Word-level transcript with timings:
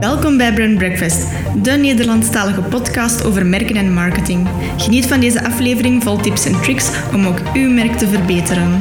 Welkom 0.00 0.36
bij 0.36 0.52
Brand 0.52 0.78
Breakfast, 0.78 1.26
de 1.62 1.70
Nederlandstalige 1.70 2.62
podcast 2.62 3.24
over 3.24 3.46
merken 3.46 3.76
en 3.76 3.92
marketing. 3.92 4.48
Geniet 4.76 5.06
van 5.06 5.20
deze 5.20 5.44
aflevering 5.44 6.02
vol 6.02 6.16
tips 6.16 6.46
en 6.46 6.60
tricks 6.62 6.90
om 7.12 7.26
ook 7.26 7.38
uw 7.54 7.70
merk 7.70 7.92
te 7.98 8.08
verbeteren. 8.08 8.80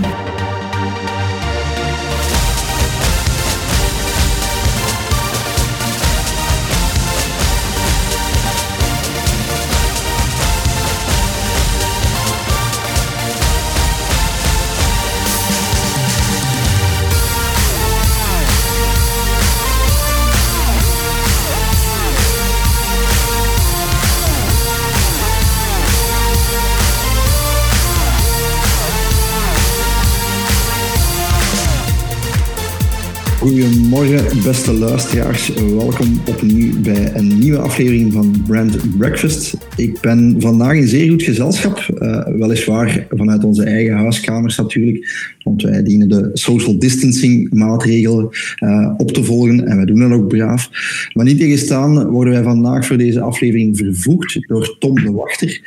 Goedemorgen, 33.45 34.44
beste 34.44 34.73
luisteraars. 34.73 35.53
Welkom 35.53 36.22
opnieuw 36.27 36.81
bij 36.81 37.16
een 37.16 37.40
nieuwe 37.40 37.58
aflevering 37.58 38.13
van 38.13 38.44
Brand 38.48 38.98
Breakfast. 38.98 39.58
Ik 39.76 40.02
ben 40.02 40.36
vandaag 40.40 40.76
in 40.76 40.88
zeer 40.88 41.09
goed 41.09 41.23
gezelschap, 41.23 41.88
uh, 42.00 42.27
weliswaar 42.27 43.08
vanuit 43.09 43.44
onze 43.44 43.63
eigen 43.63 43.95
huiskamers 43.95 44.58
natuurlijk, 44.58 45.34
want 45.44 45.62
wij 45.62 45.84
dienen 45.84 46.09
de 46.09 46.30
social 46.34 46.80
distancing 46.80 47.53
maatregelen 47.53 48.30
uh, 48.59 48.94
op 48.98 49.12
te 49.12 49.23
volgen 49.23 49.67
en 49.67 49.75
wij 49.75 49.86
doen 49.86 50.00
dat 50.00 50.12
ook 50.12 50.27
braaf. 50.27 50.70
Maar 51.14 51.25
niet 51.25 51.39
tegenstaan 51.39 52.08
worden 52.08 52.33
wij 52.33 52.44
vandaag 52.44 52.86
voor 52.86 52.98
deze 52.98 53.22
aflevering 53.22 53.77
vervoegd 53.77 54.48
door 54.48 54.75
Tom 54.80 54.95
de 54.95 55.11
Wachter. 55.11 55.61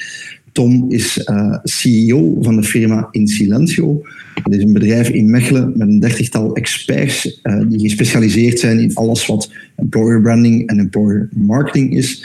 Tom 0.59 0.85
is 0.89 1.19
uh, 1.19 1.59
CEO 1.63 2.37
van 2.41 2.57
de 2.57 2.63
firma 2.63 3.09
In 3.11 3.29
Silencio. 3.29 4.03
Het 4.43 4.55
is 4.55 4.63
een 4.63 4.73
bedrijf 4.73 5.09
in 5.09 5.31
Mechelen 5.31 5.73
met 5.77 5.89
een 5.89 6.01
dertigtal 6.01 6.55
experts 6.55 7.41
uh, 7.43 7.63
die 7.69 7.81
gespecialiseerd 7.81 8.59
zijn 8.59 8.79
in 8.79 8.95
alles 8.95 9.27
wat 9.27 9.51
employer 9.77 10.21
branding 10.21 10.69
en 10.69 10.79
employer 10.79 11.29
marketing 11.33 11.95
is. 11.95 12.25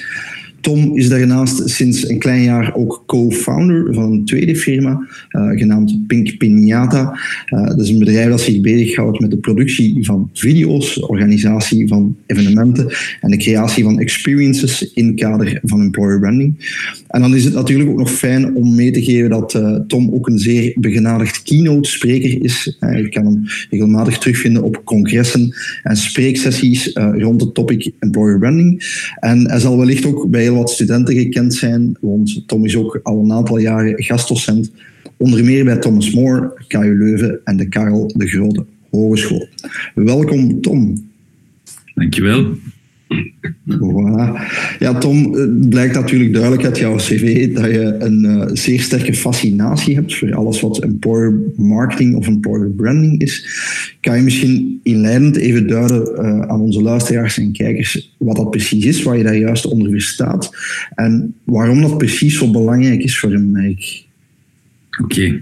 Tom 0.64 0.98
is 0.98 1.10
daarnaast 1.10 1.70
sinds 1.70 2.10
een 2.10 2.20
klein 2.20 2.44
jaar 2.44 2.76
ook 2.76 3.04
co-founder 3.06 3.94
van 3.94 4.12
een 4.12 4.26
tweede 4.26 4.56
firma, 4.56 5.08
uh, 5.32 5.50
genaamd 5.50 6.08
Pink 6.08 6.34
Piñata. 6.34 7.12
Uh, 7.54 7.66
dat 7.66 7.80
is 7.80 7.90
een 7.90 8.00
bedrijf 8.00 8.30
dat 8.30 8.42
zich 8.42 8.62
bezighoudt 8.62 9.20
met 9.20 9.32
de 9.32 9.38
productie 9.38 10.06
van 10.06 10.30
video's, 10.34 10.94
de 10.94 11.08
organisatie 11.08 11.88
van 11.88 12.16
evenementen 12.26 12.94
en 13.22 13.32
de 13.32 13.38
creatie 13.38 13.84
van 13.84 14.00
experiences 14.00 14.94
in 14.94 15.08
het 15.08 15.16
kader 15.16 15.60
van 15.64 15.82
employer 15.82 16.20
branding. 16.20 16.56
En 17.08 17.22
dan 17.22 17.36
is 17.36 17.44
het 17.44 17.54
natuurlijk 17.54 17.90
ook 17.90 17.98
nog 17.98 18.12
fijn 18.12 18.56
om 18.56 18.76
mee 18.76 18.92
te 18.92 19.04
geven 19.04 19.30
dat 19.30 19.54
uh, 19.54 19.76
Tom 19.88 20.14
ook 20.14 20.28
een 20.28 20.40
zeer 20.40 20.76
begenadigd 20.80 21.42
keynote 21.42 21.90
spreker 21.90 22.44
is. 22.44 22.78
je 22.80 23.10
kan 23.10 23.26
hem 23.26 23.44
regelmatig 23.70 24.18
terugvinden 24.18 24.64
op 24.64 24.82
congressen 24.84 25.56
en 25.84 25.98
spreeksessies 25.98 26.92
rond 26.94 27.42
het 27.42 27.54
topic 27.54 27.92
employer 28.00 28.40
branding. 28.40 29.02
En 29.20 29.50
hij 29.50 29.60
zal 29.60 29.78
wellicht 29.78 30.06
ook 30.06 30.30
bij 30.30 30.52
wat 30.56 30.70
studenten 30.70 31.16
gekend 31.16 31.54
zijn, 31.54 31.98
want 32.02 32.48
Tom 32.48 32.66
is 32.66 32.76
ook 32.76 33.00
al 33.04 33.24
een 33.24 33.32
aantal 33.32 33.58
jaren 33.58 34.04
gastdocent, 34.04 34.72
onder 35.18 35.44
meer 35.44 35.66
bij 35.66 35.78
Thomas 35.78 36.12
More, 36.12 36.54
KU 36.68 36.98
Leuven 36.98 37.40
en 37.44 37.58
de 37.58 37.70
Karel 37.70 38.12
de 38.16 38.28
Grote 38.28 38.66
Hogeschool. 38.90 39.48
Welkom 39.96 40.62
Tom. 40.62 41.10
Dankjewel. 41.96 42.56
Ja, 44.80 44.98
Tom, 44.98 45.34
het 45.34 45.70
blijkt 45.70 45.94
natuurlijk 45.96 46.34
duidelijk 46.34 46.66
uit 46.66 46.78
jouw 46.78 46.96
cv 46.96 47.54
dat 47.54 47.66
je 47.66 47.96
een 48.00 48.24
uh, 48.24 48.46
zeer 48.54 48.82
sterke 48.82 49.14
fascinatie 49.14 49.96
hebt 49.96 50.16
voor 50.16 50.34
alles 50.34 50.62
wat 50.62 50.80
employer 50.80 51.34
marketing 51.56 52.16
of 52.16 52.28
employer 52.28 52.70
branding 52.70 53.22
is. 53.22 53.48
Kan 54.02 54.16
je 54.16 54.22
misschien 54.22 54.80
inleidend 54.84 55.36
even 55.36 55.68
duiden 55.68 56.12
uh, 56.12 56.42
aan 56.42 56.62
onze 56.62 56.82
luisteraars 56.82 57.38
en 57.38 57.52
kijkers 57.52 58.16
wat 58.18 58.36
dat 58.36 58.50
precies 58.50 58.86
is, 58.86 59.04
waar 59.04 59.18
je 59.18 59.24
daar 59.24 59.38
juist 59.38 59.66
onder 59.66 59.92
verstaat 59.92 60.52
en 60.96 61.36
waarom 61.44 61.82
dat 61.82 61.98
precies 61.98 62.38
zo 62.38 62.52
belangrijk 62.52 63.04
is 63.04 63.20
voor 63.20 63.34
een 63.34 63.52
merk? 63.52 64.04
Oké, 65.04 65.42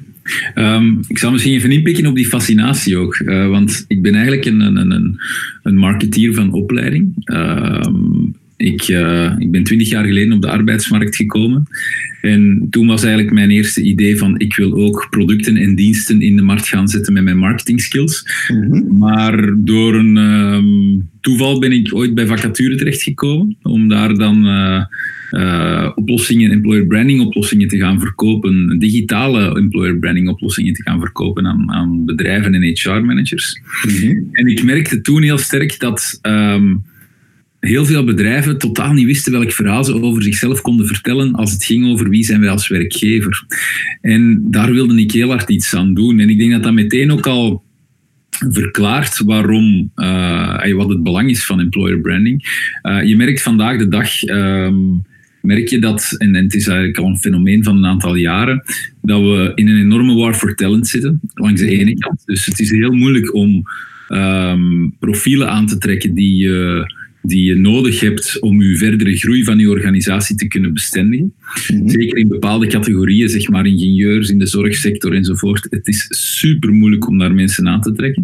Um, 0.56 1.00
ik 1.08 1.18
zal 1.18 1.32
misschien 1.32 1.54
even 1.54 1.72
inpikken 1.72 2.06
op 2.06 2.16
die 2.16 2.28
fascinatie 2.28 2.98
ook. 2.98 3.20
Uh, 3.20 3.48
want 3.48 3.86
ik 3.88 4.02
ben 4.02 4.14
eigenlijk 4.14 4.46
een, 4.46 4.60
een, 4.62 4.92
een, 4.92 5.22
een 5.64 5.78
marketeer 5.78 6.34
van 6.34 6.52
opleiding. 6.52 7.14
Um, 7.26 8.36
ik, 8.62 8.88
uh, 8.88 9.36
ik 9.38 9.52
ben 9.52 9.64
twintig 9.64 9.90
jaar 9.90 10.06
geleden 10.06 10.34
op 10.34 10.42
de 10.42 10.50
arbeidsmarkt 10.50 11.16
gekomen. 11.16 11.68
En 12.22 12.68
toen 12.70 12.88
was 12.88 13.04
eigenlijk 13.04 13.34
mijn 13.34 13.52
eerste 13.52 13.82
idee 13.82 14.18
van 14.18 14.40
ik 14.40 14.56
wil 14.56 14.74
ook 14.74 15.08
producten 15.10 15.58
en 15.58 15.76
diensten 15.76 16.22
in 16.22 16.36
de 16.36 16.42
markt 16.42 16.68
gaan 16.68 16.88
zetten 16.88 17.14
met 17.14 17.24
mijn 17.24 17.38
marketing 17.38 17.82
skills. 17.82 18.26
Mm 18.48 18.72
-hmm. 18.72 18.98
Maar 18.98 19.54
door 19.58 19.96
een 19.96 20.18
um, 20.18 21.10
toeval 21.22 21.60
ben 21.60 21.72
ik 21.72 21.96
ooit 21.96 22.14
bij 22.14 22.28
vacature 22.28 22.76
terechtgekomen. 22.76 23.58
Om 23.62 23.88
daar 23.88 24.14
dan... 24.14 24.46
Uh, 24.46 24.84
uh, 25.32 25.92
oplossingen, 25.96 26.52
employer 26.52 26.86
branding 26.86 27.22
oplossingen 27.22 27.68
te 27.68 27.78
gaan 27.78 28.00
verkopen, 28.00 28.80
digitale 28.80 29.58
employer 29.58 29.98
branding 29.98 30.30
oplossingen 30.30 30.74
te 30.74 30.84
gaan 30.84 31.00
verkopen 31.00 31.48
aan, 31.48 31.72
aan 31.72 32.06
bedrijven 32.06 32.54
en 32.54 32.64
HR 32.64 33.06
managers. 33.06 33.62
Mm 33.88 33.96
-hmm. 33.96 34.30
En 34.32 34.48
ik 34.48 34.64
merkte 34.64 35.02
toen 35.02 35.22
heel 35.22 35.38
sterk 35.38 35.80
dat 35.80 36.20
um, 36.22 36.84
heel 37.62 37.86
veel 37.86 38.04
bedrijven 38.04 38.58
totaal 38.58 38.94
niet 38.94 39.06
wisten 39.06 39.32
welk 39.32 39.52
verhaal 39.52 39.84
ze 39.84 40.02
over 40.02 40.24
zichzelf 40.24 40.62
konden 40.62 40.88
vertellen 40.88 41.34
als 41.34 41.52
het 41.52 41.66
ging 41.66 41.86
over 41.86 42.10
wie 42.10 42.24
zijn 42.24 42.40
wij 42.40 42.50
als 42.50 42.68
werkgever. 42.68 43.46
En 44.02 44.48
daar 44.52 44.72
wilde 44.72 45.02
ik 45.02 45.12
heel 45.12 45.30
hard 45.30 45.50
iets 45.50 45.76
aan 45.76 45.94
doen. 45.94 46.20
En 46.20 46.30
ik 46.30 46.40
denk 46.40 46.52
dat 46.52 46.64
dat 46.64 46.74
meteen 46.74 47.12
ook 47.12 47.28
al 47.28 47.64
verklaart 48.50 49.22
waarom, 49.26 49.92
uh, 49.96 50.74
wat 50.74 50.90
het 50.90 51.04
belang 51.04 51.30
is 51.30 51.46
van 51.46 51.60
employer 51.60 52.00
branding. 52.00 52.44
Uh, 52.84 53.04
je 53.04 53.16
merkt 53.16 53.42
vandaag 53.42 53.78
de 53.78 53.88
dag 53.88 54.24
um, 54.24 55.04
merk 55.42 55.68
je 55.68 55.80
dat, 55.80 56.16
en 56.18 56.36
het 56.36 56.54
is 56.54 56.68
eigenlijk 56.68 56.98
al 56.98 57.08
een 57.08 57.18
fenomeen 57.18 57.64
van 57.64 57.78
een 57.78 57.86
aantal 57.86 58.16
jaren, 58.16 58.64
dat 59.02 59.22
we 59.22 59.52
in 59.56 59.68
een 59.68 59.82
enorme 59.82 60.14
war 60.14 60.34
for 60.34 60.56
talent 60.56 60.88
zitten, 60.88 61.20
langs 61.34 61.62
de 61.62 61.70
ene 61.70 61.98
kant. 61.98 62.22
Dus 62.26 62.46
het 62.46 62.60
is 62.60 62.72
heel 62.72 62.92
moeilijk 62.92 63.34
om 63.34 63.64
um, 64.10 64.96
profielen 65.00 65.50
aan 65.50 65.66
te 65.66 65.78
trekken 65.78 66.14
die, 66.14 66.46
uh, 66.46 66.84
die 67.22 67.44
je 67.44 67.56
nodig 67.56 68.00
hebt 68.00 68.40
om 68.40 68.62
je 68.62 68.78
verdere 68.78 69.18
groei 69.18 69.44
van 69.44 69.60
je 69.60 69.70
organisatie 69.70 70.36
te 70.36 70.48
kunnen 70.48 70.74
bestendigen. 70.74 71.34
Mm 71.68 71.78
-hmm. 71.78 71.90
Zeker 71.90 72.18
in 72.18 72.28
bepaalde 72.28 72.68
categorieën, 72.68 73.30
zeg 73.30 73.50
maar 73.50 73.66
ingenieurs 73.66 74.30
in 74.30 74.40
de 74.40 74.48
zorgsector 74.48 75.14
enzovoort. 75.14 75.68
Het 75.70 75.88
is 75.88 76.06
super 76.10 76.72
moeilijk 76.72 77.08
om 77.08 77.18
daar 77.18 77.34
mensen 77.34 77.68
aan 77.68 77.82
te 77.82 77.92
trekken. 77.92 78.24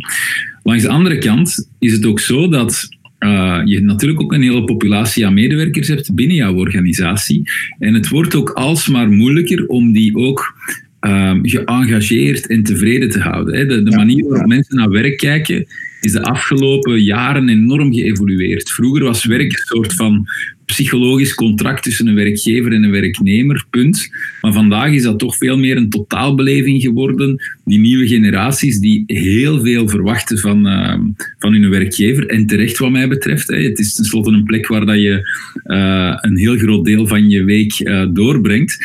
Langs 0.63 0.83
de 0.83 0.89
andere 0.89 1.17
kant 1.17 1.69
is 1.79 1.91
het 1.91 2.05
ook 2.05 2.19
zo 2.19 2.49
dat 2.49 2.87
uh, 3.19 3.61
je 3.65 3.81
natuurlijk 3.81 4.21
ook 4.21 4.33
een 4.33 4.41
hele 4.41 4.63
populatie 4.63 5.25
aan 5.25 5.33
medewerkers 5.33 5.87
hebt 5.87 6.15
binnen 6.15 6.35
jouw 6.35 6.55
organisatie. 6.55 7.41
En 7.79 7.93
het 7.93 8.07
wordt 8.09 8.35
ook 8.35 8.49
alsmaar 8.49 9.09
moeilijker 9.09 9.67
om 9.67 9.91
die 9.91 10.15
ook 10.15 10.55
um, 11.01 11.39
geëngageerd 11.47 12.47
en 12.47 12.63
tevreden 12.63 13.09
te 13.09 13.19
houden. 13.19 13.55
Hè. 13.55 13.65
De, 13.65 13.83
de 13.83 13.91
ja, 13.91 13.97
manier 13.97 14.23
waarop 14.23 14.49
ja. 14.49 14.55
mensen 14.55 14.75
naar 14.75 14.89
werk 14.89 15.17
kijken 15.17 15.67
is 16.01 16.11
de 16.11 16.21
afgelopen 16.21 17.03
jaren 17.03 17.49
enorm 17.49 17.93
geëvolueerd. 17.93 18.71
Vroeger 18.71 19.03
was 19.03 19.25
werk 19.25 19.51
een 19.51 19.65
soort 19.65 19.93
van 19.93 20.27
psychologisch 20.67 21.33
contract 21.33 21.83
tussen 21.83 22.07
een 22.07 22.15
werkgever 22.15 22.71
en 22.73 22.83
een 22.83 22.91
werknemer, 22.91 23.65
punt. 23.69 24.09
Maar 24.41 24.53
vandaag 24.53 24.91
is 24.91 25.03
dat 25.03 25.19
toch 25.19 25.37
veel 25.37 25.57
meer 25.57 25.77
een 25.77 25.89
totaalbeleving 25.89 26.81
geworden. 26.81 27.41
Die 27.65 27.79
nieuwe 27.79 28.07
generaties 28.07 28.79
die 28.79 29.03
heel 29.05 29.61
veel 29.61 29.87
verwachten 29.87 30.37
van, 30.39 30.67
uh, 30.67 30.93
van 31.39 31.53
hun 31.53 31.69
werkgever. 31.69 32.27
En 32.27 32.45
terecht 32.45 32.77
wat 32.77 32.91
mij 32.91 33.07
betreft. 33.07 33.47
Hè. 33.47 33.61
Het 33.61 33.79
is 33.79 33.93
tenslotte 33.93 34.31
een 34.31 34.43
plek 34.43 34.67
waar 34.67 34.85
dat 34.85 35.01
je 35.01 35.29
uh, 35.65 36.17
een 36.21 36.37
heel 36.37 36.57
groot 36.57 36.85
deel 36.85 37.07
van 37.07 37.29
je 37.29 37.43
week 37.43 37.79
uh, 37.79 38.05
doorbrengt. 38.13 38.77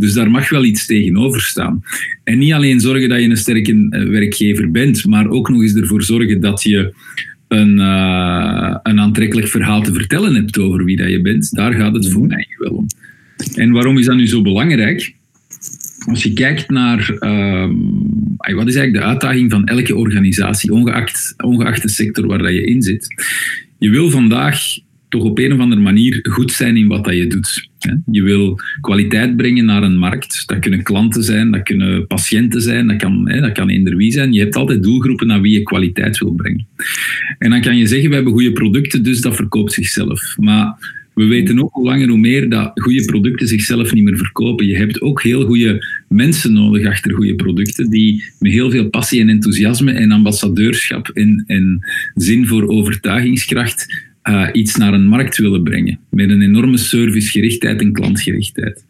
Dus 0.00 0.12
daar 0.12 0.30
mag 0.30 0.48
wel 0.48 0.64
iets 0.64 0.86
tegenover 0.86 1.40
staan. 1.40 1.82
En 2.24 2.38
niet 2.38 2.52
alleen 2.52 2.80
zorgen 2.80 3.08
dat 3.08 3.20
je 3.20 3.28
een 3.28 3.36
sterke 3.36 3.88
werkgever 3.88 4.70
bent, 4.70 5.06
maar 5.06 5.28
ook 5.28 5.48
nog 5.48 5.62
eens 5.62 5.74
ervoor 5.74 6.02
zorgen 6.02 6.40
dat 6.40 6.62
je 6.62 6.94
een, 7.48 7.78
uh, 7.78 8.76
een 8.82 9.00
aantrekkelijk 9.00 9.48
verhaal 9.48 9.82
te 9.82 9.92
vertellen 9.92 10.34
hebt 10.34 10.58
over 10.58 10.84
wie 10.84 10.96
dat 10.96 11.10
je 11.10 11.20
bent. 11.20 11.54
Daar 11.54 11.72
gaat 11.72 11.94
het 11.94 12.10
voor 12.12 12.26
mij 12.26 12.48
wel 12.58 12.72
om. 12.72 12.86
En 13.54 13.70
waarom 13.70 13.98
is 13.98 14.06
dat 14.06 14.16
nu 14.16 14.26
zo 14.26 14.42
belangrijk? 14.42 15.14
Als 16.06 16.22
je 16.22 16.32
kijkt 16.32 16.68
naar 16.68 17.16
uh, 17.20 17.68
wat 18.36 18.68
is 18.68 18.74
eigenlijk 18.74 18.92
de 18.92 19.10
uitdaging 19.10 19.50
van 19.50 19.66
elke 19.66 19.96
organisatie, 19.96 20.72
ongeacht, 20.72 21.34
ongeacht 21.36 21.82
de 21.82 21.88
sector 21.88 22.26
waar 22.26 22.38
dat 22.38 22.52
je 22.52 22.64
in 22.64 22.82
zit. 22.82 23.06
Je 23.78 23.90
wil 23.90 24.10
vandaag 24.10 24.62
toch 25.10 25.22
op 25.22 25.38
een 25.38 25.52
of 25.52 25.58
andere 25.58 25.80
manier 25.80 26.18
goed 26.22 26.52
zijn 26.52 26.76
in 26.76 26.88
wat 26.88 27.04
dat 27.04 27.14
je 27.14 27.26
doet. 27.26 27.68
Je 28.10 28.22
wil 28.22 28.60
kwaliteit 28.80 29.36
brengen 29.36 29.64
naar 29.64 29.82
een 29.82 29.98
markt. 29.98 30.42
Dat 30.46 30.58
kunnen 30.58 30.82
klanten 30.82 31.22
zijn, 31.22 31.50
dat 31.50 31.62
kunnen 31.62 32.06
patiënten 32.06 32.62
zijn, 32.62 32.86
dat 32.86 32.96
kan, 32.96 33.24
dat 33.24 33.52
kan 33.52 33.68
eender 33.68 33.96
wie 33.96 34.12
zijn. 34.12 34.32
Je 34.32 34.40
hebt 34.40 34.56
altijd 34.56 34.82
doelgroepen 34.82 35.26
naar 35.26 35.40
wie 35.40 35.52
je 35.52 35.62
kwaliteit 35.62 36.18
wil 36.18 36.32
brengen. 36.32 36.66
En 37.38 37.50
dan 37.50 37.60
kan 37.60 37.76
je 37.76 37.86
zeggen, 37.86 38.08
we 38.08 38.14
hebben 38.14 38.32
goede 38.32 38.52
producten, 38.52 39.02
dus 39.02 39.20
dat 39.20 39.36
verkoopt 39.36 39.72
zichzelf. 39.72 40.36
Maar 40.38 40.98
we 41.14 41.24
weten 41.24 41.62
ook 41.62 41.72
hoe 41.72 41.84
langer 41.84 42.08
hoe 42.08 42.18
meer 42.18 42.48
dat 42.48 42.70
goede 42.74 43.04
producten 43.04 43.48
zichzelf 43.48 43.92
niet 43.92 44.04
meer 44.04 44.16
verkopen. 44.16 44.66
Je 44.66 44.76
hebt 44.76 45.00
ook 45.00 45.22
heel 45.22 45.44
goede 45.44 45.86
mensen 46.08 46.52
nodig 46.52 46.86
achter 46.86 47.14
goede 47.14 47.34
producten, 47.34 47.90
die 47.90 48.24
met 48.38 48.52
heel 48.52 48.70
veel 48.70 48.88
passie 48.88 49.20
en 49.20 49.28
enthousiasme 49.28 49.92
en 49.92 50.10
ambassadeurschap 50.10 51.08
en, 51.08 51.44
en 51.46 51.78
zin 52.14 52.46
voor 52.46 52.68
overtuigingskracht 52.68 54.08
uh, 54.28 54.48
iets 54.52 54.76
naar 54.76 54.92
een 54.92 55.06
markt 55.06 55.38
willen 55.38 55.62
brengen. 55.62 55.98
Met 56.10 56.30
een 56.30 56.42
enorme 56.42 56.76
servicegerichtheid 56.76 57.80
en 57.80 57.92
klantgerichtheid. 57.92 58.84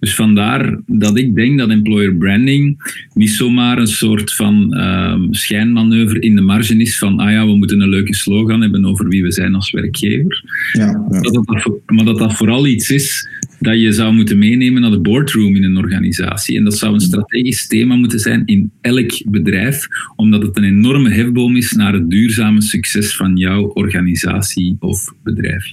Dus 0.00 0.14
vandaar 0.14 0.80
dat 0.86 1.18
ik 1.18 1.34
denk 1.34 1.58
dat 1.58 1.70
employer 1.70 2.14
branding 2.14 2.76
niet 3.14 3.30
zomaar 3.30 3.78
een 3.78 3.86
soort 3.86 4.34
van 4.34 4.74
uh, 4.74 5.14
schijnmanoeuvre 5.30 6.18
in 6.18 6.34
de 6.34 6.40
marge 6.40 6.76
is 6.76 6.98
van 6.98 7.18
ah 7.18 7.30
ja, 7.30 7.46
we 7.46 7.56
moeten 7.56 7.80
een 7.80 7.88
leuke 7.88 8.14
slogan 8.14 8.60
hebben 8.60 8.84
over 8.84 9.08
wie 9.08 9.22
we 9.22 9.32
zijn 9.32 9.54
als 9.54 9.70
werkgever. 9.70 10.44
Ja, 10.72 11.04
ja. 11.10 11.20
Dat 11.20 11.32
dat, 11.32 11.80
maar 11.86 12.04
dat 12.04 12.18
dat 12.18 12.34
vooral 12.34 12.66
iets 12.66 12.90
is 12.90 13.28
dat 13.62 13.80
je 13.80 13.92
zou 13.92 14.14
moeten 14.14 14.38
meenemen 14.38 14.82
naar 14.82 14.90
de 14.90 15.00
boardroom 15.00 15.56
in 15.56 15.64
een 15.64 15.76
organisatie. 15.76 16.56
En 16.56 16.64
dat 16.64 16.78
zou 16.78 16.94
een 16.94 17.00
strategisch 17.00 17.66
thema 17.66 17.94
moeten 17.94 18.18
zijn 18.18 18.42
in 18.44 18.72
elk 18.80 19.22
bedrijf, 19.30 19.86
omdat 20.16 20.42
het 20.42 20.56
een 20.56 20.64
enorme 20.64 21.10
hefboom 21.10 21.56
is 21.56 21.72
naar 21.72 21.92
het 21.92 22.10
duurzame 22.10 22.62
succes 22.62 23.16
van 23.16 23.36
jouw 23.36 23.62
organisatie 23.62 24.76
of 24.78 25.14
bedrijf. 25.22 25.72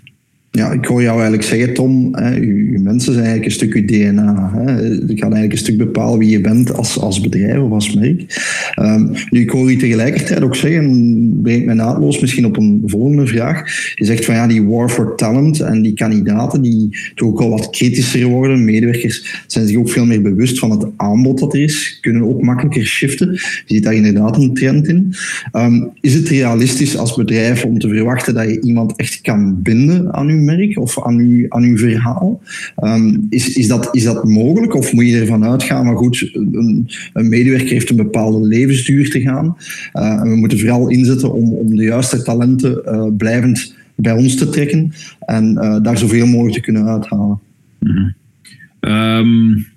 Ja, 0.52 0.72
ik 0.72 0.86
hoor 0.86 1.02
jou 1.02 1.14
eigenlijk 1.14 1.44
zeggen, 1.44 1.74
Tom, 1.74 2.16
hè, 2.16 2.36
uw, 2.36 2.82
mensen 2.82 3.14
zijn 3.14 3.26
eigenlijk 3.26 3.46
een 3.46 3.52
stuk 3.52 3.74
uw 3.74 3.86
DNA. 3.86 4.52
Hè. 4.56 4.72
Het 4.72 5.02
gaat 5.06 5.22
eigenlijk 5.22 5.52
een 5.52 5.58
stuk 5.58 5.78
bepalen 5.78 6.20
wie 6.20 6.30
je 6.30 6.42
bent 6.42 6.74
als, 6.74 7.00
als 7.00 7.22
bedrijf 7.22 7.60
of 7.60 7.72
als 7.72 7.94
merk. 7.94 8.26
Um, 8.82 9.12
nu, 9.30 9.40
ik 9.40 9.50
hoor 9.50 9.72
je 9.72 9.78
tegelijkertijd 9.78 10.42
ook 10.42 10.56
zeggen, 10.56 11.40
brengt 11.42 11.66
mij 11.66 11.76
naadloos 11.76 12.20
misschien 12.20 12.46
op 12.46 12.58
een 12.58 12.84
volgende 12.86 13.28
vraag. 13.28 13.64
Je 13.96 14.06
zegt 14.06 14.26
van 14.26 14.36
ja, 14.36 14.48
die 14.48 14.64
war 14.64 14.90
for 14.90 15.16
talent 15.16 15.60
en 15.60 15.82
die 15.82 15.94
kandidaten 15.94 16.62
die 16.62 16.98
toch 17.16 17.30
ook 17.30 17.42
al 17.42 17.50
wat 17.50 17.70
kritischer 17.70 18.26
worden. 18.28 18.66
Medewerkers 18.66 19.44
zijn 19.48 19.68
zich 19.68 19.78
ook 19.78 19.90
veel 19.90 20.06
meer 20.06 20.22
bewust 20.22 20.60
van 20.60 20.72
het 20.72 20.86
aanbod 20.96 21.40
dat 21.40 21.54
er 21.54 21.62
is, 21.62 21.98
kunnen 22.02 22.24
ook 22.24 22.42
makkelijker 22.42 22.86
shiften. 22.86 23.32
Je 23.32 23.64
ziet 23.66 23.84
daar 23.84 23.94
inderdaad 23.94 24.38
een 24.38 24.54
trend 24.54 24.88
in. 24.88 25.14
Um, 25.54 25.90
is 26.02 26.14
het 26.14 26.28
realistisch 26.28 26.98
als 26.98 27.16
bedrijf 27.16 27.66
om 27.66 27.80
te 27.80 27.88
verwachten 27.88 28.34
dat 28.34 28.50
je 28.50 28.62
iemand 28.62 28.96
echt 28.96 29.22
kan 29.22 29.62
binden 29.62 30.14
aan 30.14 30.38
merk 30.46 30.80
of 30.80 31.04
aan 31.06 31.18
uw, 31.18 31.46
aan 31.50 31.64
uw 31.64 31.78
verhaal. 31.78 32.42
Ehm, 32.76 33.18
is, 33.30 33.56
is, 33.56 33.68
dat, 33.68 33.90
is 33.92 34.04
dat 34.04 34.24
mogelijk 34.24 34.76
of 34.76 34.94
moet 34.94 35.06
je 35.06 35.20
ervan 35.20 35.46
uitgaan, 35.46 35.86
maar 35.86 35.98
goed, 35.98 36.30
een, 36.34 36.90
een 37.14 37.30
medewerker 37.30 37.70
heeft 37.70 37.90
een 37.90 37.96
bepaalde 37.96 38.48
levensduur 38.48 39.10
te 39.10 39.22
gaan. 39.22 39.58
Uh, 39.94 40.12
en 40.12 40.30
we 40.30 40.36
moeten 40.36 40.60
vooral 40.60 40.90
inzetten 40.90 41.34
om, 41.34 41.54
om 41.54 41.76
de 41.76 41.84
juiste 41.84 42.22
talenten 42.22 42.82
uh, 42.86 43.08
blijvend 43.18 43.76
bij 43.96 44.14
ons 44.14 44.36
te 44.36 44.50
trekken 44.50 44.94
en 45.26 45.52
uh, 45.52 45.84
daar 45.84 45.98
zoveel 45.98 46.28
mogelijk 46.28 46.56
te 46.56 46.62
kunnen 46.62 46.86
uithalen. 46.86 47.40
-hmm. 47.80 48.14
um, 48.80 49.68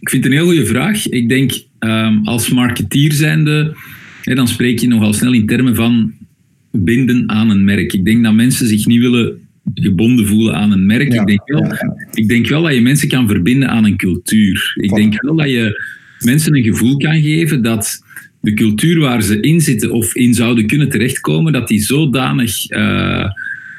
ik 0.00 0.10
vind 0.10 0.24
het 0.24 0.32
een 0.32 0.38
heel 0.38 0.46
goede 0.46 0.66
vraag. 0.66 1.08
Ik 1.08 1.28
denk 1.28 1.52
um, 1.78 2.26
als 2.26 2.50
marketeer 2.50 3.12
zijnde, 3.12 3.76
hè, 4.22 4.34
dan 4.34 4.48
spreek 4.48 4.78
je 4.78 4.88
nogal 4.88 5.12
snel 5.12 5.32
in 5.32 5.46
termen 5.46 5.74
van 5.74 6.12
binden 6.72 7.28
aan 7.30 7.50
een 7.50 7.64
merk. 7.64 7.92
Ik 7.92 8.04
denk 8.04 8.24
dat 8.24 8.34
mensen 8.34 8.66
zich 8.66 8.86
niet 8.86 9.00
willen 9.00 9.38
gebonden 9.74 10.26
voelen 10.26 10.54
aan 10.54 10.72
een 10.72 10.86
merk. 10.86 11.14
ik, 11.14 11.26
denk 11.26 11.42
wel, 11.44 11.72
ik 12.12 12.28
denk 12.28 12.48
wel 12.48 12.62
dat 12.62 12.74
je 12.74 12.80
mensen 12.80 13.08
kan 13.08 13.28
verbinden 13.28 13.68
aan 13.68 13.84
een 13.84 13.96
cultuur. 13.96 14.72
Ik 14.74 14.94
denk 14.94 15.22
wel 15.22 15.36
dat 15.36 15.50
je 15.50 15.82
mensen 16.18 16.56
een 16.56 16.62
gevoel 16.62 16.96
kan 16.96 17.22
geven 17.22 17.62
dat 17.62 18.02
de 18.40 18.54
cultuur 18.54 18.98
waar 18.98 19.22
ze 19.22 19.40
in 19.40 19.60
zitten 19.60 19.92
of 19.92 20.14
in 20.14 20.34
zouden 20.34 20.66
kunnen 20.66 20.88
terechtkomen, 20.88 21.52
dat 21.52 21.68
die 21.68 21.80
zodanig 21.80 22.70
uh, 22.70 23.30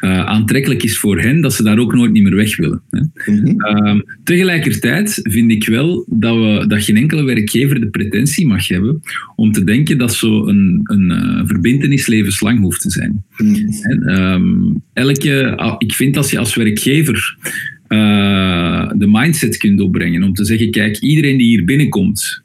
uh, 0.03 0.25
aantrekkelijk 0.25 0.83
is 0.83 0.97
voor 0.97 1.19
hen, 1.19 1.41
dat 1.41 1.53
ze 1.53 1.63
daar 1.63 1.79
ook 1.79 1.93
nooit 1.93 2.11
niet 2.11 2.23
meer 2.23 2.35
weg 2.35 2.57
willen. 2.57 2.81
Hè. 2.89 2.99
Mm 3.31 3.57
-hmm. 3.59 4.05
tegelijkertijd 4.23 5.19
vind 5.23 5.51
ik 5.51 5.67
wel 5.67 6.05
dat, 6.09 6.35
we, 6.35 6.65
dat 6.67 6.83
geen 6.83 6.97
enkele 6.97 7.23
werkgever 7.23 7.79
de 7.79 7.89
pretentie 7.89 8.47
mag 8.47 8.67
hebben 8.67 9.01
om 9.35 9.51
te 9.51 9.63
denken 9.63 9.97
dat 9.97 10.13
zo 10.13 10.47
een, 10.47 10.79
een 10.83 11.11
uh, 11.11 11.41
verbindenis 11.45 12.07
levenslang 12.07 12.59
hoeft 12.59 12.81
te 12.81 12.91
zijn. 12.91 13.23
Mm 13.37 13.55
-hmm. 13.55 14.83
elke, 14.93 15.75
ik 15.77 15.93
vind 15.93 16.17
als 16.17 16.31
je 16.31 16.37
als 16.37 16.55
werkgever 16.55 17.37
uh, 17.93 18.91
de 18.95 19.07
mindset 19.07 19.57
kunt 19.57 19.81
opbrengen 19.81 20.23
om 20.23 20.33
te 20.33 20.45
zeggen, 20.45 20.71
kijk, 20.71 20.97
iedereen 20.97 21.37
die 21.37 21.47
hier 21.47 21.65
binnenkomt, 21.65 22.43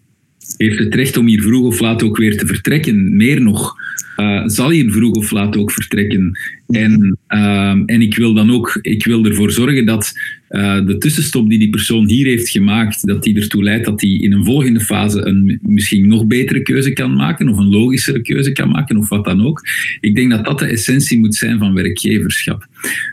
heeft 0.56 0.78
het 0.78 0.94
recht 0.94 1.16
om 1.16 1.26
hier 1.26 1.42
vroeg 1.42 1.66
of 1.66 1.80
laat 1.80 2.02
ook 2.02 2.16
weer 2.16 2.36
te 2.36 2.46
vertrekken. 2.46 3.16
Meer 3.16 3.40
nog, 3.40 3.74
uh, 4.16 4.42
zal 4.46 4.70
hier 4.70 4.90
vroeg 4.90 5.14
of 5.14 5.30
laat 5.30 5.56
ook 5.56 5.70
vertrekken. 5.70 6.38
En, 6.68 7.18
uh, 7.28 7.70
en 7.70 8.00
ik 8.00 8.16
wil 8.16 8.34
dan 8.34 8.52
ook 8.52 8.78
ik 8.80 9.04
wil 9.04 9.24
ervoor 9.24 9.50
zorgen 9.50 9.86
dat 9.86 10.12
uh, 10.50 10.86
de 10.86 10.98
tussenstop 10.98 11.48
die 11.48 11.58
die 11.58 11.70
persoon 11.70 12.08
hier 12.08 12.26
heeft 12.26 12.48
gemaakt, 12.48 13.06
dat 13.06 13.22
die 13.22 13.40
ertoe 13.40 13.62
leidt 13.62 13.84
dat 13.84 14.00
hij 14.00 14.10
in 14.10 14.32
een 14.32 14.44
volgende 14.44 14.80
fase 14.80 15.26
een 15.26 15.58
misschien 15.62 16.08
nog 16.08 16.26
betere 16.26 16.62
keuze 16.62 16.92
kan 16.92 17.14
maken 17.14 17.48
of 17.48 17.58
een 17.58 17.70
logischere 17.70 18.22
keuze 18.22 18.52
kan 18.52 18.68
maken 18.68 18.96
of 18.96 19.08
wat 19.08 19.24
dan 19.24 19.46
ook. 19.46 19.62
Ik 20.00 20.14
denk 20.14 20.30
dat 20.30 20.44
dat 20.44 20.58
de 20.58 20.66
essentie 20.66 21.18
moet 21.18 21.34
zijn 21.34 21.58
van 21.58 21.74
werkgeverschap. 21.74 22.66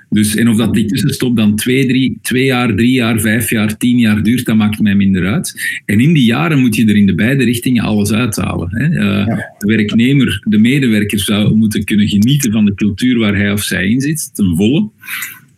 Dus, 0.09 0.35
en 0.35 0.49
of 0.49 0.57
dat 0.57 0.73
die 0.73 0.85
tussenstop 0.85 1.35
dan 1.35 1.55
twee, 1.55 1.87
drie, 1.87 2.17
twee 2.21 2.45
jaar, 2.45 2.75
drie 2.75 2.91
jaar, 2.91 3.19
vijf 3.19 3.49
jaar, 3.49 3.77
tien 3.77 3.99
jaar 3.99 4.23
duurt, 4.23 4.45
dat 4.45 4.55
maakt 4.55 4.79
mij 4.79 4.95
minder 4.95 5.25
uit. 5.25 5.79
En 5.85 5.99
in 5.99 6.13
die 6.13 6.25
jaren 6.25 6.59
moet 6.59 6.75
je 6.75 6.85
er 6.85 6.95
in 6.95 7.05
de 7.05 7.15
beide 7.15 7.43
richtingen 7.43 7.83
alles 7.83 8.11
uithalen. 8.11 8.67
Hè. 8.71 8.89
Uh, 8.89 9.37
De 9.57 9.67
werknemer, 9.67 10.43
de 10.47 10.57
medewerker 10.57 11.19
zou 11.19 11.55
moeten 11.55 11.83
kunnen 11.83 12.07
genieten 12.07 12.51
van 12.51 12.65
de 12.65 12.73
cultuur 12.73 13.17
waar 13.19 13.35
hij 13.35 13.51
of 13.51 13.63
zij 13.63 13.87
in 13.87 14.01
zit, 14.01 14.35
ten 14.35 14.55
volle. 14.55 14.89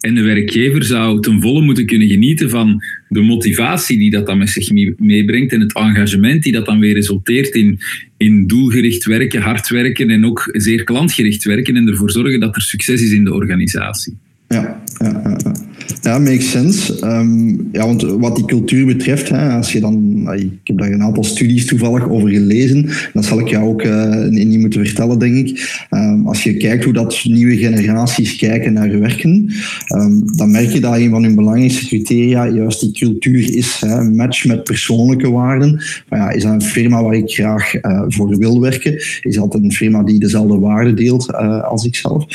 En 0.07 0.15
de 0.15 0.21
werkgever 0.21 0.83
zou 0.83 1.21
ten 1.21 1.41
volle 1.41 1.61
moeten 1.61 1.85
kunnen 1.85 2.07
genieten 2.07 2.49
van 2.49 2.83
de 3.07 3.21
motivatie 3.21 3.97
die 3.97 4.09
dat 4.09 4.25
dan 4.25 4.37
met 4.37 4.49
zich 4.49 4.71
meebrengt 4.97 5.53
en 5.53 5.59
het 5.59 5.73
engagement 5.73 6.43
die 6.43 6.51
dat 6.51 6.65
dan 6.65 6.79
weer 6.79 6.93
resulteert 6.93 7.55
in, 7.55 7.79
in 8.17 8.47
doelgericht 8.47 9.05
werken, 9.05 9.41
hard 9.41 9.69
werken 9.69 10.09
en 10.09 10.25
ook 10.25 10.49
zeer 10.51 10.83
klantgericht 10.83 11.43
werken 11.43 11.75
en 11.75 11.87
ervoor 11.87 12.11
zorgen 12.11 12.39
dat 12.39 12.55
er 12.55 12.61
succes 12.61 13.01
is 13.01 13.11
in 13.11 13.23
de 13.23 13.33
organisatie. 13.33 14.17
Ja, 14.47 14.83
ja, 14.97 15.26
ja. 16.07 16.19
makes 16.19 16.51
sense. 16.51 17.05
Um, 17.05 17.69
ja, 17.71 17.85
want 17.85 18.01
wat 18.01 18.35
die 18.35 18.45
cultuur 18.45 18.85
betreft, 18.85 19.29
hè, 19.29 19.49
als 19.49 19.71
je 19.71 19.79
dan, 19.79 20.27
ik 20.33 20.59
heb 20.63 20.77
daar 20.77 20.91
een 20.91 21.03
aantal 21.03 21.23
studies 21.23 21.65
toevallig 21.65 22.09
over 22.09 22.29
gelezen, 22.29 22.89
dat 23.13 23.25
zal 23.25 23.39
ik 23.39 23.47
jou 23.47 23.67
ook 23.67 23.83
uh, 23.83 24.23
niet 24.23 24.59
moeten 24.59 24.85
vertellen, 24.85 25.19
denk 25.19 25.47
ik. 25.47 25.85
Um, 25.91 26.27
als 26.27 26.43
je 26.43 26.57
kijkt 26.57 26.83
hoe 26.83 26.93
dat 26.93 27.23
nieuwe 27.23 27.57
generaties 27.57 28.35
kijken 28.35 28.73
naar 28.73 28.99
werken, 28.99 29.53
um, 29.95 30.35
dan 30.35 30.51
merk 30.51 30.69
je 30.69 30.79
dat 30.79 30.95
een 30.95 31.09
van 31.09 31.23
hun 31.23 31.35
belangrijkste 31.35 31.85
criteria 31.85 32.47
juist 32.47 32.79
die 32.79 32.91
cultuur 32.91 33.55
is. 33.55 33.77
Hè, 33.79 34.03
match 34.03 34.45
met 34.45 34.63
persoonlijke 34.63 35.31
waarden. 35.31 35.81
Maar 36.09 36.19
ja, 36.19 36.29
is 36.29 36.43
dat 36.43 36.51
een 36.51 36.61
firma 36.61 37.03
waar 37.03 37.15
ik 37.15 37.29
graag 37.29 37.73
uh, 37.81 38.03
voor 38.07 38.37
wil 38.37 38.61
werken? 38.61 38.93
Is 39.21 39.35
dat 39.35 39.53
een 39.53 39.71
firma 39.71 40.03
die 40.03 40.19
dezelfde 40.19 40.59
waarden 40.59 40.95
deelt 40.95 41.29
uh, 41.31 41.63
als 41.63 41.85
ikzelf? 41.85 42.25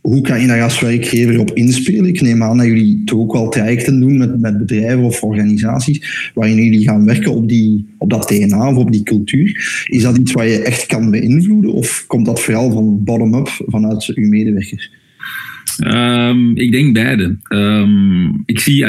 Hoe 0.00 0.20
kan 0.20 0.40
je 0.40 0.46
daar 0.46 0.62
als 0.62 0.80
werkgever 0.80 1.38
op 1.38 1.50
inspelen? 1.50 2.06
Ik 2.06 2.20
neem 2.20 2.42
aan 2.42 2.56
dat 2.56 2.66
jullie 2.66 3.02
toch 3.04 3.18
ook 3.18 3.32
wel 3.32 3.48
trajecten 3.48 4.00
doen 4.00 4.18
met, 4.18 4.40
met 4.40 4.58
bedrijven 4.58 5.02
of 5.02 5.22
organisaties 5.22 6.30
waarin 6.34 6.64
jullie 6.64 6.82
gaan 6.82 7.04
werken 7.04 7.32
op, 7.32 7.48
die, 7.48 7.86
op 7.98 8.10
dat 8.10 8.28
DNA 8.28 8.68
of 8.68 8.76
op 8.76 8.92
die 8.92 9.02
cultuur. 9.02 9.84
Is 9.86 10.02
dat 10.02 10.16
iets 10.16 10.32
wat 10.32 10.44
je 10.44 10.62
echt 10.62 10.86
kan 10.86 11.10
beïnvloeden 11.10 11.72
of 11.72 12.04
komt 12.06 12.26
dat 12.26 12.40
vooral 12.40 12.72
van 12.72 13.04
bottom-up 13.04 13.48
vanuit 13.66 14.12
uw 14.14 14.28
medewerkers? 14.28 14.90
Um, 15.86 16.56
ik 16.56 16.72
denk 16.72 16.94
beide. 16.94 17.36
Um, 17.48 18.42
ik 18.46 18.60
zie, 18.60 18.84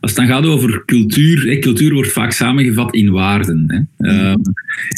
als 0.00 0.10
het 0.10 0.14
dan 0.14 0.26
gaat 0.26 0.46
over 0.46 0.82
cultuur, 0.86 1.46
hè, 1.46 1.58
cultuur 1.58 1.94
wordt 1.94 2.12
vaak 2.12 2.32
samengevat 2.32 2.94
in 2.94 3.10
waarden. 3.10 3.88
Hè. 3.96 4.30
Um, 4.30 4.40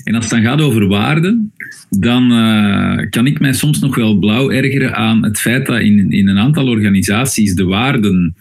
en 0.05 0.15
als 0.15 0.25
het 0.25 0.33
dan 0.33 0.43
gaat 0.43 0.61
over 0.61 0.87
waarden, 0.87 1.53
dan 1.91 2.33
uh, 2.33 3.11
kan 3.11 3.27
ik 3.27 3.41
mij 3.41 3.53
soms 3.53 3.79
nog 3.79 3.97
wel 3.97 4.19
blauw 4.19 4.51
ergeren 4.51 4.95
aan 4.95 5.25
het 5.25 5.39
feit 5.39 5.67
dat 5.67 5.81
in, 5.81 6.11
in 6.11 6.29
een 6.29 6.39
aantal 6.39 6.69
organisaties 6.69 7.55
de 7.55 7.65
waarden 7.65 8.35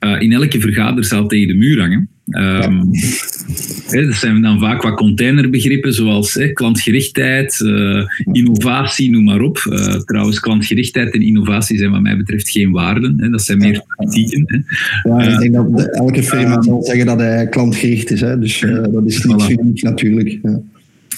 uh, 0.00 0.20
in 0.20 0.32
elke 0.32 0.60
vergaderzaal 0.60 1.26
tegen 1.26 1.48
de 1.48 1.54
muur 1.54 1.80
hangen. 1.80 2.08
Um, 2.30 2.90
hè, 3.86 4.06
dat 4.06 4.14
zijn 4.14 4.42
dan 4.42 4.58
vaak 4.58 4.82
wat 4.82 4.94
containerbegrippen 4.94 5.94
zoals 5.94 6.34
hè, 6.34 6.52
klantgerichtheid, 6.52 7.60
uh, 7.60 8.04
innovatie, 8.32 9.10
noem 9.10 9.24
maar 9.24 9.40
op. 9.40 9.66
Uh, 9.70 9.94
trouwens, 9.94 10.40
klantgerichtheid 10.40 11.14
en 11.14 11.22
innovatie 11.22 11.78
zijn 11.78 11.90
wat 11.90 12.00
mij 12.00 12.16
betreft 12.16 12.50
geen 12.50 12.70
waarden. 12.70 13.14
Hè, 13.16 13.30
dat 13.30 13.42
zijn 13.42 13.58
meer 13.58 13.82
politieken. 13.96 14.44
Hè. 14.46 14.58
Ja, 15.10 15.32
ik 15.32 15.38
denk 15.38 15.54
dat 15.54 15.96
elke 15.96 16.22
firma 16.22 16.62
zal 16.62 16.82
zeggen 16.82 17.06
dat 17.06 17.18
hij 17.18 17.48
klantgericht 17.48 18.10
is. 18.10 18.20
Hè, 18.20 18.38
dus 18.38 18.60
dat 18.60 19.06
is 19.06 19.24
niet 19.24 19.50
uniek 19.50 19.82
natuurlijk. 19.82 20.38
Ja. 20.42 20.60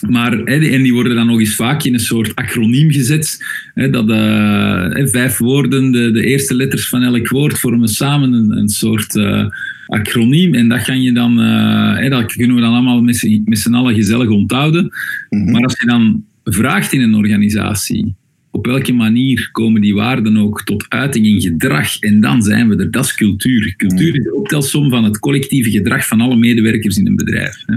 Maar, 0.00 0.42
en 0.44 0.82
die 0.82 0.92
worden 0.92 1.14
dan 1.14 1.26
nog 1.26 1.38
eens 1.38 1.54
vaak 1.54 1.82
in 1.82 1.94
een 1.94 2.00
soort 2.00 2.34
acroniem 2.34 2.90
gezet. 2.90 3.44
Dat 3.74 4.10
uh, 4.10 5.06
vijf 5.06 5.38
woorden, 5.38 5.90
de, 5.90 6.10
de, 6.10 6.24
eerste 6.26 6.54
letters 6.54 6.88
van 6.88 7.02
elk 7.02 7.28
woord 7.28 7.58
vormen 7.58 7.88
samen 7.88 8.32
een, 8.32 8.56
een 8.56 8.68
soort 8.68 9.14
uh, 9.14 9.46
acroniem. 9.86 10.54
En 10.54 10.68
dat, 10.68 10.80
gaan 10.80 11.02
je 11.02 11.12
dan, 11.12 11.40
uh, 11.40 12.10
dat 12.10 12.32
kunnen 12.32 12.56
we 12.56 12.62
dan 12.62 12.72
allemaal 12.72 13.02
met, 13.02 13.40
met 13.44 13.58
z'n 13.58 13.74
allen 13.74 13.94
gezellig 13.94 14.28
onthouden. 14.28 14.82
Mm 15.30 15.42
-hmm. 15.42 15.52
Maar 15.52 15.62
als 15.62 15.80
je 15.80 15.86
dan 15.86 16.24
vraagt 16.44 16.92
in 16.92 17.00
een 17.00 17.14
organisatie, 17.14 18.14
op 18.50 18.66
welke 18.66 18.92
manier 18.92 19.48
komen 19.52 19.80
die 19.80 19.94
waarden 19.94 20.36
ook 20.36 20.62
tot 20.62 20.86
uiting 20.88 21.26
in 21.26 21.40
gedrag? 21.40 21.98
En 21.98 22.20
dan 22.20 22.42
zijn 22.42 22.68
we 22.68 22.76
er. 22.76 22.90
Dat 22.90 23.04
is 23.04 23.14
cultuur. 23.14 23.74
Cultuur 23.76 24.16
is 24.16 24.24
de 24.24 24.34
optelsom 24.34 24.90
van 24.90 25.04
het 25.04 25.18
collectieve 25.18 25.70
gedrag 25.70 26.06
van 26.06 26.20
alle 26.20 26.36
medewerkers 26.36 26.96
in 26.96 27.06
een 27.06 27.16
bedrijf. 27.16 27.62
Hè. 27.66 27.76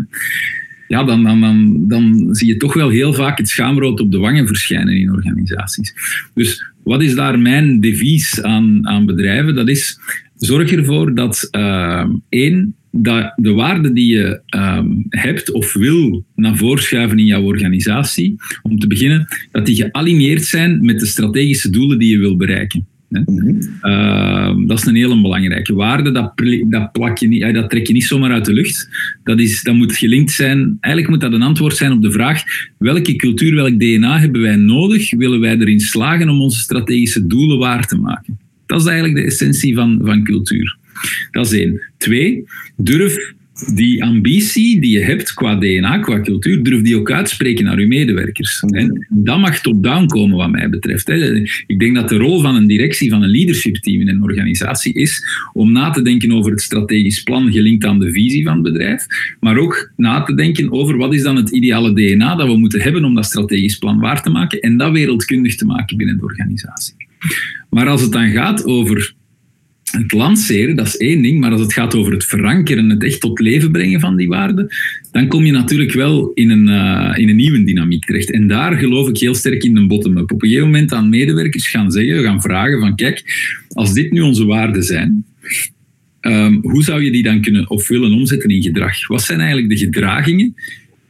Ja, 0.88 1.03
dan, 1.03 1.24
dan, 1.24 1.41
dan, 1.41 1.88
dan 1.88 2.36
zie 2.36 2.48
je 2.48 2.58
toch 2.58 2.74
wel 2.74 2.89
heel 2.89 3.13
vaak 3.13 3.38
het 3.38 3.50
schaamrood 3.50 4.00
op 4.00 4.12
de 4.12 4.17
wangen 4.17 4.48
verschijnen 4.48 4.96
in 4.98 5.12
organisaties. 5.12 5.94
Dus 6.34 6.72
wat 6.84 7.01
is 7.01 7.15
daar 7.15 7.39
mijn 7.39 7.79
devies 7.79 8.41
aan, 8.41 8.88
aan 8.88 9.06
bedrijven? 9.06 9.56
Dat 9.56 9.70
is, 9.70 10.00
zorg 10.36 10.72
ervoor 10.72 11.15
dat 11.15 11.48
uh, 11.51 12.06
één, 12.29 12.75
dat 12.91 13.34
de 13.36 13.51
waarden 13.51 13.94
die 13.94 14.13
je 14.13 14.41
um, 14.56 15.06
hebt 15.10 15.51
of 15.51 15.74
wil 15.74 16.25
naar 16.36 16.58
voren 16.58 16.84
schuiven 16.84 17.20
in 17.20 17.25
jouw 17.25 17.44
organisatie, 17.44 18.36
om 18.62 18.79
te 18.79 18.88
beginnen, 18.88 19.27
dat 19.51 19.65
die 19.65 19.75
gealigneerd 19.75 20.46
zijn 20.46 20.86
met 20.86 21.00
de 21.00 21.06
strategische 21.06 21.70
doelen 21.70 22.00
die 22.00 22.10
je 22.10 22.17
wil 22.17 22.38
bereiken. 22.38 22.88
Mm 23.09 23.23
-hmm. 23.25 23.59
uh, 23.81 24.67
dat 24.67 24.77
is 24.79 24.85
een 24.85 24.95
hele 24.95 25.21
belangrijke 25.21 25.73
waarde. 25.73 26.11
Dat, 26.11 26.33
dat, 26.69 26.91
plak 26.91 27.17
je 27.17 27.27
niet, 27.27 27.53
dat 27.53 27.69
trek 27.69 27.87
je 27.87 27.93
niet 27.93 28.03
zomaar 28.03 28.31
uit 28.31 28.45
de 28.45 28.53
lucht. 28.53 28.89
Dat, 29.23 29.39
is, 29.39 29.63
dat 29.63 29.75
moet 29.75 29.97
gelinkt 29.97 30.31
zijn. 30.31 30.77
Eigenlijk 30.79 31.13
moet 31.13 31.21
dat 31.21 31.39
een 31.39 31.47
antwoord 31.47 31.75
zijn 31.75 31.91
op 31.91 32.01
de 32.01 32.11
vraag: 32.11 32.43
welke 32.77 33.15
cultuur, 33.15 33.55
welk 33.55 33.79
DNA 33.79 34.19
hebben 34.19 34.41
wij 34.41 34.55
nodig? 34.55 35.11
Willen 35.15 35.39
wij 35.39 35.57
erin 35.57 35.79
slagen 35.79 36.29
om 36.29 36.41
onze 36.41 36.59
strategische 36.59 37.27
doelen 37.27 37.57
waar 37.57 37.87
te 37.87 37.97
maken? 37.97 38.39
Dat 38.65 38.81
is 38.81 38.85
eigenlijk 38.85 39.15
de 39.15 39.25
essentie 39.25 39.75
van, 39.75 39.99
van 40.03 40.23
cultuur. 40.23 40.77
Dat 41.31 41.45
is 41.45 41.59
één. 41.59 41.81
Twee, 41.97 42.43
durf 42.77 43.33
die 43.73 44.03
ambitie 44.03 44.81
die 44.81 44.91
je 44.91 45.03
hebt 45.03 45.33
qua 45.33 45.55
DNA, 45.55 45.99
qua 45.99 46.21
cultuur, 46.21 46.63
durf 46.63 46.81
die 46.81 46.97
ook 46.97 47.11
uitspreken 47.11 47.65
naar 47.65 47.79
je 47.79 47.87
medewerkers. 47.87 48.59
En 48.59 49.07
dat 49.09 49.39
mag 49.39 49.61
top-down 49.61 50.05
komen, 50.05 50.37
wat 50.37 50.51
mij 50.51 50.69
betreft. 50.69 51.09
Ik 51.67 51.79
denk 51.79 51.95
dat 51.95 52.09
de 52.09 52.17
rol 52.17 52.41
van 52.41 52.55
een 52.55 52.67
directie, 52.67 53.09
van 53.09 53.23
een 53.23 53.29
leadership 53.29 53.75
team 53.75 54.01
in 54.01 54.07
een 54.07 54.23
organisatie 54.23 54.93
is 54.93 55.23
om 55.53 55.71
na 55.71 55.89
te 55.89 56.01
denken 56.01 56.31
over 56.31 56.51
het 56.51 56.61
strategisch 56.61 57.23
plan 57.23 57.51
gelinkt 57.51 57.85
aan 57.85 57.99
de 57.99 58.11
visie 58.11 58.43
van 58.43 58.53
het 58.53 58.63
bedrijf, 58.63 59.05
maar 59.39 59.57
ook 59.57 59.91
na 59.95 60.23
te 60.23 60.33
denken 60.33 60.71
over 60.71 60.97
wat 60.97 61.13
is 61.13 61.21
dan 61.21 61.35
het 61.35 61.49
ideale 61.49 61.93
DNA 61.93 62.35
dat 62.35 62.47
we 62.47 62.57
moeten 62.57 62.81
hebben 62.81 63.05
om 63.05 63.15
dat 63.15 63.25
strategisch 63.25 63.77
plan 63.77 63.99
waar 63.99 64.21
te 64.21 64.29
maken 64.29 64.59
en 64.59 64.77
dat 64.77 64.91
wereldkundig 64.91 65.55
te 65.55 65.65
maken 65.65 65.97
binnen 65.97 66.17
de 66.17 66.23
organisatie. 66.23 66.95
Maar 67.69 67.87
als 67.87 68.01
het 68.01 68.11
dan 68.11 68.29
gaat 68.29 68.65
over 68.65 69.15
het 69.91 70.12
lanceren, 70.12 70.75
dat 70.75 70.88
is 70.88 70.98
één 70.98 71.22
ding, 71.22 71.39
maar 71.39 71.51
als 71.51 71.62
het 71.62 71.74
gaat 71.74 71.96
over 71.96 72.13
het 72.13 72.25
verankeren, 72.25 72.89
het 72.89 73.03
echt 73.03 73.20
tot 73.20 73.39
leven 73.39 73.72
brengen 73.72 74.00
van 74.00 74.15
die 74.15 74.27
waarden, 74.27 74.67
dan 75.12 75.27
kom 75.27 75.46
je 75.46 75.51
natuurlijk 75.51 75.94
wel 75.94 76.32
in 76.34 76.50
een, 76.50 76.67
uh, 76.67 77.17
in 77.17 77.29
een 77.29 77.36
nieuwe 77.36 77.63
dynamiek 77.63 78.06
terecht. 78.06 78.32
En 78.32 78.48
daar 78.48 78.77
geloof 78.77 79.10
ik 79.10 79.17
heel 79.17 79.36
sterk 79.36 79.63
in 79.63 79.75
de 79.75 79.88
bottom-up. 79.88 80.32
Op 80.32 80.41
een 80.41 80.48
gegeven 80.48 80.70
moment 80.72 80.94
aan 80.94 81.10
medewerkers 81.10 81.70
gaan 81.70 81.91
zeggen, 81.91 82.24
gaan 82.24 82.41
vragen 82.41 82.79
van 82.79 82.96
kijk, 82.96 83.24
als 83.70 83.94
dit 83.94 84.12
nu 84.12 84.22
onze 84.22 84.46
waarden 84.46 84.84
zijn, 84.84 85.25
um, 86.22 86.60
hoe 86.62 86.84
zou 86.84 87.03
je 87.03 87.12
die 87.12 87.24
dan 87.24 87.41
kunnen 87.41 87.70
of 87.70 87.88
willen 87.88 88.12
omzetten 88.12 88.50
in 88.50 88.62
gedrag? 88.62 89.08
Wat 89.08 89.24
zijn 89.24 89.39
eigenlijk 89.39 89.70
de 89.70 89.77
gedragingen 89.77 90.56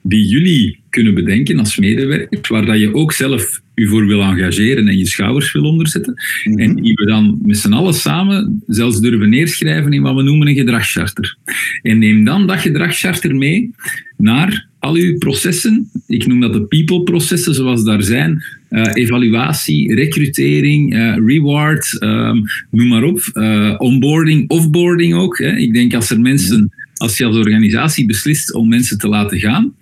die 0.02 0.28
jullie 0.28 0.80
kunnen 0.90 1.14
bedenken 1.14 1.60
als 1.60 1.78
medewerkers, 1.78 2.48
waar 2.48 2.66
dat 2.66 2.80
je 2.80 2.94
ook 2.94 3.12
zelf 3.14 3.62
je 3.80 3.88
voor 3.88 4.06
wil 4.06 4.22
engageren 4.22 4.88
en 4.88 4.98
je 4.98 5.06
schouders 5.06 5.52
wil 5.52 5.64
onderzetten. 5.64 6.14
Mm 6.44 6.54
-hmm. 6.54 6.62
En 6.62 6.76
die 6.76 6.94
we 6.94 7.06
dan 7.06 7.40
met 7.42 7.58
z'n 7.58 7.74
allen 7.74 7.94
samen 7.94 8.64
zelfs 8.68 9.00
durven 9.00 9.30
neerschrijven 9.30 9.94
in 9.94 10.02
wat 10.02 10.16
we 10.16 10.24
noemen 10.24 10.48
een 10.48 10.56
gedragscharter. 10.56 11.38
En 11.82 12.00
neem 12.00 12.24
dan 12.24 12.48
dat 12.48 12.60
gedragscharter 12.60 13.36
mee 13.36 13.72
naar 14.18 14.68
al 14.80 14.96
uw 14.96 15.18
processen. 15.18 15.90
Ik 16.08 16.28
noem 16.28 16.40
dat 16.40 16.54
de 16.54 16.62
people-processen 16.62 17.54
zoals 17.54 17.84
daar 17.84 18.04
zijn. 18.04 18.44
Uh, 18.70 18.84
evaluatie, 18.94 19.96
recrutering, 19.96 20.96
uh, 20.96 21.16
reward, 21.26 22.02
um, 22.04 22.44
noem 22.72 22.88
maar 22.88 23.04
op. 23.04 23.30
Uh, 23.34 23.76
onboarding, 23.78 24.50
offboarding 24.50 25.14
ook. 25.14 25.38
Hè. 25.38 25.56
Ik 25.56 25.74
denk 25.74 25.94
als 25.94 26.10
er 26.10 26.20
mensen, 26.20 26.72
als 26.94 27.18
je 27.18 27.26
als 27.26 27.36
organisatie 27.36 28.06
beslist 28.06 28.54
om 28.54 28.68
mensen 28.68 28.98
te 28.98 29.08
laten 29.08 29.40
gaan, 29.40 29.74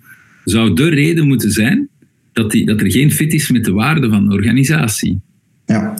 zou 0.44 0.74
de 0.74 0.88
reden 0.88 1.26
moeten 1.26 1.50
zijn 1.50 1.88
dat, 2.36 2.50
die, 2.50 2.66
dat 2.66 2.80
er 2.80 2.90
geen 2.90 3.12
fit 3.12 3.32
is 3.32 3.50
met 3.50 3.64
de 3.64 3.72
waarde 3.72 4.08
van 4.08 4.28
de 4.28 4.34
organisatie. 4.34 5.20
Ja. 5.66 5.94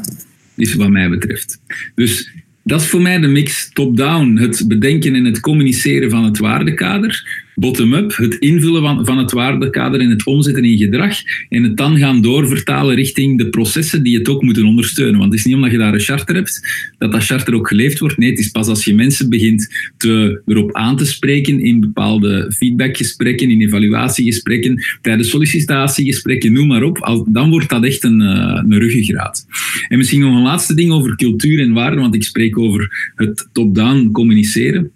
Is 0.57 0.75
wat 0.75 0.90
mij 0.90 1.09
betreft. 1.09 1.61
Dus 1.95 2.33
dat 2.62 2.81
is 2.81 2.87
voor 2.87 3.02
mij 3.02 3.19
de 3.19 3.26
mix 3.26 3.71
top-down, 3.73 4.37
het 4.37 4.64
bedenken 4.69 5.14
en 5.14 5.25
het 5.25 5.40
communiceren 5.40 6.11
van 6.11 6.25
het 6.25 6.38
waardekader. 6.38 7.45
Bottom-up, 7.58 8.16
het 8.16 8.34
invullen 8.34 8.82
van, 8.82 9.06
van 9.06 9.18
het 9.18 9.32
waardekader 9.32 10.00
en 10.00 10.10
het 10.10 10.26
omzetten 10.26 10.64
in 10.64 10.78
gedrag. 10.78 11.16
En 11.48 11.62
het 11.62 11.76
dan 11.76 11.98
gaan 11.98 12.22
doorvertalen 12.22 12.94
richting 12.94 13.38
de 13.38 13.48
processen 13.48 14.02
die 14.02 14.18
het 14.18 14.28
ook 14.28 14.42
moeten 14.42 14.64
ondersteunen. 14.64 15.18
Want 15.18 15.30
het 15.30 15.38
is 15.38 15.44
niet 15.44 15.54
omdat 15.54 15.70
je 15.70 15.78
daar 15.78 15.94
een 15.94 16.00
charter 16.00 16.34
hebt, 16.34 16.60
dat 16.98 17.12
dat 17.12 17.25
charter 17.25 17.54
ook 17.54 17.68
geleefd 17.68 17.98
wordt. 17.98 18.18
Nee, 18.18 18.30
het 18.30 18.38
is 18.38 18.48
pas 18.48 18.66
als 18.66 18.84
je 18.84 18.94
mensen 18.94 19.28
begint 19.28 19.92
te, 19.96 20.42
erop 20.46 20.75
aan 20.75 20.96
te 20.96 21.06
spreken 21.06 21.60
in 21.60 21.80
bepaalde 21.80 22.52
feedbackgesprekken, 22.56 23.50
in 23.50 23.60
evaluatiegesprekken, 23.60 24.82
tijdens 25.02 25.30
sollicitatiegesprekken, 25.30 26.52
noem 26.52 26.66
maar 26.66 26.82
op. 26.82 27.25
Dan 27.28 27.50
wordt 27.50 27.68
dat 27.68 27.84
echt 27.84 28.04
een, 28.04 28.20
een 28.20 28.78
ruggengraat. 28.78 29.46
En 29.88 29.98
misschien 29.98 30.20
nog 30.20 30.36
een 30.36 30.42
laatste 30.42 30.75
ding 30.75 30.90
over 30.90 31.16
cultuur 31.16 31.60
en 31.60 31.72
waarden, 31.72 32.00
want 32.00 32.14
ik 32.14 32.22
spreek 32.22 32.58
over 32.58 33.12
het 33.14 33.48
top-down 33.52 34.10
communiceren. 34.12 34.90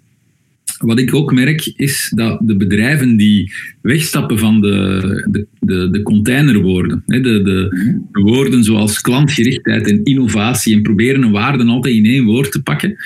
Wat 0.81 0.99
ik 0.99 1.15
ook 1.15 1.33
merk 1.33 1.73
is 1.77 2.13
dat 2.15 2.39
de 2.43 2.57
bedrijven 2.57 3.17
die 3.17 3.53
wegstappen 3.83 4.39
van 4.39 4.61
de, 4.61 5.01
de, 5.31 5.47
de, 5.61 5.91
de 5.91 6.03
containerwoorden, 6.03 7.03
de, 7.07 7.21
de, 7.21 7.43
de, 7.43 7.99
woorden 8.13 8.65
zoals 8.65 9.01
klantgerichtheid 9.01 9.89
en 9.89 10.05
innovatie 10.05 10.75
en 10.75 10.83
proberen 10.83 11.23
een 11.23 11.31
waarde 11.31 11.65
altijd 11.65 11.95
in 11.95 12.05
één 12.05 12.25
woord 12.25 12.53
te 12.53 12.63
pakken, 12.63 12.97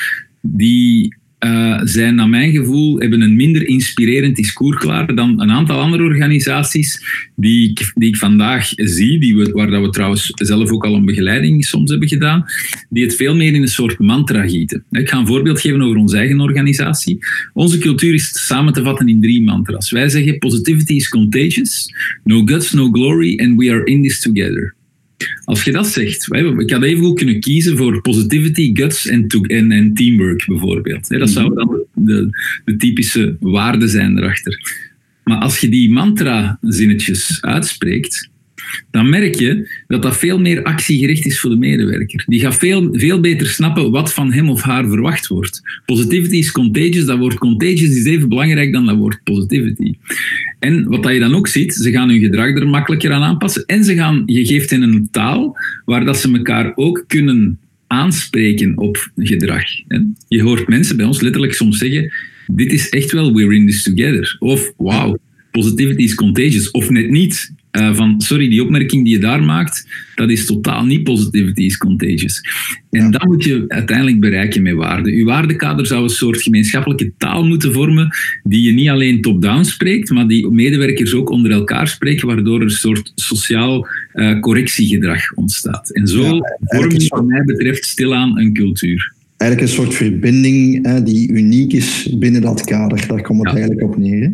die 0.40 1.14
uh, 1.44 1.80
zijn 1.84 2.14
naar 2.14 2.28
mijn 2.28 2.52
gevoel 2.52 2.98
hebben 2.98 3.20
een 3.20 3.36
minder 3.36 3.66
inspirerend 3.66 4.36
discours 4.36 4.76
klaar 4.76 5.14
dan 5.14 5.40
een 5.40 5.50
aantal 5.50 5.80
andere 5.80 6.02
organisaties 6.02 7.02
die 7.36 7.70
ik, 7.70 7.92
die 7.94 8.08
ik 8.08 8.16
vandaag 8.16 8.72
zie, 8.76 9.20
die 9.20 9.36
waar 9.36 9.70
dat 9.70 9.82
we 9.82 9.90
trouwens 9.90 10.30
zelf 10.34 10.70
ook 10.70 10.84
al 10.84 10.94
een 10.94 11.04
begeleiding 11.04 11.64
soms 11.64 11.90
hebben 11.90 12.08
gedaan, 12.08 12.44
die 12.88 13.04
het 13.04 13.16
veel 13.16 13.36
meer 13.36 13.54
in 13.54 13.62
een 13.62 13.68
soort 13.68 13.98
mantra 13.98 14.46
gieten. 14.48 14.84
Ik 14.90 15.08
ga 15.08 15.18
een 15.18 15.26
voorbeeld 15.26 15.60
geven 15.60 15.82
over 15.82 15.96
onze 15.96 16.16
eigen 16.16 16.40
organisatie. 16.40 17.18
Onze 17.52 17.78
cultuur 17.78 18.14
is 18.14 18.46
samen 18.46 18.72
te 18.72 18.82
vatten 18.82 19.08
in 19.08 19.20
drie 19.20 19.42
mantras. 19.42 19.90
Wij 19.90 20.08
zeggen 20.08 20.38
positivity 20.38 20.94
is 20.94 21.08
contagious, 21.08 21.94
no 22.24 22.42
guts, 22.44 22.72
no 22.72 22.90
glory, 22.90 23.40
and 23.40 23.58
we 23.58 23.70
are 23.70 23.84
in 23.84 24.02
this 24.02 24.20
together. 24.20 24.74
Als 25.44 25.64
je 25.64 25.72
dat 25.72 25.86
zegt, 25.86 26.28
ik 26.58 26.70
had 26.70 26.82
even 26.82 27.04
goed 27.04 27.16
kunnen 27.18 27.40
kiezen 27.40 27.76
voor 27.76 28.00
positivity, 28.00 28.70
guts 28.74 29.06
en, 29.06 29.26
en, 29.26 29.72
en 29.72 29.94
teamwork 29.94 30.44
bijvoorbeeld. 30.46 31.08
Dat 31.08 31.30
zou 31.30 31.54
dan 31.54 31.84
de, 31.94 32.28
de 32.64 32.76
typische 32.76 33.36
waarden 33.40 33.88
zijn 33.88 34.18
erachter. 34.18 34.82
Maar 35.24 35.38
als 35.38 35.58
je 35.58 35.68
die 35.68 35.92
mantra-zinnetjes 35.92 37.38
uitspreekt, 37.42 38.30
dan 38.90 39.08
merk 39.08 39.34
je 39.34 39.82
dat 39.86 40.02
dat 40.02 40.16
veel 40.16 40.40
meer 40.40 40.62
actiegericht 40.62 41.26
is 41.26 41.40
voor 41.40 41.50
de 41.50 41.56
medewerker. 41.56 42.24
Die 42.26 42.40
gaat 42.40 42.56
veel, 42.56 42.88
veel 42.92 43.20
beter 43.20 43.46
snappen 43.46 43.90
wat 43.90 44.12
van 44.12 44.32
hem 44.32 44.50
of 44.50 44.62
haar 44.62 44.88
verwacht 44.88 45.26
wordt. 45.26 45.62
Positivity 45.86 46.36
is 46.36 46.52
contagious. 46.52 47.04
Dat 47.04 47.18
woord 47.18 47.38
contagious 47.38 47.96
is 47.96 48.04
even 48.04 48.28
belangrijk 48.28 48.72
dan 48.72 48.86
dat 48.86 48.96
woord 48.96 49.20
positivity. 49.24 49.94
En 50.58 50.88
wat 50.88 51.08
je 51.08 51.18
dan 51.18 51.34
ook 51.34 51.48
ziet, 51.48 51.74
ze 51.74 51.90
gaan 51.90 52.08
hun 52.08 52.20
gedrag 52.20 52.56
er 52.56 52.68
makkelijker 52.68 53.12
aan 53.12 53.22
aanpassen. 53.22 53.64
En 53.66 53.84
ze 53.84 53.94
gaan, 53.94 54.22
je 54.26 54.46
geeft 54.46 54.70
hen 54.70 54.82
een 54.82 55.08
taal 55.10 55.56
waar 55.84 56.04
dat 56.04 56.16
ze 56.16 56.32
elkaar 56.32 56.72
ook 56.74 57.04
kunnen 57.06 57.58
aanspreken 57.86 58.78
op 58.78 59.10
gedrag. 59.16 59.64
Je 60.28 60.42
hoort 60.42 60.68
mensen 60.68 60.96
bij 60.96 61.06
ons 61.06 61.20
letterlijk 61.20 61.54
soms 61.54 61.78
zeggen: 61.78 62.12
Dit 62.46 62.72
is 62.72 62.88
echt 62.88 63.12
wel, 63.12 63.34
we're 63.34 63.54
in 63.54 63.66
this 63.66 63.82
together. 63.82 64.36
Of 64.38 64.72
wow, 64.76 65.16
positivity 65.50 66.02
is 66.02 66.14
contagious. 66.14 66.70
Of 66.70 66.90
net 66.90 67.10
niet. 67.10 67.52
Uh, 67.78 67.94
van, 67.94 68.20
sorry, 68.20 68.48
die 68.48 68.62
opmerking 68.62 69.04
die 69.04 69.12
je 69.12 69.20
daar 69.20 69.42
maakt, 69.42 69.86
dat 70.14 70.30
is 70.30 70.46
totaal 70.46 70.84
niet 70.84 71.02
positivity 71.02 71.62
is 71.62 71.76
contagious. 71.76 72.40
En 72.90 73.02
ja. 73.02 73.10
dat 73.10 73.24
moet 73.24 73.44
je 73.44 73.64
uiteindelijk 73.68 74.20
bereiken 74.20 74.62
met 74.62 74.74
waarde. 74.74 75.10
Uw 75.10 75.24
waardekader 75.24 75.86
zou 75.86 76.02
een 76.02 76.08
soort 76.08 76.42
gemeenschappelijke 76.42 77.12
taal 77.18 77.46
moeten 77.46 77.72
vormen, 77.72 78.08
die 78.42 78.62
je 78.62 78.72
niet 78.72 78.88
alleen 78.88 79.20
top-down 79.20 79.62
spreekt, 79.62 80.10
maar 80.10 80.26
die 80.26 80.50
medewerkers 80.50 81.14
ook 81.14 81.30
onder 81.30 81.50
elkaar 81.50 81.88
spreken, 81.88 82.26
waardoor 82.26 82.58
er 82.58 82.64
een 82.64 82.70
soort 82.70 83.12
sociaal 83.14 83.88
uh, 84.14 84.40
correctiegedrag 84.40 85.32
ontstaat. 85.34 85.90
En 85.90 86.06
zo 86.06 86.22
ja, 86.22 86.58
vorm 86.60 86.90
je, 86.90 87.08
wat 87.08 87.26
mij 87.26 87.44
betreft, 87.44 87.84
stilaan 87.84 88.38
een 88.38 88.52
cultuur 88.52 89.13
eigenlijk 89.44 89.70
een 89.70 89.84
soort 89.84 89.94
verbinding 89.94 90.86
hè, 90.86 91.02
die 91.02 91.30
uniek 91.30 91.72
is 91.72 92.16
binnen 92.18 92.40
dat 92.40 92.64
kader. 92.64 93.04
Daar 93.08 93.22
komt 93.22 93.46
het 93.46 93.56
eigenlijk 93.56 93.82
op 93.82 93.96
neer. 93.96 94.32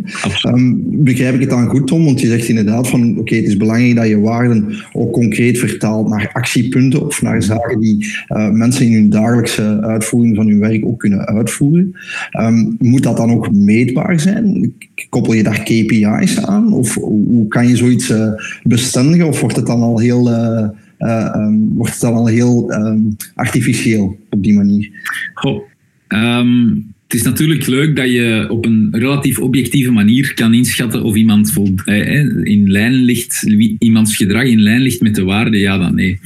Um, 0.48 0.82
begrijp 0.86 1.34
ik 1.34 1.40
het 1.40 1.50
dan 1.50 1.66
goed, 1.66 1.86
Tom? 1.86 2.04
Want 2.04 2.20
je 2.20 2.26
zegt 2.26 2.48
inderdaad 2.48 2.88
van 2.88 3.18
oké, 3.18 3.34
het 3.34 3.46
is 3.46 3.56
belangrijk 3.56 3.96
dat 3.96 4.08
je 4.08 4.20
waarden 4.20 4.74
ook 4.92 5.12
concreet 5.12 5.58
vertaalt 5.58 6.08
naar 6.08 6.30
actiepunten 6.32 7.06
of 7.06 7.22
naar 7.22 7.42
zaken 7.42 7.80
die 7.80 8.06
uh, 8.28 8.50
mensen 8.50 8.86
in 8.86 8.92
hun 8.92 9.10
dagelijkse 9.10 9.80
uitvoering 9.80 10.36
van 10.36 10.46
hun 10.46 10.58
werk 10.58 10.86
ook 10.86 10.98
kunnen 10.98 11.26
uitvoeren. 11.26 11.92
Um, 12.40 12.76
moet 12.78 13.02
dat 13.02 13.16
dan 13.16 13.30
ook 13.30 13.52
meetbaar 13.52 14.20
zijn? 14.20 14.74
Koppel 15.08 15.32
je 15.32 15.42
daar 15.42 15.62
KPI's 15.62 16.38
aan? 16.40 16.72
Of 16.72 16.94
hoe 16.94 17.48
kan 17.48 17.68
je 17.68 17.76
zoiets 17.76 18.10
uh, 18.10 18.32
bestendigen? 18.62 19.26
Of 19.26 19.40
wordt 19.40 19.56
het 19.56 19.66
dan 19.66 19.82
al 19.82 19.98
heel... 19.98 20.30
Uh, 20.30 20.68
um, 21.00 21.68
wordt 21.74 21.92
het 21.92 22.00
dan 22.00 22.14
al 22.14 22.26
heel 22.26 22.72
um, 22.72 23.16
artificieel 23.34 24.18
op 24.30 24.42
die 24.42 24.54
manier. 24.54 24.90
Goh, 25.34 25.62
um, 26.08 26.92
het 27.10 27.18
is 27.18 27.24
natuurlijk 27.24 27.66
leuk 27.66 27.96
dat 27.96 28.10
je 28.10 28.46
op 28.48 28.64
een 28.64 28.88
relatief 28.90 29.38
objectieve 29.38 29.90
manier 29.90 30.34
kan 30.34 30.54
inschatten 30.54 31.02
of 31.02 31.16
iemand 31.16 31.52
eh, 31.84 32.24
in 32.42 32.70
lijn 32.70 32.92
ligt, 32.92 33.44
iemands 33.78 34.16
gedrag 34.16 34.44
in 34.44 34.60
lijn 34.60 34.80
ligt 34.80 35.00
met 35.00 35.14
de 35.14 35.22
waarde, 35.22 35.58
ja 35.58 35.78
dan 35.78 35.94
nee. 35.94 36.18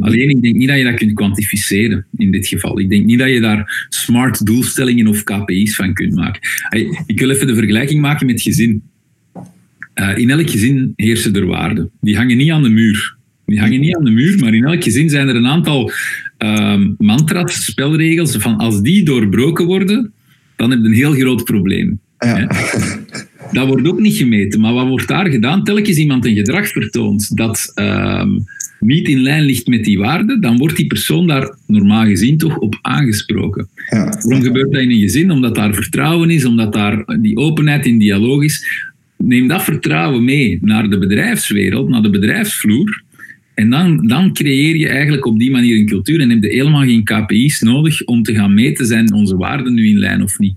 Alleen 0.00 0.28
ik 0.28 0.42
denk 0.42 0.54
niet 0.56 0.68
dat 0.68 0.78
je 0.78 0.84
dat 0.84 0.94
kunt 0.94 1.12
kwantificeren 1.12 2.06
in 2.16 2.30
dit 2.30 2.46
geval. 2.46 2.78
Ik 2.78 2.90
denk 2.90 3.04
niet 3.04 3.18
dat 3.18 3.28
je 3.28 3.40
daar 3.40 3.86
smart 3.88 4.46
doelstellingen 4.46 5.06
of 5.06 5.22
KPI's 5.22 5.74
van 5.74 5.94
kunt 5.94 6.14
maken. 6.14 6.40
Ik 7.06 7.18
wil 7.18 7.30
even 7.30 7.46
de 7.46 7.54
vergelijking 7.54 8.00
maken 8.00 8.26
met 8.26 8.42
gezin. 8.42 8.82
In 10.16 10.30
elk 10.30 10.50
gezin 10.50 10.92
heersen 10.96 11.34
er 11.34 11.46
waarden. 11.46 11.90
Die 12.00 12.16
hangen 12.16 12.36
niet 12.36 12.50
aan 12.50 12.62
de 12.62 12.68
muur. 12.68 13.16
Die 13.46 13.60
hangen 13.60 13.80
niet 13.80 13.96
aan 13.96 14.04
de 14.04 14.10
muur, 14.10 14.38
maar 14.38 14.54
in 14.54 14.64
elk 14.64 14.82
gezin 14.82 15.10
zijn 15.10 15.28
er 15.28 15.36
een 15.36 15.46
aantal 15.46 15.90
um, 16.38 16.94
mantra's, 16.98 17.64
spelregels, 17.64 18.36
van 18.36 18.56
als 18.56 18.82
die 18.82 19.04
doorbroken 19.04 19.66
worden, 19.66 20.12
dan 20.56 20.70
heb 20.70 20.80
je 20.80 20.86
een 20.86 20.94
heel 20.94 21.12
groot 21.12 21.44
probleem. 21.44 22.00
Ja. 22.18 22.46
Dat 23.52 23.66
wordt 23.66 23.88
ook 23.88 24.00
niet 24.00 24.16
gemeten, 24.16 24.60
maar 24.60 24.72
wat 24.72 24.88
wordt 24.88 25.08
daar 25.08 25.30
gedaan? 25.30 25.64
Telkens 25.64 25.96
iemand 25.96 26.24
een 26.24 26.36
gedrag 26.36 26.68
vertoont 26.68 27.36
dat 27.36 27.72
um, 27.74 28.44
niet 28.80 29.08
in 29.08 29.20
lijn 29.20 29.42
ligt 29.42 29.66
met 29.66 29.84
die 29.84 29.98
waarden, 29.98 30.40
dan 30.40 30.56
wordt 30.56 30.76
die 30.76 30.86
persoon 30.86 31.26
daar 31.26 31.56
normaal 31.66 32.04
gezien 32.04 32.36
toch 32.38 32.58
op 32.58 32.78
aangesproken. 32.82 33.68
Ja. 33.90 34.04
Waarom 34.04 34.42
gebeurt 34.42 34.72
dat 34.72 34.82
in 34.82 34.90
een 34.90 35.00
gezin? 35.00 35.30
Omdat 35.30 35.54
daar 35.54 35.74
vertrouwen 35.74 36.30
is, 36.30 36.44
omdat 36.44 36.72
daar 36.72 37.18
die 37.20 37.36
openheid 37.36 37.86
in 37.86 37.98
dialoog 37.98 38.42
is. 38.42 38.66
Neem 39.16 39.48
dat 39.48 39.62
vertrouwen 39.62 40.24
mee 40.24 40.58
naar 40.60 40.90
de 40.90 40.98
bedrijfswereld, 40.98 41.88
naar 41.88 42.02
de 42.02 42.10
bedrijfsvloer. 42.10 43.02
En 43.62 43.70
dan, 43.70 44.06
dan 44.06 44.32
creëer 44.32 44.76
je 44.76 44.88
eigenlijk 44.88 45.26
op 45.26 45.38
die 45.38 45.50
manier 45.50 45.76
een 45.76 45.86
cultuur 45.86 46.20
en 46.20 46.30
heb 46.30 46.42
je 46.42 46.48
helemaal 46.48 46.84
geen 46.84 47.04
KPI's 47.04 47.60
nodig 47.60 48.04
om 48.04 48.22
te 48.22 48.34
gaan 48.34 48.54
meten 48.54 48.86
zijn 48.86 49.12
onze 49.12 49.36
waarden 49.36 49.74
nu 49.74 49.88
in 49.88 49.98
lijn 49.98 50.22
of 50.22 50.38
niet. 50.38 50.56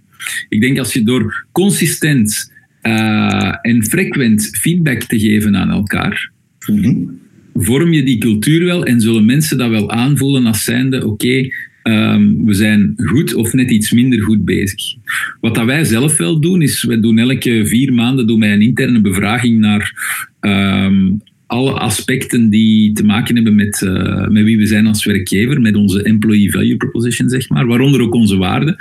Ik 0.50 0.62
denk 0.62 0.80
als 0.80 0.94
je 0.94 1.04
door 1.04 1.46
consistent 1.52 2.54
uh, 2.82 3.56
en 3.62 3.84
frequent 3.84 4.58
feedback 4.58 5.04
te 5.04 5.20
geven 5.20 5.56
aan 5.56 5.70
elkaar, 5.70 6.32
mm 6.72 7.24
vorm 7.56 7.94
je 7.94 8.04
die 8.04 8.18
cultuur 8.18 8.66
wel 8.66 8.86
en 8.86 9.02
zullen 9.02 9.26
mensen 9.26 9.58
dat 9.58 9.70
wel 9.70 9.92
aanvoelen 9.92 10.46
als 10.46 10.64
zijnde, 10.64 10.98
oké, 10.98 11.08
okay, 11.08 11.52
um, 11.84 12.46
we 12.46 12.54
zijn 12.54 12.94
goed 12.96 13.34
of 13.34 13.54
net 13.54 13.72
iets 13.72 13.92
minder 13.92 14.22
goed 14.22 14.46
bezig. 14.46 14.96
Wat 15.40 15.56
dat 15.56 15.66
wij 15.66 15.84
zelf 15.84 16.18
wel 16.18 16.40
doen, 16.40 16.62
is 16.62 16.84
we 16.84 17.00
doen 17.00 17.18
elke 17.18 17.66
vier 17.66 17.94
maanden 17.94 18.28
doen 18.28 18.40
wij 18.40 18.54
een 18.54 18.62
interne 18.62 19.02
bevraging 19.02 19.60
naar 19.60 19.94
um, 20.40 21.22
alle 21.48 21.72
aspecten 21.72 22.50
die 22.50 22.94
te 22.94 23.06
maken 23.06 23.36
hebben 23.36 23.56
met, 23.56 23.82
uh, 23.82 24.28
met 24.28 24.44
wie 24.44 24.58
we 24.58 24.66
zijn 24.66 24.88
als 24.88 25.06
werkgever, 25.06 25.62
met 25.62 25.76
onze 25.76 26.04
employee 26.04 26.52
value 26.52 26.78
proposition, 26.78 27.30
zeg 27.30 27.50
maar, 27.50 27.66
waaronder 27.66 28.02
ook 28.02 28.14
onze 28.14 28.38
waarden. 28.38 28.76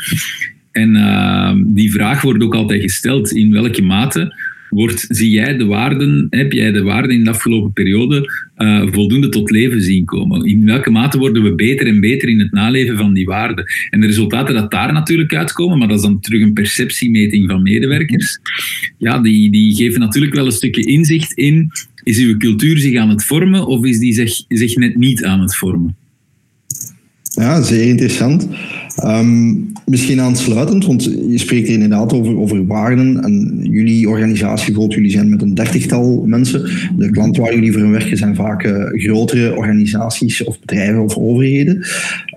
En 0.70 0.94
uh, 0.94 1.52
die 1.66 1.92
vraag 1.92 2.22
wordt 2.22 2.42
ook 2.42 2.54
altijd 2.54 2.82
gesteld: 2.82 3.32
in 3.32 3.52
welke 3.52 3.82
mate 3.82 4.34
wordt, 4.74 5.04
zie 5.08 5.30
jij 5.30 5.56
de 5.56 5.64
waarden, 5.64 6.26
heb 6.30 6.52
jij 6.52 6.72
de 6.72 6.82
waarden 6.82 7.10
in 7.10 7.24
de 7.24 7.30
afgelopen 7.30 7.72
periode 7.72 8.30
uh, 8.56 8.86
voldoende 8.92 9.28
tot 9.28 9.50
leven 9.50 9.82
zien 9.82 10.04
komen? 10.04 10.46
In 10.46 10.64
welke 10.64 10.90
mate 10.90 11.18
worden 11.18 11.42
we 11.42 11.54
beter 11.54 11.86
en 11.86 12.00
beter 12.00 12.28
in 12.28 12.38
het 12.38 12.52
naleven 12.52 12.96
van 12.96 13.14
die 13.14 13.26
waarden? 13.26 13.64
En 13.90 14.00
de 14.00 14.06
resultaten 14.06 14.54
dat 14.54 14.70
daar 14.70 14.92
natuurlijk 14.92 15.34
uitkomen, 15.34 15.78
maar 15.78 15.88
dat 15.88 15.96
is 15.96 16.02
dan 16.02 16.20
terug 16.20 16.42
een 16.42 16.52
perceptiemeting 16.52 17.50
van 17.50 17.62
medewerkers, 17.62 18.38
ja, 18.98 19.18
die, 19.18 19.50
die 19.50 19.74
geven 19.74 20.00
natuurlijk 20.00 20.34
wel 20.34 20.46
een 20.46 20.52
stukje 20.52 20.86
inzicht 20.86 21.32
in 21.32 21.70
is 22.04 22.18
uw 22.18 22.36
cultuur 22.36 22.78
zich 22.78 22.98
aan 22.98 23.08
het 23.08 23.24
vormen 23.24 23.66
of 23.66 23.84
is 23.84 23.98
die 23.98 24.14
zich, 24.14 24.44
zich 24.48 24.76
net 24.76 24.96
niet 24.96 25.24
aan 25.24 25.40
het 25.40 25.56
vormen? 25.56 25.96
Ja, 27.20 27.62
zeer 27.62 27.88
interessant. 27.88 28.48
Um, 29.02 29.72
misschien 29.86 30.20
aansluitend, 30.20 30.86
want 30.86 31.04
je 31.04 31.38
spreekt 31.38 31.66
hier 31.66 31.74
inderdaad 31.74 32.12
over, 32.12 32.38
over 32.38 32.66
waarden. 32.66 33.22
En 33.22 33.58
jullie 33.62 34.08
organisatie, 34.08 34.66
bijvoorbeeld, 34.66 34.94
jullie 34.94 35.10
zijn 35.10 35.30
met 35.30 35.42
een 35.42 35.54
dertigtal 35.54 36.24
mensen. 36.26 36.70
De 36.96 37.10
klanten 37.10 37.42
waar 37.42 37.54
jullie 37.54 37.72
voor 37.72 37.90
werken 37.90 38.16
zijn 38.16 38.34
vaak 38.34 38.64
uh, 38.64 38.84
grotere 38.86 39.56
organisaties 39.56 40.44
of 40.44 40.60
bedrijven 40.60 41.02
of 41.02 41.16
overheden. 41.16 41.86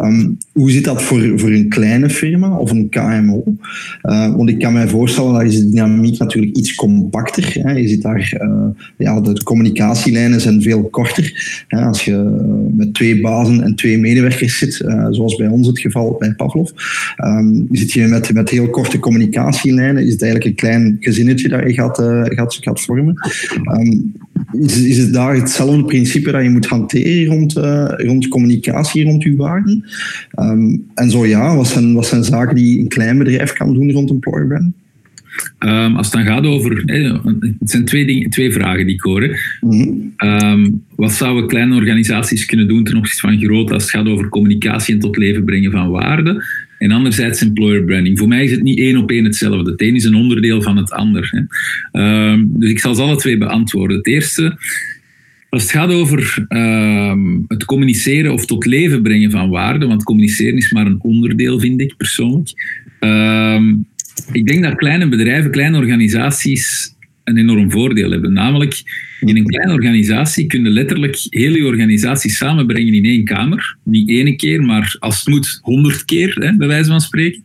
Um, 0.01 0.37
hoe 0.51 0.71
zit 0.71 0.83
dat 0.83 1.01
voor, 1.01 1.39
voor 1.39 1.49
een 1.49 1.69
kleine 1.69 2.09
firma 2.09 2.57
of 2.57 2.71
een 2.71 2.89
KMO? 2.89 3.43
Uh, 4.03 4.35
want 4.35 4.49
ik 4.49 4.59
kan 4.59 4.73
mij 4.73 4.87
voorstellen 4.87 5.33
dat 5.33 5.43
is 5.43 5.59
de 5.59 5.69
dynamiek 5.69 6.19
natuurlijk 6.19 6.57
iets 6.57 6.75
compacter. 6.75 7.55
Hè. 7.61 7.71
Je 7.71 7.87
zit 7.87 8.01
daar, 8.01 8.37
uh, 8.41 8.83
ja, 8.97 9.21
de 9.21 9.43
communicatielijnen 9.43 10.41
zijn 10.41 10.61
veel 10.61 10.83
korter. 10.83 11.65
Hè. 11.67 11.81
Als 11.81 12.05
je 12.05 12.15
met 12.73 12.93
twee 12.93 13.21
bazen 13.21 13.63
en 13.63 13.75
twee 13.75 13.97
medewerkers 13.97 14.57
zit, 14.57 14.73
zoals 15.09 15.35
bij 15.35 15.47
ons 15.47 15.67
het 15.67 15.79
geval 15.79 16.15
bij 16.19 16.33
Pavlov, 16.47 16.71
um, 17.23 17.67
zit 17.71 17.91
je 17.91 18.07
met, 18.07 18.33
met 18.33 18.49
heel 18.49 18.69
korte 18.69 18.99
communicatielijnen. 18.99 20.05
Is 20.05 20.11
het 20.11 20.21
eigenlijk 20.21 20.51
een 20.51 20.57
klein 20.57 20.97
gezinnetje 20.99 21.49
dat 21.49 21.61
je 21.63 21.73
gaat, 21.73 22.57
gaat 22.61 22.81
vormen. 22.81 23.15
Um, 23.71 24.13
is, 24.51 24.83
is 24.83 24.97
het 24.97 25.13
daar 25.13 25.35
hetzelfde 25.35 25.85
principe 25.85 26.31
dat 26.31 26.43
je 26.43 26.49
moet 26.49 26.65
hanteren 26.65 27.25
rond, 27.25 27.57
uh, 27.57 27.93
rond 27.97 28.27
communicatie, 28.27 29.03
rond 29.03 29.23
je 29.23 29.35
waarden? 29.35 29.85
Um, 30.39 30.85
en 30.93 31.11
zo 31.11 31.25
ja, 31.25 31.55
wat 31.55 31.67
zijn, 31.67 31.93
wat 31.93 32.05
zijn 32.05 32.23
zaken 32.23 32.55
die 32.55 32.79
een 32.79 32.87
klein 32.87 33.17
bedrijf 33.17 33.53
kan 33.53 33.73
doen 33.73 33.91
rond 33.91 34.09
employer 34.09 34.47
brand? 34.47 34.73
Um, 35.59 35.95
als 35.95 36.05
het 36.05 36.15
dan 36.15 36.25
gaat 36.25 36.45
over. 36.45 36.83
het 37.59 37.69
zijn 37.69 37.85
twee, 37.85 38.05
dingen, 38.05 38.29
twee 38.29 38.51
vragen 38.51 38.85
die 38.85 38.95
ik 38.95 39.01
hoor. 39.01 39.39
Mm 39.61 40.15
um, 40.17 40.83
wat 40.95 41.13
zouden 41.13 41.47
kleine 41.47 41.75
organisaties 41.75 42.45
kunnen 42.45 42.67
doen 42.67 42.83
ten 42.83 42.97
opzichte 42.97 43.27
van 43.27 43.39
grote 43.39 43.73
als 43.73 43.83
het 43.83 43.91
gaat 43.91 44.07
over 44.07 44.29
communicatie 44.29 44.93
en 44.93 44.99
tot 44.99 45.17
leven 45.17 45.43
brengen 45.45 45.71
van 45.71 45.89
waarde? 45.89 46.43
En 46.79 46.91
anderzijds 46.91 47.41
employer 47.41 47.83
branding. 47.83 48.19
Voor 48.19 48.27
mij 48.27 48.43
is 48.43 48.51
het 48.51 48.63
niet 48.63 48.79
één 48.79 48.97
op 48.97 49.11
één 49.11 49.23
hetzelfde. 49.23 49.71
Het 49.71 49.81
een 49.81 49.95
is 49.95 50.03
een 50.03 50.15
onderdeel 50.15 50.61
van 50.61 50.77
het 50.77 50.91
ander. 50.91 51.47
Hè. 51.91 52.31
Um, 52.31 52.51
dus 52.53 52.69
ik 52.69 52.79
zal 52.79 52.95
ze 52.95 53.01
alle 53.01 53.15
twee 53.15 53.37
beantwoorden. 53.37 53.97
Het 53.97 54.07
eerste. 54.07 54.57
Als 55.49 55.61
het 55.61 55.71
gaat 55.71 55.91
over 55.91 56.45
het 57.47 57.65
communiceren 57.65 58.33
of 58.33 58.45
tot 58.45 58.65
leven 58.65 59.01
brengen 59.01 59.31
van 59.31 59.49
waarde, 59.49 59.85
want 59.85 60.03
communiceren 60.03 60.57
is 60.57 60.71
maar 60.71 60.85
een 60.85 61.01
onderdeel, 61.01 61.59
vind 61.59 61.81
ik 61.81 61.97
persoonlijk. 61.97 62.49
Um, 62.99 63.85
ik 64.31 64.47
denk 64.47 64.63
dat 64.63 64.75
kleine 64.75 65.09
bedrijven, 65.09 65.51
kleine 65.51 65.77
organisaties 65.77 66.95
een 67.23 67.37
enorm 67.37 67.71
voordeel 67.71 68.11
hebben. 68.11 68.33
Namelijk, 68.33 68.81
in 69.19 69.37
een 69.37 69.45
kleine 69.45 69.73
organisatie 69.73 70.47
kun 70.47 70.63
je 70.63 70.69
letterlijk 70.69 71.17
heel 71.29 71.55
je 71.55 71.65
organisatie 71.65 72.31
samenbrengen 72.31 72.93
in 72.93 73.05
één 73.05 73.23
kamer. 73.23 73.77
Niet 73.83 74.09
één 74.09 74.37
keer, 74.37 74.63
maar 74.63 74.95
als 74.99 75.17
het 75.17 75.27
moet, 75.27 75.59
honderd 75.61 76.05
keer, 76.05 76.35
hè, 76.39 76.55
bij 76.55 76.67
wijze 76.67 76.89
van 76.89 77.01
spreken. 77.01 77.41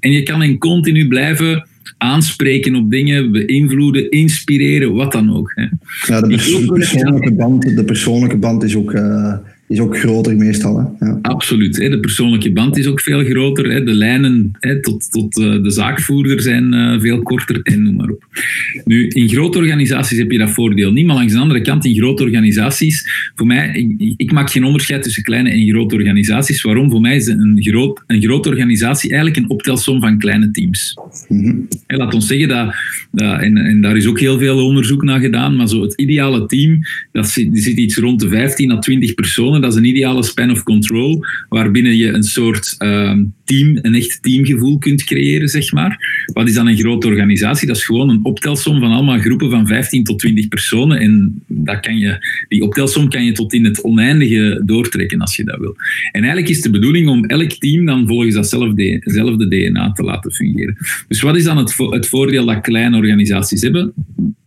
En 0.00 0.12
je 0.12 0.22
kan 0.22 0.40
hen 0.40 0.58
continu 0.58 1.08
blijven 1.08 1.68
aanspreken 1.98 2.74
op 2.74 2.90
dingen, 2.90 3.32
beïnvloeden, 3.32 4.10
inspireren, 4.10 4.94
wat 4.94 5.12
dan 5.12 5.36
ook. 5.36 5.52
Hè. 5.54 5.62
Ja, 6.06 6.20
de, 6.20 6.66
persoonlijke 6.72 7.34
band, 7.34 7.76
de 7.76 7.84
persoonlijke 7.84 8.36
band 8.36 8.62
is 8.62 8.76
ook... 8.76 8.92
Uh 8.92 9.34
is 9.68 9.80
ook 9.80 9.98
groter 9.98 10.36
meestal. 10.36 10.78
Hè? 10.78 11.06
Ja. 11.06 11.18
Absoluut. 11.22 11.76
Hè. 11.76 11.88
De 11.88 12.00
persoonlijke 12.00 12.52
band 12.52 12.76
is 12.76 12.86
ook 12.86 13.00
veel 13.00 13.24
groter. 13.24 13.72
Hè. 13.72 13.84
De 13.84 13.92
lijnen 13.92 14.50
hè, 14.52 14.80
tot, 14.80 15.10
tot 15.10 15.38
uh, 15.38 15.62
de 15.62 15.70
zaakvoerder 15.70 16.40
zijn 16.40 16.74
uh, 16.74 17.00
veel 17.00 17.22
korter 17.22 17.60
en 17.62 17.82
noem 17.82 17.96
maar 17.96 18.08
op. 18.08 18.24
Nu, 18.84 19.08
in 19.08 19.28
grote 19.28 19.58
organisaties 19.58 20.18
heb 20.18 20.30
je 20.30 20.38
dat 20.38 20.50
voordeel 20.50 20.92
niet, 20.92 21.06
maar 21.06 21.16
langs 21.16 21.32
de 21.32 21.38
andere 21.38 21.60
kant, 21.60 21.84
in 21.84 21.96
grote 21.96 22.22
organisaties, 22.22 23.10
voor 23.34 23.46
mij, 23.46 23.72
ik, 23.98 24.14
ik 24.16 24.32
maak 24.32 24.50
geen 24.50 24.64
onderscheid 24.64 25.02
tussen 25.02 25.22
kleine 25.22 25.50
en 25.50 25.68
grote 25.68 25.94
organisaties. 25.94 26.62
Waarom? 26.62 26.90
Voor 26.90 27.00
mij 27.00 27.16
is 27.16 27.26
een, 27.26 27.58
groot, 27.60 28.02
een 28.06 28.22
grote 28.22 28.48
organisatie 28.48 29.10
eigenlijk 29.10 29.40
een 29.40 29.50
optelsom 29.50 30.00
van 30.00 30.18
kleine 30.18 30.50
teams. 30.50 30.94
Mm 31.28 31.44
-hmm. 31.44 31.68
laat 31.86 32.14
ons 32.14 32.26
zeggen 32.26 32.48
dat, 32.48 32.74
dat 33.10 33.40
en, 33.40 33.56
en, 33.56 33.80
daar 33.80 33.96
is 33.96 34.06
ook 34.06 34.20
heel 34.20 34.38
veel 34.38 34.64
onderzoek 34.64 35.02
naar 35.02 35.20
gedaan, 35.20 35.56
maar 35.56 35.68
zo 35.68 35.82
het 35.82 36.00
ideale 36.00 36.46
team, 36.46 36.78
dat 37.12 37.28
zit, 37.28 37.52
die 37.52 37.62
zit 37.62 37.76
iets 37.76 37.96
rond 37.96 38.20
de 38.20 38.28
15 38.28 38.70
à 38.70 38.78
20 38.78 39.14
personen 39.14 39.57
dat 39.60 39.72
is 39.72 39.78
een 39.78 39.84
ideale 39.84 40.22
span 40.22 40.50
of 40.50 40.62
control, 40.62 41.24
waarbinnen 41.48 41.96
je 41.96 42.12
een 42.12 42.22
soort 42.22 42.74
ehm, 42.78 43.24
team, 43.44 43.78
een 43.82 43.94
echt 43.94 44.22
teamgevoel 44.22 44.78
kunt 44.78 45.04
creëren, 45.04 45.48
zeg 45.48 45.72
maar. 45.72 46.24
Wat 46.32 46.48
is 46.48 46.54
dan 46.54 46.66
een 46.66 46.78
grote 46.78 47.06
organisatie? 47.06 47.66
Dat 47.66 47.76
is 47.76 47.84
gewoon 47.84 48.08
een 48.08 48.24
optelsom 48.24 48.80
van 48.80 48.90
allemaal 48.90 49.18
groepen 49.18 49.50
van 49.50 49.66
15 49.66 50.04
tot 50.04 50.18
20 50.18 50.48
personen. 50.48 51.00
En 51.00 51.42
dat 51.46 51.80
kan 51.80 51.98
je, 51.98 52.26
die 52.48 52.62
optelsom 52.62 53.08
kan 53.08 53.24
je 53.24 53.32
tot 53.32 53.52
in 53.52 53.64
het 53.64 53.82
oneindige 53.82 54.62
doortrekken 54.64 55.20
als 55.20 55.36
je 55.36 55.44
dat 55.44 55.58
wil. 55.58 55.76
En 56.12 56.20
eigenlijk 56.20 56.48
is 56.48 56.60
de 56.60 56.70
bedoeling 56.70 57.08
om 57.08 57.24
elk 57.24 57.50
team 57.52 57.86
dan 57.86 58.06
volgens 58.06 58.34
datzelfde 58.34 59.48
DNA 59.48 59.92
te 59.92 60.02
laten 60.02 60.32
fungeren. 60.32 60.76
Dus 61.08 61.20
wat 61.20 61.36
is 61.36 61.44
dan 61.44 61.56
het, 61.56 61.76
het 61.76 62.08
voordeel 62.08 62.46
dat 62.46 62.60
kleine 62.60 62.96
organisaties 62.96 63.62
hebben? 63.62 63.92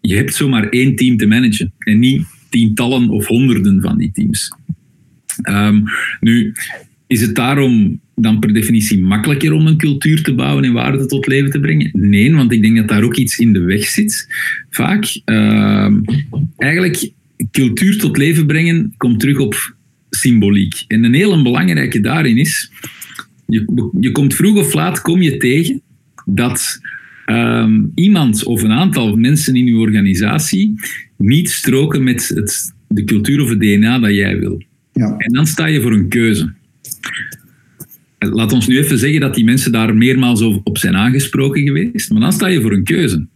Je 0.02 0.16
hebt 0.16 0.34
zomaar 0.34 0.70
één 0.70 0.96
team 0.96 1.18
te 1.18 1.26
managen 1.26 1.74
en 1.78 2.00
niet 2.00 2.26
tientallen 2.50 3.10
of 3.10 3.28
honderden 3.28 3.82
van 3.82 3.98
die 3.98 4.12
teams. 4.12 4.52
Um, 5.50 5.84
nu, 6.20 6.54
is 7.08 7.22
het 7.22 7.36
daarom 7.36 8.00
dan 8.16 8.40
per 8.40 8.54
definitie 8.54 9.00
makkelijker 9.00 9.54
om 9.54 9.68
een 9.68 9.78
cultuur 9.78 10.24
te 10.24 10.36
bouwen 10.36 10.64
en 10.64 10.74
waarde 10.74 11.06
tot 11.06 11.28
leven 11.28 11.52
te 11.52 11.60
brengen? 11.60 11.90
Nee, 11.94 12.34
want 12.34 12.52
ik 12.52 12.62
denk 12.62 12.78
dat 12.78 12.88
daar 12.88 13.04
ook 13.04 13.16
iets 13.16 13.38
in 13.38 13.54
de 13.54 13.60
weg 13.60 13.86
zit. 13.86 14.28
Vaak. 14.70 15.22
Uh, 15.26 15.94
eigenlijk, 16.58 17.12
cultuur 17.52 17.98
tot 17.98 18.18
leven 18.18 18.46
brengen 18.46 18.94
komt 18.98 19.20
terug 19.20 19.38
op 19.38 19.76
symboliek. 20.10 20.84
En 20.88 21.04
een 21.04 21.14
hele 21.14 21.42
belangrijke 21.42 22.00
daarin 22.00 22.38
is, 22.38 22.72
je, 23.48 23.90
je 24.00 24.12
komt 24.12 24.36
vroeg 24.36 24.58
of 24.58 24.74
laat 24.74 25.02
kom 25.02 25.22
je 25.22 25.38
tegen 25.38 25.82
dat 26.26 26.80
uh, 27.26 27.78
iemand 27.96 28.44
of 28.44 28.64
een 28.64 28.72
aantal 28.72 29.16
mensen 29.16 29.56
in 29.56 29.66
je 29.66 29.76
organisatie 29.76 30.74
niet 31.18 31.50
stroken 31.50 32.04
met 32.04 32.28
het, 32.28 32.74
de 32.88 33.04
cultuur 33.04 33.42
of 33.42 33.50
het 33.50 33.60
DNA 33.60 34.00
dat 34.00 34.16
jij 34.16 34.40
wil. 34.40 34.62
Ja. 34.94 35.16
En 35.18 35.34
dan 35.34 35.48
sta 35.48 35.66
je 35.66 35.82
voor 35.82 35.92
een 35.92 36.08
keuze. 36.08 36.54
Laat 38.20 38.52
ons 38.52 38.68
nu 38.68 38.78
even 38.78 38.98
zeggen 38.98 39.20
dat 39.20 39.36
die 39.36 39.44
mensen 39.44 39.72
daar 39.72 39.96
meermaals 39.96 40.42
op 40.42 40.78
zijn 40.78 40.96
aangesproken 40.96 41.64
geweest, 41.64 42.12
maar 42.12 42.22
dan 42.22 42.34
sta 42.34 42.48
je 42.48 42.62
voor 42.62 42.72
een 42.72 42.84
keuze. 42.84 43.28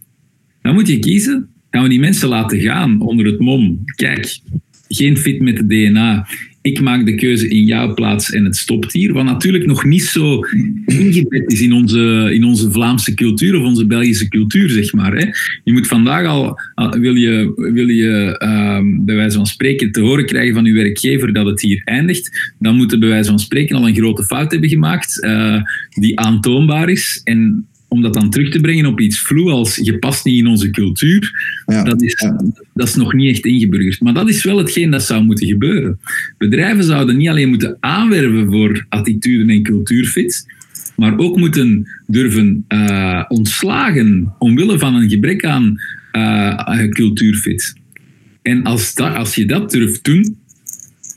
Dan 0.62 0.74
moet 0.74 0.88
je 0.88 0.98
kiezen, 0.98 1.48
gaan 1.70 1.82
we 1.82 1.88
die 1.88 2.00
mensen 2.00 2.28
laten 2.28 2.60
gaan 2.60 3.00
onder 3.00 3.26
het 3.26 3.40
mom? 3.40 3.82
Kijk, 3.84 4.40
geen 4.88 5.16
fit 5.16 5.40
met 5.40 5.58
het 5.58 5.68
DNA 5.68 6.28
ik 6.66 6.80
maak 6.80 7.06
de 7.06 7.14
keuze 7.14 7.48
in 7.48 7.64
jouw 7.64 7.94
plaats 7.94 8.30
en 8.30 8.44
het 8.44 8.56
stopt 8.56 8.92
hier. 8.92 9.12
Wat 9.12 9.24
natuurlijk 9.24 9.66
nog 9.66 9.84
niet 9.84 10.04
zo 10.04 10.40
ingebed 10.86 11.52
is 11.52 11.60
in 11.60 11.72
onze, 11.72 12.30
in 12.32 12.44
onze 12.44 12.70
Vlaamse 12.70 13.14
cultuur 13.14 13.58
of 13.58 13.64
onze 13.64 13.86
Belgische 13.86 14.28
cultuur, 14.28 14.68
zeg 14.68 14.92
maar. 14.92 15.16
Hè. 15.16 15.26
Je 15.64 15.72
moet 15.72 15.86
vandaag 15.86 16.26
al, 16.26 16.58
wil 17.00 17.14
je, 17.14 17.52
wil 17.72 17.88
je 17.88 18.40
uh, 18.42 19.04
bij 19.04 19.14
wijze 19.14 19.36
van 19.36 19.46
spreken 19.46 19.92
te 19.92 20.00
horen 20.00 20.26
krijgen 20.26 20.54
van 20.54 20.64
je 20.64 20.72
werkgever 20.72 21.32
dat 21.32 21.46
het 21.46 21.60
hier 21.60 21.82
eindigt, 21.84 22.54
dan 22.58 22.76
moeten 22.76 23.00
bij 23.00 23.08
wijze 23.08 23.28
van 23.28 23.38
spreken 23.38 23.76
al 23.76 23.88
een 23.88 23.94
grote 23.94 24.24
fout 24.24 24.50
hebben 24.52 24.68
gemaakt 24.68 25.24
uh, 25.24 25.62
die 25.90 26.18
aantoonbaar 26.18 26.88
is. 26.88 27.20
En 27.24 27.66
om 27.96 28.02
dat 28.02 28.14
dan 28.14 28.30
terug 28.30 28.50
te 28.50 28.60
brengen 28.60 28.86
op 28.86 29.00
iets 29.00 29.20
vloe 29.20 29.50
als 29.50 29.76
je 29.76 29.98
past 29.98 30.24
niet 30.24 30.38
in 30.38 30.46
onze 30.46 30.70
cultuur, 30.70 31.30
ja, 31.66 31.82
dat, 31.82 32.02
is, 32.02 32.14
dat 32.74 32.88
is 32.88 32.94
nog 32.94 33.12
niet 33.12 33.30
echt 33.30 33.44
ingeburgerd. 33.44 34.00
Maar 34.00 34.14
dat 34.14 34.28
is 34.28 34.44
wel 34.44 34.58
hetgeen 34.58 34.90
dat 34.90 35.02
zou 35.02 35.24
moeten 35.24 35.46
gebeuren. 35.46 35.98
Bedrijven 36.38 36.84
zouden 36.84 37.16
niet 37.16 37.28
alleen 37.28 37.48
moeten 37.48 37.76
aanwerven 37.80 38.46
voor 38.46 38.86
attituden 38.88 39.50
en 39.50 39.62
cultuurfits, 39.62 40.44
maar 40.96 41.18
ook 41.18 41.36
moeten 41.36 41.88
durven 42.06 42.64
uh, 42.68 43.24
ontslagen 43.28 44.34
omwille 44.38 44.78
van 44.78 44.94
een 44.94 45.10
gebrek 45.10 45.44
aan 45.44 45.76
uh, 46.12 46.88
cultuurfit. 46.88 47.74
En 48.42 48.62
als, 48.62 48.94
dat, 48.94 49.14
als 49.14 49.34
je 49.34 49.46
dat 49.46 49.70
durft 49.70 50.04
doen, 50.04 50.36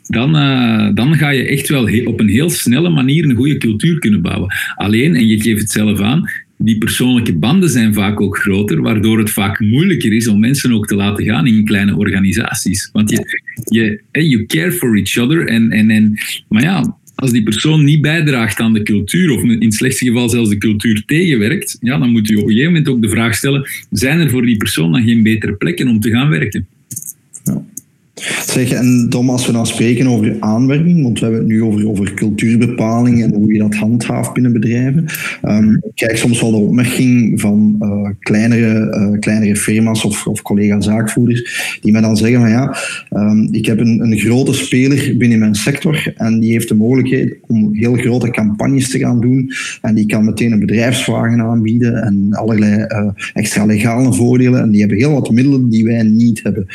dan, 0.08 0.36
uh, 0.36 0.90
dan 0.94 1.16
ga 1.16 1.30
je 1.30 1.48
echt 1.48 1.70
wel 1.70 1.90
op 2.06 2.20
een 2.20 2.30
heel 2.30 2.50
snelle 2.50 2.90
manier 2.90 3.24
een 3.24 3.36
goede 3.36 3.58
cultuur 3.58 4.00
kunnen 4.00 4.22
bouwen. 4.22 4.54
Alleen, 4.76 5.16
en 5.16 5.28
je 5.28 5.42
geeft 5.42 5.62
het 5.62 5.72
zelf 5.72 6.00
aan, 6.00 6.30
die 6.62 6.78
persoonlijke 6.78 7.38
banden 7.38 7.70
zijn 7.70 7.94
vaak 7.94 8.22
ook 8.22 8.38
groter, 8.38 8.82
waardoor 8.82 9.20
het 9.20 9.30
vaak 9.30 9.60
moeilijker 9.60 10.14
is 10.14 10.28
om 10.28 10.40
mensen 10.40 10.74
ook 10.74 10.88
te 10.88 10.96
laten 10.96 11.26
gaan 11.26 11.48
in 11.48 11.66
kleine 11.66 11.98
organisaties. 11.98 12.90
Want 12.94 13.10
je, 13.10 13.42
je 13.64 14.30
you 14.30 14.46
care 14.46 14.72
for 14.72 14.98
each 14.98 15.18
other. 15.18 15.48
En, 15.48 15.72
en, 15.72 15.90
en, 15.90 16.14
maar 16.48 16.62
ja, 16.62 16.98
als 17.16 17.32
die 17.32 17.44
persoon 17.44 17.84
niet 17.84 18.02
bijdraagt 18.02 18.60
aan 18.60 18.74
de 18.74 18.84
cultuur, 18.84 19.32
of 19.32 19.44
in 19.44 19.64
het 19.64 19.74
slechtste 19.74 20.06
geval 20.06 20.30
zelfs 20.30 20.50
de 20.50 20.58
cultuur 20.58 21.04
tegenwerkt, 21.06 21.78
ja, 21.82 21.98
dan 21.98 22.10
moet 22.10 22.32
u 22.32 22.36
op 22.36 22.44
een 22.44 22.50
gegeven 22.50 22.72
moment 22.72 22.90
ook 22.90 23.02
de 23.02 23.10
vraag 23.10 23.36
stellen, 23.36 23.70
zijn 23.92 24.20
er 24.20 24.30
voor 24.30 24.46
die 24.46 24.58
persoon 24.58 24.92
dan 24.92 25.04
geen 25.04 25.24
betere 25.24 25.54
plekken 25.54 25.88
om 25.88 26.00
te 26.00 26.10
gaan 26.10 26.30
werken? 26.30 26.68
Zeg, 28.50 28.72
en 28.72 29.08
Tom, 29.10 29.30
als 29.30 29.46
we 29.46 29.52
dan 29.52 29.68
spreken 29.68 30.08
over 30.08 30.36
aanwerving, 30.40 31.04
want 31.04 31.20
we 31.20 31.26
hebben 31.26 31.42
het 31.42 31.50
nu 31.50 31.64
over, 31.64 31.88
over 31.88 32.14
cultuurbepalingen 32.14 33.26
en 33.28 33.34
hoe 33.34 33.54
je 33.54 33.60
dat 33.60 33.76
handhaaft 33.76 34.34
binnen 34.34 34.54
bedrijven. 34.54 35.06
Um, 35.44 35.76
ik 35.76 35.92
krijg 35.96 36.18
soms 36.18 36.42
wel 36.42 36.52
de 36.52 36.58
opmerking 36.58 37.42
van 37.42 37.76
uh, 37.80 38.10
kleinere, 38.20 38.98
uh, 38.98 39.20
kleinere 39.20 39.56
firma's 39.56 40.06
of, 40.06 40.28
of 40.28 40.42
collega-zaakvoerders, 40.42 41.78
die 41.82 41.92
mij 41.92 42.02
dan 42.02 42.18
zeggen 42.18 42.40
van 42.40 42.50
ja, 42.50 42.78
um, 43.10 43.48
ik 43.52 43.66
heb 43.66 43.80
een, 43.80 44.02
een 44.02 44.18
grote 44.18 44.54
speler 44.54 45.18
binnen 45.18 45.40
mijn 45.40 45.56
sector 45.56 46.14
en 46.16 46.40
die 46.40 46.52
heeft 46.52 46.68
de 46.68 46.76
mogelijkheid 46.76 47.38
om 47.48 47.76
heel 47.76 47.94
grote 47.94 48.30
campagnes 48.30 48.90
te 48.90 49.00
gaan 49.00 49.22
doen 49.22 49.52
en 49.82 49.96
die 49.96 50.06
kan 50.06 50.26
meteen 50.26 50.52
een 50.52 50.60
bedrijfswagen 50.60 51.42
aanbieden 51.42 52.04
en 52.04 52.28
allerlei 52.32 52.86
uh, 52.88 53.10
extra 53.34 53.66
legale 53.66 54.14
voordelen 54.14 54.62
en 54.62 54.72
die 54.72 54.80
hebben 54.80 54.98
heel 54.98 55.14
wat 55.14 55.32
middelen 55.32 55.70
die 55.70 55.84
wij 55.84 56.04
niet 56.04 56.44
hebben. 56.44 56.66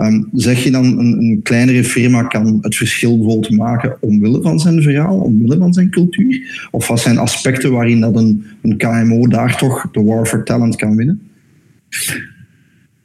Um, 0.00 0.28
zeg 0.32 0.64
je 0.64 0.70
dan 0.70 0.98
een, 0.98 1.19
een, 1.20 1.40
kleinere 1.42 1.84
firma 1.84 2.22
kan 2.22 2.58
het 2.60 2.76
verschil 2.76 3.18
bijvoorbeeld 3.18 3.56
maken 3.56 3.96
omwille 4.00 4.42
van 4.42 4.58
zijn 4.58 4.82
verhaal, 4.82 5.18
omwille 5.18 5.58
van 5.58 5.72
zijn 5.72 5.90
cultuur? 5.90 6.68
Of 6.70 6.88
wat 6.88 7.00
zijn 7.00 7.18
aspecten 7.18 7.72
waarin 7.72 8.00
dat 8.00 8.16
een, 8.16 8.44
een 8.62 8.76
KMO 8.76 9.26
daar 9.26 9.56
toch 9.56 9.90
de 9.90 10.02
war 10.02 10.26
for 10.26 10.44
talent 10.44 10.76
kan 10.76 10.96
winnen? 10.96 11.20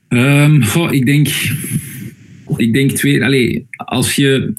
Um, 0.10 0.62
ik 0.92 1.06
denk, 1.06 1.28
ik 2.58 2.74
denk 2.74 2.92
twee. 2.92 3.24
Allez, 3.24 3.62
als 3.70 4.16
je, 4.16 4.54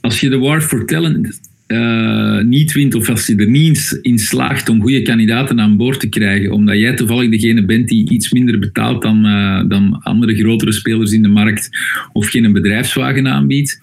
als 0.00 0.20
je 0.20 0.28
de 0.28 0.38
war 0.38 0.60
for 0.60 0.86
talent 0.86 1.40
uh, 1.66 2.40
niet 2.42 2.72
wint 2.72 2.94
of 2.94 3.08
als 3.08 3.26
je 3.26 3.36
er 3.36 3.48
niet 3.48 3.98
in 4.02 4.18
slaagt 4.18 4.68
om 4.68 4.80
goede 4.80 5.02
kandidaten 5.02 5.60
aan 5.60 5.76
boord 5.76 6.00
te 6.00 6.08
krijgen, 6.08 6.50
omdat 6.50 6.78
jij 6.78 6.94
toevallig 6.94 7.30
degene 7.30 7.64
bent 7.64 7.88
die 7.88 8.10
iets 8.10 8.32
minder 8.32 8.58
betaalt 8.58 9.02
dan, 9.02 9.26
uh, 9.26 9.62
dan 9.68 9.98
andere 10.02 10.34
grotere 10.34 10.72
spelers 10.72 11.12
in 11.12 11.22
de 11.22 11.28
markt 11.28 11.68
of 12.12 12.28
geen 12.28 12.52
bedrijfswagen 12.52 13.28
aanbiedt, 13.28 13.80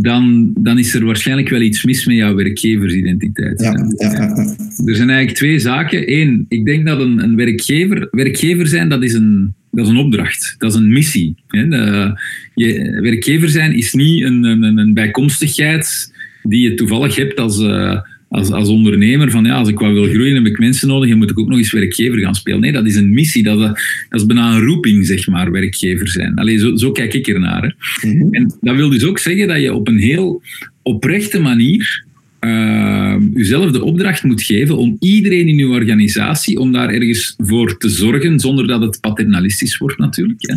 dan, 0.00 0.50
dan 0.58 0.78
is 0.78 0.94
er 0.94 1.04
waarschijnlijk 1.04 1.48
wel 1.48 1.60
iets 1.60 1.84
mis 1.84 2.06
met 2.06 2.16
jouw 2.16 2.34
werkgeversidentiteit. 2.34 3.60
Ja, 3.60 3.72
ja, 3.96 4.12
ja. 4.12 4.54
Er 4.86 4.94
zijn 4.94 5.10
eigenlijk 5.10 5.38
twee 5.38 5.58
zaken. 5.58 6.12
Eén, 6.12 6.46
ik 6.48 6.64
denk 6.64 6.86
dat 6.86 7.00
een, 7.00 7.22
een 7.22 7.36
werkgever, 7.36 8.08
werkgever 8.10 8.66
zijn, 8.66 8.88
dat 8.88 9.02
is 9.02 9.12
een, 9.12 9.54
dat 9.70 9.84
is 9.84 9.90
een 9.90 9.98
opdracht, 9.98 10.54
dat 10.58 10.70
is 10.70 10.76
een 10.76 10.92
missie. 10.92 11.34
Hè. 11.48 11.68
De, 11.68 12.20
je, 12.54 13.00
werkgever 13.00 13.48
zijn 13.48 13.72
is 13.72 13.92
niet 13.92 14.22
een, 14.22 14.44
een, 14.44 14.78
een 14.78 14.94
bijkomstigheid 14.94 16.14
die 16.48 16.70
je 16.70 16.74
toevallig 16.74 17.16
hebt 17.16 17.40
als, 17.40 17.60
uh, 17.60 18.00
als, 18.28 18.50
als 18.50 18.68
ondernemer. 18.68 19.30
Van 19.30 19.44
ja, 19.44 19.54
als 19.54 19.68
ik 19.68 19.78
wat 19.78 19.92
wil 19.92 20.08
groeien, 20.08 20.34
heb 20.34 20.46
ik 20.46 20.58
mensen 20.58 20.88
nodig 20.88 21.10
en 21.10 21.18
moet 21.18 21.30
ik 21.30 21.38
ook 21.38 21.48
nog 21.48 21.58
eens 21.58 21.72
werkgever 21.72 22.18
gaan 22.18 22.34
spelen. 22.34 22.60
Nee, 22.60 22.72
dat 22.72 22.86
is 22.86 22.96
een 22.96 23.12
missie. 23.12 23.42
Dat, 23.42 23.58
dat 23.58 24.20
is 24.20 24.26
bijna 24.26 24.54
een 24.54 24.64
roeping, 24.64 25.06
zeg 25.06 25.26
maar, 25.26 25.50
werkgever 25.50 26.08
zijn. 26.08 26.34
Allee, 26.34 26.58
zo, 26.58 26.76
zo 26.76 26.92
kijk 26.92 27.14
ik 27.14 27.28
ernaar. 27.28 27.62
Hè. 27.62 28.08
Mm 28.08 28.20
-hmm. 28.20 28.34
En 28.34 28.54
dat 28.60 28.76
wil 28.76 28.88
dus 28.88 29.04
ook 29.04 29.18
zeggen 29.18 29.48
dat 29.48 29.60
je 29.60 29.74
op 29.74 29.88
een 29.88 29.98
heel 29.98 30.42
oprechte 30.82 31.40
manier 31.40 32.04
uh, 32.40 33.05
uzelf 33.36 33.70
de 33.70 33.84
opdracht 33.84 34.22
moet 34.22 34.42
geven 34.42 34.76
om 34.76 34.96
iedereen 35.00 35.48
in 35.48 35.58
uw 35.58 35.72
organisatie, 35.72 36.58
om 36.58 36.72
daar 36.72 36.88
ergens 36.88 37.34
voor 37.38 37.78
te 37.78 37.88
zorgen, 37.88 38.40
zonder 38.40 38.66
dat 38.66 38.80
het 38.80 39.00
paternalistisch 39.00 39.78
wordt 39.78 39.98
natuurlijk. 39.98 40.40
Hè. 40.40 40.54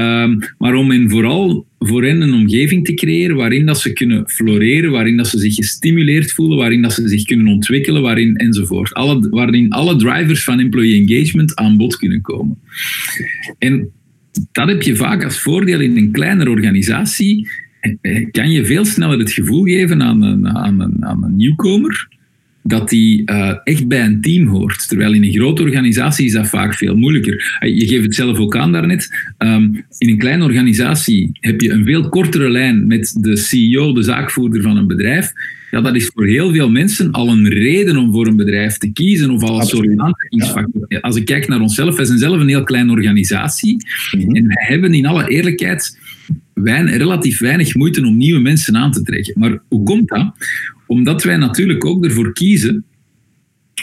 Uh, 0.00 0.36
maar 0.58 0.74
om 0.74 0.90
hen 0.90 1.10
vooral 1.10 1.66
voor 1.78 2.04
hen 2.04 2.20
een 2.20 2.32
omgeving 2.32 2.84
te 2.84 2.94
creëren 2.94 3.36
waarin 3.36 3.66
dat 3.66 3.80
ze 3.80 3.92
kunnen 3.92 4.30
floreren, 4.30 4.90
waarin 4.90 5.16
dat 5.16 5.28
ze 5.28 5.38
zich 5.38 5.54
gestimuleerd 5.54 6.32
voelen, 6.32 6.58
waarin 6.58 6.82
dat 6.82 6.92
ze 6.92 7.08
zich 7.08 7.24
kunnen 7.24 7.46
ontwikkelen, 7.46 8.02
waarin 8.02 8.36
enzovoort. 8.36 8.94
Alle, 8.94 9.28
waarin 9.28 9.70
alle 9.70 9.96
drivers 9.96 10.44
van 10.44 10.60
employee 10.60 11.06
engagement 11.06 11.54
aan 11.54 11.76
bod 11.76 11.96
kunnen 11.96 12.20
komen. 12.20 12.58
En 13.58 13.90
dat 14.52 14.68
heb 14.68 14.82
je 14.82 14.96
vaak 14.96 15.24
als 15.24 15.40
voordeel 15.40 15.80
in 15.80 15.96
een 15.96 16.12
kleinere 16.12 16.50
organisatie 16.50 17.48
kan 18.30 18.50
je 18.50 18.64
veel 18.64 18.84
sneller 18.84 19.18
het 19.18 19.32
gevoel 19.32 19.64
geven 19.64 20.02
aan 20.02 20.22
een, 20.22 20.48
aan 20.48 20.80
een, 20.80 21.04
aan 21.04 21.24
een 21.24 21.36
nieuwkomer 21.36 22.08
dat 22.66 22.88
die 22.88 23.30
uh, 23.30 23.54
echt 23.64 23.88
bij 23.88 24.04
een 24.04 24.20
team 24.20 24.46
hoort. 24.46 24.88
Terwijl 24.88 25.12
in 25.12 25.24
een 25.24 25.32
grote 25.32 25.62
organisatie 25.62 26.26
is 26.26 26.32
dat 26.32 26.48
vaak 26.48 26.74
veel 26.74 26.96
moeilijker. 26.96 27.58
Eh, 27.58 27.78
je 27.78 27.86
geeft 27.86 28.04
het 28.04 28.14
zelf 28.14 28.38
ook 28.38 28.56
aan 28.56 28.72
daarnet. 28.72 29.08
Um, 29.38 29.84
in 29.98 30.08
een 30.08 30.18
kleine 30.18 30.44
organisatie 30.44 31.30
heb 31.32 31.60
je 31.60 31.70
een 31.70 31.84
veel 31.84 32.08
kortere 32.08 32.50
lijn 32.50 32.86
met 32.86 33.16
de 33.20 33.36
CEO, 33.36 33.92
de 33.92 34.02
zaakvoerder 34.02 34.62
van 34.62 34.76
een 34.76 34.86
bedrijf. 34.86 35.32
Ja, 35.70 35.80
dat 35.80 35.94
is 35.94 36.10
voor 36.14 36.26
heel 36.26 36.52
veel 36.52 36.70
mensen 36.70 37.10
al 37.10 37.28
een 37.28 37.48
reden 37.48 37.96
om 37.96 38.12
voor 38.12 38.26
een 38.26 38.36
bedrijf 38.36 38.78
te 38.78 38.92
kiezen 38.92 39.30
of 39.30 39.42
al 39.42 39.60
een 39.60 39.66
soort 39.66 39.98
aantrekkingsfactor. 39.98 40.84
Ja. 40.88 40.98
Als 40.98 41.16
ik 41.16 41.24
kijk 41.24 41.48
naar 41.48 41.60
onszelf, 41.60 41.96
wij 41.96 42.04
zijn 42.04 42.18
zelf 42.18 42.40
een 42.40 42.48
heel 42.48 42.64
kleine 42.64 42.92
organisatie. 42.92 43.76
Mm 44.10 44.20
-hmm. 44.20 44.34
En 44.34 44.46
wij 44.46 44.64
hebben 44.68 44.94
in 44.94 45.06
alle 45.06 45.28
eerlijkheid 45.28 45.98
relatief 46.54 47.38
weinig 47.38 47.74
moeite 47.74 48.06
om 48.06 48.16
nieuwe 48.16 48.40
mensen 48.40 48.76
aan 48.76 48.92
te 48.92 49.02
trekken. 49.02 49.34
Maar 49.36 49.58
hoe 49.68 49.82
komt 49.82 50.08
dat? 50.08 50.34
Omdat 50.86 51.22
wij 51.22 51.36
natuurlijk 51.36 51.84
ook 51.84 52.04
ervoor 52.04 52.32
kiezen 52.32 52.84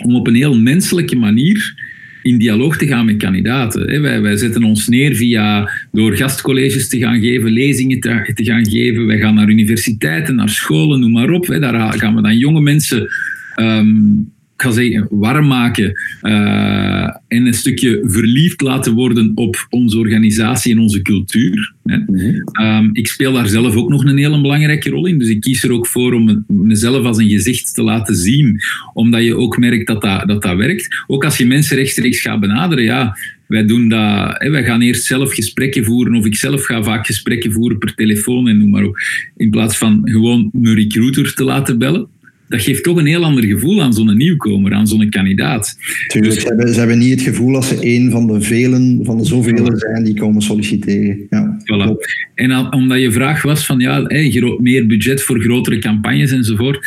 om 0.03 0.15
op 0.15 0.27
een 0.27 0.35
heel 0.35 0.59
menselijke 0.59 1.15
manier 1.15 1.89
in 2.23 2.37
dialoog 2.37 2.77
te 2.77 2.87
gaan 2.87 3.05
met 3.05 3.17
kandidaten. 3.17 4.01
Wij, 4.01 4.21
wij 4.21 4.37
zetten 4.37 4.63
ons 4.63 4.87
neer 4.87 5.15
via 5.15 5.71
door 5.91 6.15
gastcolleges 6.15 6.87
te 6.87 6.97
gaan 6.97 7.19
geven, 7.19 7.51
lezingen 7.51 7.99
te, 7.99 8.31
te 8.33 8.43
gaan 8.43 8.69
geven. 8.69 9.05
Wij 9.05 9.19
gaan 9.19 9.35
naar 9.35 9.49
universiteiten, 9.49 10.35
naar 10.35 10.49
scholen, 10.49 10.99
noem 10.99 11.11
maar 11.11 11.29
op. 11.29 11.45
Daar 11.45 11.99
gaan 11.99 12.15
we 12.15 12.21
dan 12.21 12.37
jonge 12.37 12.61
mensen 12.61 13.09
um, 13.55 14.31
ik 14.61 14.67
ga 14.67 14.73
zeggen, 14.73 15.07
warm 15.09 15.47
maken 15.47 15.91
uh, 16.21 17.03
en 17.27 17.45
een 17.45 17.53
stukje 17.53 17.99
verliefd 18.03 18.61
laten 18.61 18.93
worden 18.93 19.31
op 19.35 19.65
onze 19.69 19.97
organisatie 19.97 20.71
en 20.71 20.79
onze 20.79 21.01
cultuur. 21.01 21.73
Hè. 21.83 21.95
-hmm. 21.95 22.65
um, 22.65 22.89
ik 22.93 23.07
speel 23.07 23.33
daar 23.33 23.47
zelf 23.47 23.75
ook 23.75 23.89
nog 23.89 24.03
een 24.03 24.17
hele 24.17 24.41
belangrijke 24.41 24.89
rol 24.89 25.05
in, 25.05 25.19
dus 25.19 25.29
ik 25.29 25.41
kies 25.41 25.63
er 25.63 25.71
ook 25.71 25.87
voor 25.87 26.13
om 26.13 26.45
mezelf 26.47 27.05
als 27.05 27.17
een 27.17 27.29
gezicht 27.29 27.73
te 27.73 27.83
laten 27.83 28.15
zien, 28.15 28.59
omdat 28.93 29.23
je 29.23 29.35
ook 29.35 29.57
merkt 29.57 29.87
dat 29.87 30.01
dat, 30.01 30.27
dat, 30.27 30.41
dat 30.41 30.57
werkt. 30.57 31.03
Ook 31.07 31.25
als 31.25 31.37
je 31.37 31.45
mensen 31.45 31.77
rechtstreeks 31.77 32.21
gaat 32.21 32.39
benaderen, 32.39 32.83
ja, 32.83 33.17
wij 33.47 33.65
doen 33.65 33.89
dat, 33.89 34.35
hè, 34.37 34.49
wij 34.49 34.63
gaan 34.63 34.81
eerst 34.81 35.03
zelf 35.03 35.33
gesprekken 35.33 35.85
voeren, 35.85 36.15
of 36.15 36.25
ik 36.25 36.35
zelf 36.35 36.63
ga 36.63 36.83
vaak 36.83 37.05
gesprekken 37.05 37.51
voeren 37.51 37.77
per 37.77 37.95
telefoon 37.95 38.47
en 38.47 38.57
noem 38.57 38.69
maar 38.69 38.83
op, 38.83 38.97
in 39.37 39.49
plaats 39.49 39.77
van 39.77 40.01
gewoon 40.03 40.49
een 40.61 40.75
recruiter 40.75 41.33
te 41.33 41.43
laten 41.43 41.77
bellen 41.77 42.07
dat 42.51 42.61
geeft 42.61 42.83
toch 42.83 42.97
een 42.97 43.05
heel 43.05 43.23
ander 43.23 43.43
gevoel 43.43 43.81
aan 43.81 43.93
zo'n 43.93 44.17
nieuwkomer, 44.17 44.73
aan 44.73 44.87
zo'n 44.87 45.09
kandidaat. 45.09 45.77
Tuurlijk, 46.07 46.33
dus, 46.33 46.43
ze, 46.43 46.47
hebben, 46.47 46.73
ze 46.73 46.79
hebben 46.79 46.97
niet 46.97 47.09
het 47.09 47.21
gevoel 47.21 47.53
dat 47.53 47.65
ze 47.65 47.77
een 47.81 48.11
van 48.11 48.27
de 48.27 48.41
velen, 48.41 48.99
van 49.03 49.17
de 49.17 49.25
zoveel 49.25 49.77
zijn 49.77 50.03
die 50.03 50.13
komen 50.13 50.41
solliciteren. 50.41 51.27
Ja, 51.29 51.57
voilà. 51.59 51.91
En 52.35 52.51
al, 52.51 52.69
omdat 52.69 52.99
je 52.99 53.11
vraag 53.11 53.41
was 53.41 53.65
van 53.65 53.79
ja, 53.79 54.03
hey, 54.03 54.55
meer 54.59 54.87
budget 54.87 55.21
voor 55.21 55.39
grotere 55.39 55.79
campagnes 55.79 56.31
enzovoort. 56.31 56.79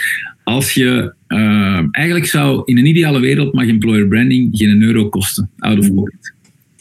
Als 0.45 0.73
je 0.73 1.15
uh, 1.29 1.81
eigenlijk 1.91 2.27
zou 2.27 2.63
in 2.65 2.79
een 2.79 2.87
ideale 2.87 3.21
wereld 3.21 3.55
mag 3.55 3.67
employer 3.67 4.07
branding 4.07 4.49
geen 4.53 4.83
euro 4.83 5.09
kosten, 5.09 5.51
out 5.59 5.79
of 5.79 5.95
pocket. 5.95 6.35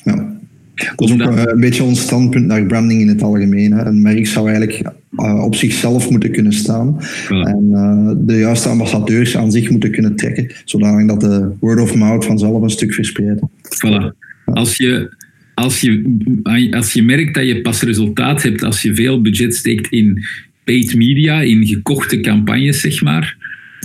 Ja. 0.03 0.41
Dat 0.73 1.09
is 1.09 1.11
ook 1.11 1.21
eh, 1.21 1.43
een 1.45 1.59
beetje 1.59 1.83
ons 1.83 2.01
standpunt 2.01 2.45
naar 2.45 2.65
branding 2.65 3.01
in 3.01 3.07
het 3.07 3.21
algemeen. 3.21 3.71
Hè. 3.71 3.85
Een 3.85 4.01
merk 4.01 4.27
zou 4.27 4.47
eigenlijk 4.47 4.91
uh, 5.11 5.43
op 5.43 5.55
zichzelf 5.55 6.09
moeten 6.09 6.31
kunnen 6.31 6.53
staan. 6.53 6.99
En 7.29 7.67
uh, 7.71 8.11
de 8.17 8.37
juiste 8.37 8.69
ambassadeurs 8.69 9.37
aan 9.37 9.51
zich 9.51 9.69
moeten 9.69 9.91
kunnen 9.91 10.15
trekken, 10.15 10.51
zodanig 10.65 11.07
dat 11.07 11.21
de 11.21 11.51
word 11.59 11.79
of 11.79 11.95
mouth 11.95 12.25
vanzelf 12.25 12.61
een 12.61 12.69
stuk 12.69 12.93
verspreidt. 12.93 13.41
Voilà. 13.61 14.17
Als 14.45 14.77
je, 14.77 15.15
als, 15.53 15.81
je, 15.81 16.67
als 16.71 16.93
je 16.93 17.03
merkt 17.03 17.33
dat 17.33 17.47
je 17.47 17.61
pas 17.61 17.81
resultaat 17.81 18.43
hebt 18.43 18.63
als 18.63 18.81
je 18.81 18.95
veel 18.95 19.21
budget 19.21 19.55
steekt 19.55 19.91
in 19.91 20.23
paid 20.63 20.95
media, 20.95 21.41
in 21.41 21.67
gekochte 21.67 22.19
campagnes, 22.19 22.81
zeg 22.81 23.01
maar, 23.01 23.37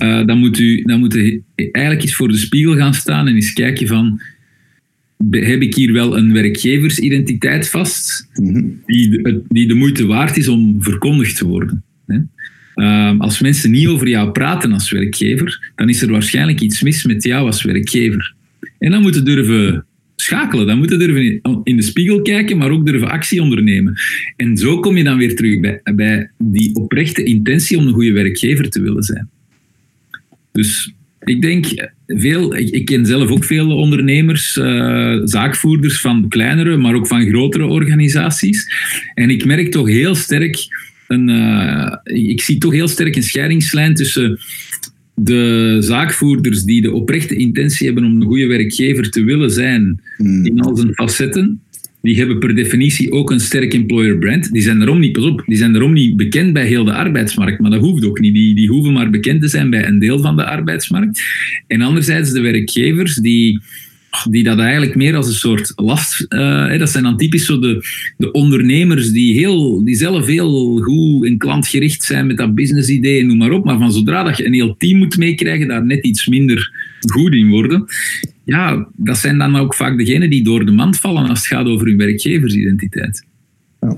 uh, 0.02 0.26
dan, 0.26 0.38
moet 0.38 0.58
u, 0.58 0.82
dan 0.82 0.98
moet 0.98 1.14
u 1.14 1.42
eigenlijk 1.54 2.02
eens 2.02 2.14
voor 2.14 2.28
de 2.28 2.36
spiegel 2.36 2.76
gaan 2.76 2.94
staan 2.94 3.28
en 3.28 3.34
eens 3.34 3.52
kijken 3.52 3.86
van 3.86 4.20
heb 5.30 5.62
ik 5.62 5.74
hier 5.74 5.92
wel 5.92 6.16
een 6.16 6.32
werkgeversidentiteit 6.32 7.68
vast 7.68 8.28
mhm. 8.34 8.62
die, 8.86 9.10
de, 9.10 9.42
die 9.48 9.68
de 9.68 9.74
moeite 9.74 10.06
waard 10.06 10.36
is 10.36 10.48
om 10.48 10.76
verkondigd 10.82 11.36
te 11.36 11.46
worden. 11.46 11.84
Hè? 12.06 12.18
Uh, 12.74 13.20
als 13.20 13.40
mensen 13.40 13.70
niet 13.70 13.86
over 13.86 14.08
jou 14.08 14.30
praten 14.30 14.72
als 14.72 14.90
werkgever, 14.90 15.72
dan 15.74 15.88
is 15.88 16.02
er 16.02 16.10
waarschijnlijk 16.10 16.60
iets 16.60 16.82
mis 16.82 17.04
met 17.04 17.22
jou 17.22 17.46
als 17.46 17.62
werkgever. 17.62 18.34
En 18.78 18.90
dan 18.90 19.02
moeten 19.02 19.24
durven 19.24 19.86
schakelen, 20.16 20.66
dan 20.66 20.78
moeten 20.78 20.98
durven 20.98 21.40
in 21.64 21.76
de 21.76 21.82
spiegel 21.82 22.22
kijken, 22.22 22.56
maar 22.56 22.70
ook 22.70 22.86
durven 22.86 23.10
actie 23.10 23.42
ondernemen. 23.42 23.94
En 24.36 24.56
zo 24.56 24.80
kom 24.80 24.96
je 24.96 25.04
dan 25.04 25.18
weer 25.18 25.36
terug 25.36 25.60
bij, 25.60 25.80
bij 25.94 26.30
die 26.38 26.74
oprechte 26.74 27.22
intentie 27.22 27.78
om 27.78 27.86
een 27.86 27.92
goede 27.92 28.12
werkgever 28.12 28.70
te 28.70 28.82
willen 28.82 29.02
zijn. 29.02 29.28
Dus 30.52 30.94
ik 31.20 31.42
denk 31.42 31.66
veel, 32.16 32.56
ik, 32.56 32.84
ken 32.84 33.06
zelf 33.06 33.30
ook 33.30 33.44
veel 33.44 33.76
ondernemers, 33.76 34.56
uh, 34.56 35.20
zaakvoerders 35.24 36.00
van 36.00 36.28
kleinere, 36.28 36.76
maar 36.76 36.94
ook 36.94 37.06
van 37.06 37.26
grotere 37.26 37.66
organisaties. 37.66 38.66
En 39.14 39.30
ik 39.30 39.44
merk 39.44 39.70
toch 39.70 39.88
heel 39.88 40.14
sterk 40.14 40.66
een, 41.06 41.28
uh, 41.28 41.92
ik 42.04 42.40
zie 42.40 42.58
toch 42.58 42.72
heel 42.72 42.88
sterk 42.88 43.16
een 43.16 43.22
scheidingslijn 43.22 43.94
tussen 43.94 44.38
de 45.14 45.76
zaakvoerders 45.80 46.62
die 46.62 46.82
de 46.82 46.92
oprechte 46.92 47.34
intentie 47.34 47.86
hebben 47.86 48.04
om 48.04 48.20
een 48.20 48.26
goede 48.26 48.46
werkgever 48.46 49.10
te 49.10 49.24
willen 49.24 49.50
zijn 49.50 50.00
hmm. 50.16 50.46
in 50.46 50.60
al 50.60 50.76
zijn 50.76 50.94
facetten 50.94 51.60
die 52.02 52.16
hebben 52.16 52.38
per 52.38 52.54
definitie 52.54 53.12
ook 53.12 53.30
een 53.30 53.40
sterk 53.40 53.74
employer 53.74 54.18
brand. 54.18 54.52
Die 54.52 54.62
zijn 54.62 54.78
daarom 54.78 54.98
niet, 54.98 55.12
pas 55.12 55.24
op, 55.24 55.42
die 55.46 55.56
zijn 55.56 55.72
daarom 55.72 55.92
niet 55.92 56.16
bekend 56.16 56.52
bij 56.52 56.66
heel 56.66 56.84
de 56.84 56.94
arbeidsmarkt, 56.94 57.60
maar 57.60 57.70
dat 57.70 57.80
hoeft 57.80 58.04
ook 58.04 58.20
niet. 58.20 58.34
Die, 58.34 58.54
die 58.54 58.68
hoeven 58.68 58.92
maar 58.92 59.10
bekend 59.10 59.42
te 59.42 59.48
zijn 59.48 59.70
bij 59.70 59.86
een 59.86 59.98
deel 59.98 60.20
van 60.20 60.36
de 60.36 60.46
arbeidsmarkt. 60.46 61.22
En 61.66 61.80
anderzijds 61.80 62.32
de 62.32 62.40
werkgevers 62.40 63.14
die 63.14 63.60
die 64.30 64.44
dat 64.44 64.58
eigenlijk 64.58 64.94
meer 64.94 65.16
als 65.16 65.26
een 65.26 65.32
soort 65.32 65.72
last... 65.76 66.26
Uh, 66.28 66.78
dat 66.78 66.90
zijn 66.90 67.04
dan 67.04 67.16
typisch 67.16 67.44
zo 67.44 67.58
de, 67.58 67.84
de 68.16 68.32
ondernemers 68.32 69.10
die, 69.10 69.38
heel, 69.38 69.84
die 69.84 69.96
zelf 69.96 70.26
heel 70.26 70.76
goed 70.76 71.26
en 71.26 71.38
klantgericht 71.38 72.02
zijn 72.02 72.26
met 72.26 72.36
dat 72.36 72.54
businessidee 72.54 73.20
en 73.20 73.26
noem 73.26 73.36
maar 73.36 73.50
op. 73.50 73.64
Maar 73.64 73.78
van 73.78 73.92
zodra 73.92 74.22
dat 74.22 74.36
je 74.36 74.46
een 74.46 74.52
heel 74.52 74.74
team 74.78 74.98
moet 74.98 75.16
meekrijgen, 75.16 75.68
daar 75.68 75.86
net 75.86 76.04
iets 76.04 76.26
minder 76.26 76.72
goed 77.12 77.34
in 77.34 77.48
worden. 77.48 77.84
Ja, 78.48 78.88
dat 78.96 79.16
zijn 79.16 79.38
dan 79.38 79.56
ook 79.56 79.74
vaak 79.74 79.98
degenen 79.98 80.30
die 80.30 80.44
door 80.44 80.64
de 80.64 80.72
mand 80.72 80.96
vallen 80.96 81.28
als 81.28 81.38
het 81.38 81.46
gaat 81.46 81.66
over 81.66 81.86
hun 81.86 81.96
werkgeversidentiteit. 81.96 83.26
Ja. 83.80 83.96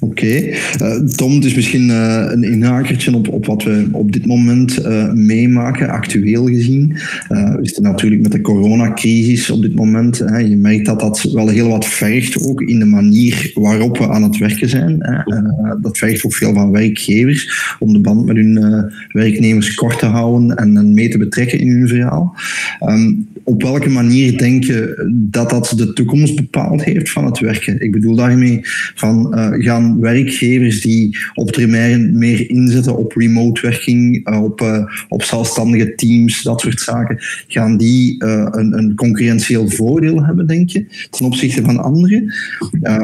Oké. 0.00 0.26
Okay. 0.26 0.54
Uh, 0.82 1.08
Tom, 1.08 1.40
dus 1.40 1.54
misschien 1.54 1.88
uh, 1.88 2.24
een 2.28 2.42
inhakertje 2.42 3.14
op, 3.14 3.28
op 3.28 3.46
wat 3.46 3.62
we 3.62 3.88
op 3.92 4.12
dit 4.12 4.26
moment 4.26 4.78
uh, 4.78 5.12
meemaken, 5.12 5.88
actueel 5.88 6.46
gezien. 6.46 6.96
we 7.28 7.58
zitten 7.62 7.82
natuurlijk 7.82 8.22
met 8.22 8.32
de 8.32 8.40
coronacrisis 8.40 9.50
op 9.50 9.62
dit 9.62 9.74
moment. 9.74 10.18
Hè. 10.18 10.38
Je 10.38 10.56
merkt 10.56 10.86
dat 10.86 11.00
dat 11.00 11.22
wel 11.22 11.48
heel 11.48 11.68
wat 11.68 11.86
vergt, 11.86 12.46
ook 12.46 12.60
in 12.60 12.78
de 12.78 12.84
manier 12.84 13.50
waarop 13.54 13.98
we 13.98 14.08
aan 14.08 14.22
het 14.22 14.38
werken 14.38 14.68
zijn. 14.68 14.96
Hè. 14.98 15.40
dat 15.80 15.98
vergt 15.98 16.24
ook 16.24 16.34
veel 16.34 16.54
van 16.54 16.70
werkgevers 16.70 17.76
om 17.78 17.92
de 17.92 18.00
band 18.00 18.26
met 18.26 18.36
hun 18.36 18.84
werknemers 19.08 19.74
kort 19.74 19.98
te 19.98 20.06
houden 20.06 20.56
en, 20.56 20.94
mee 20.94 21.08
te 21.08 21.18
betrekken 21.18 21.58
in 21.58 21.68
hun 21.68 21.88
verhaal. 21.88 22.34
Um, 22.80 23.28
op 23.44 23.62
welke 23.62 23.88
manier 23.88 24.38
denk 24.38 24.64
je 24.64 25.10
dat 25.12 25.50
dat 25.50 25.72
de 25.76 25.92
toekomst 25.92 26.36
bepaald 26.36 26.84
heeft 26.84 27.10
van 27.10 27.24
het 27.24 27.38
werken? 27.38 27.80
Ik 27.80 27.92
bedoel 27.92 28.14
daarmee 28.14 28.60
van 28.94 29.34
gaan 29.58 29.87
werkgevers 29.96 30.80
die 30.80 31.18
op 31.34 31.50
termijn 31.50 32.18
meer 32.18 32.50
inzetten 32.50 32.96
op 32.96 33.12
remote 33.12 33.60
werking, 33.60 34.26
eh, 34.26 34.42
op, 34.42 34.60
uh, 34.60 34.84
op 35.08 35.22
zelfstandige 35.22 35.94
teams, 35.94 36.42
dat 36.42 36.60
soort 36.60 36.80
zaken, 36.80 37.16
gaan 37.48 37.76
die 37.76 38.24
uh, 38.24 38.46
een, 38.50 38.78
een 38.78 38.94
concurrentieel 38.94 39.68
voordeel 39.68 40.24
hebben, 40.24 40.46
denk 40.46 40.70
je, 40.70 40.84
ten 41.10 41.26
opzichte 41.26 41.62
van 41.62 41.82
anderen? 41.82 42.32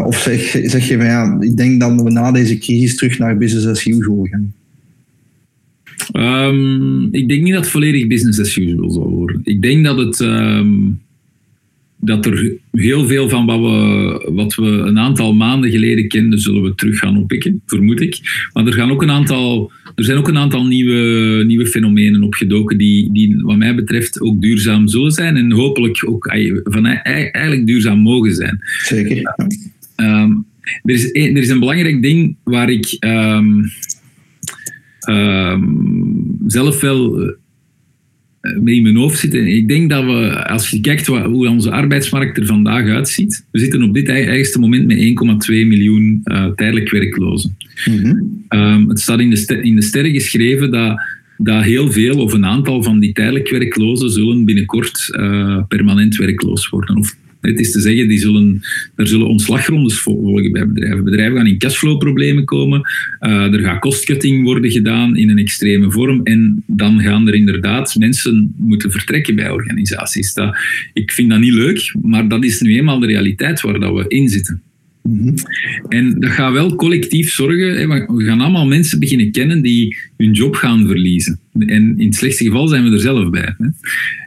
of 0.04 0.18
zeg, 0.18 0.40
zeg 0.64 0.88
je 0.88 0.96
van 0.96 1.06
ja, 1.06 1.36
ik 1.40 1.56
denk 1.56 1.80
dat 1.80 2.02
we 2.02 2.10
na 2.10 2.32
deze 2.32 2.58
crisis 2.58 2.96
terug 2.96 3.18
naar 3.18 3.36
business 3.36 3.66
as 3.66 3.86
usual 3.86 4.26
gaan? 4.30 4.52
Um, 6.12 7.08
ik 7.10 7.28
denk 7.28 7.42
niet 7.42 7.52
dat 7.52 7.62
het 7.62 7.72
volledig 7.72 8.06
business 8.06 8.40
as 8.40 8.56
usual 8.56 8.90
zal 8.90 9.10
worden. 9.10 9.40
Ik 9.44 9.62
denk 9.62 9.84
dat 9.84 9.96
het. 9.96 10.20
Um 10.20 11.02
dat 12.04 12.26
er 12.26 12.56
heel 12.72 13.06
veel 13.06 13.28
van 13.28 13.46
wat 13.46 13.60
we, 13.60 14.30
wat 14.32 14.54
we 14.54 14.66
een 14.66 14.98
aantal 14.98 15.34
maanden 15.34 15.70
geleden 15.70 16.08
kenden, 16.08 16.38
zullen 16.38 16.62
we 16.62 16.74
terug 16.74 16.98
gaan 16.98 17.18
oppikken, 17.18 17.62
vermoed 17.66 18.00
ik. 18.00 18.18
Maar 18.52 18.66
er, 18.66 18.72
gaan 18.72 18.90
ook 18.90 19.02
een 19.02 19.10
aantal, 19.10 19.72
er 19.94 20.04
zijn 20.04 20.18
ook 20.18 20.28
een 20.28 20.38
aantal 20.38 20.66
nieuwe, 20.66 21.44
nieuwe 21.44 21.66
fenomenen 21.66 22.22
opgedoken 22.22 22.78
die, 22.78 23.12
die 23.12 23.36
wat 23.38 23.56
mij 23.56 23.74
betreft 23.74 24.20
ook 24.20 24.42
duurzaam 24.42 24.88
zullen 24.88 25.10
zijn 25.10 25.36
en 25.36 25.52
hopelijk 25.52 26.08
ook 26.08 26.34
van, 26.64 26.86
eigenlijk 26.86 27.66
duurzaam 27.66 27.98
mogen 27.98 28.34
zijn. 28.34 28.58
Zeker. 28.82 29.34
Um, 29.96 30.46
er, 30.82 30.94
is, 30.94 31.04
er 31.12 31.36
is 31.36 31.48
een 31.48 31.58
belangrijk 31.58 32.02
ding 32.02 32.36
waar 32.44 32.70
ik 32.70 32.96
um, 33.00 33.70
um, 35.08 36.38
zelf 36.46 36.80
wel 36.80 37.34
in 38.64 38.82
mijn 38.82 38.96
hoofd 38.96 39.18
zitten. 39.18 39.46
Ik 39.46 39.68
denk 39.68 39.90
dat 39.90 40.04
we, 40.04 40.48
als 40.48 40.70
je 40.70 40.80
kijkt 40.80 41.06
wat, 41.06 41.24
hoe 41.24 41.48
onze 41.48 41.70
arbeidsmarkt 41.70 42.38
er 42.38 42.46
vandaag 42.46 42.88
uitziet, 42.88 43.46
we 43.50 43.58
zitten 43.58 43.82
op 43.82 43.94
dit 43.94 44.08
eigenste 44.08 44.58
moment 44.58 44.86
met 44.86 44.98
1,2 44.98 45.12
miljoen 45.48 46.20
uh, 46.24 46.46
tijdelijk 46.46 46.90
werklozen. 46.90 47.56
Mm 47.90 48.42
het 48.88 49.00
staat 49.00 49.20
in 49.20 49.30
de, 49.30 49.58
in 49.62 49.76
de 49.76 49.82
sterren 49.82 50.12
geschreven 50.12 50.70
dat, 50.70 51.00
dat 51.36 51.62
heel 51.62 51.92
veel 51.92 52.18
of 52.18 52.32
een 52.32 52.44
aantal 52.44 52.82
van 52.82 53.00
die 53.00 53.12
tijdelijk 53.12 53.50
werklozen 53.50 54.10
zullen 54.10 54.44
binnenkort 54.44 55.08
uh, 55.10 55.62
permanent 55.68 56.16
werkloos 56.16 56.68
worden. 56.68 56.96
Of 56.96 57.16
het 57.50 57.60
is 57.60 57.72
te 57.72 57.80
zeggen, 57.80 58.08
die 58.08 58.18
zullen, 58.18 58.60
er 58.96 59.06
zullen 59.06 59.26
ontslagrondes 59.26 59.98
volgen 59.98 60.52
bij 60.52 60.68
bedrijven. 60.68 61.04
Bedrijven 61.04 61.36
gaan 61.36 61.46
in 61.46 61.58
cashflow-problemen 61.58 62.44
komen. 62.44 62.80
Uh, 63.20 63.52
er 63.52 63.60
gaat 63.60 63.78
kostcutting 63.78 64.44
worden 64.44 64.70
gedaan 64.70 65.16
in 65.16 65.30
een 65.30 65.38
extreme 65.38 65.90
vorm. 65.90 66.20
En 66.22 66.62
dan 66.66 67.00
gaan 67.00 67.28
er 67.28 67.34
inderdaad 67.34 67.94
mensen 67.98 68.54
moeten 68.56 68.90
vertrekken 68.90 69.34
bij 69.34 69.50
organisaties. 69.50 70.34
Dat, 70.34 70.56
ik 70.92 71.12
vind 71.12 71.30
dat 71.30 71.40
niet 71.40 71.52
leuk, 71.52 71.94
maar 72.02 72.28
dat 72.28 72.44
is 72.44 72.60
nu 72.60 72.76
eenmaal 72.76 72.98
de 72.98 73.06
realiteit 73.06 73.60
waar 73.60 73.80
dat 73.80 73.94
we 73.94 74.04
in 74.08 74.28
zitten. 74.28 74.62
Mhm. 75.08 75.34
En 75.88 76.14
dat 76.18 76.30
gaat 76.30 76.52
wel 76.52 76.74
collectief 76.74 77.32
zorgen. 77.32 77.88
We 78.16 78.24
gaan 78.24 78.40
allemaal 78.40 78.66
mensen 78.66 78.98
beginnen 78.98 79.30
kennen 79.30 79.62
die 79.62 79.96
hun 80.16 80.32
job 80.32 80.54
gaan 80.54 80.86
verliezen. 80.86 81.40
En 81.58 81.98
in 81.98 82.06
het 82.06 82.14
slechtste 82.14 82.44
geval 82.44 82.68
zijn 82.68 82.84
we 82.84 82.90
er 82.90 83.00
zelf 83.00 83.30
bij. 83.30 83.56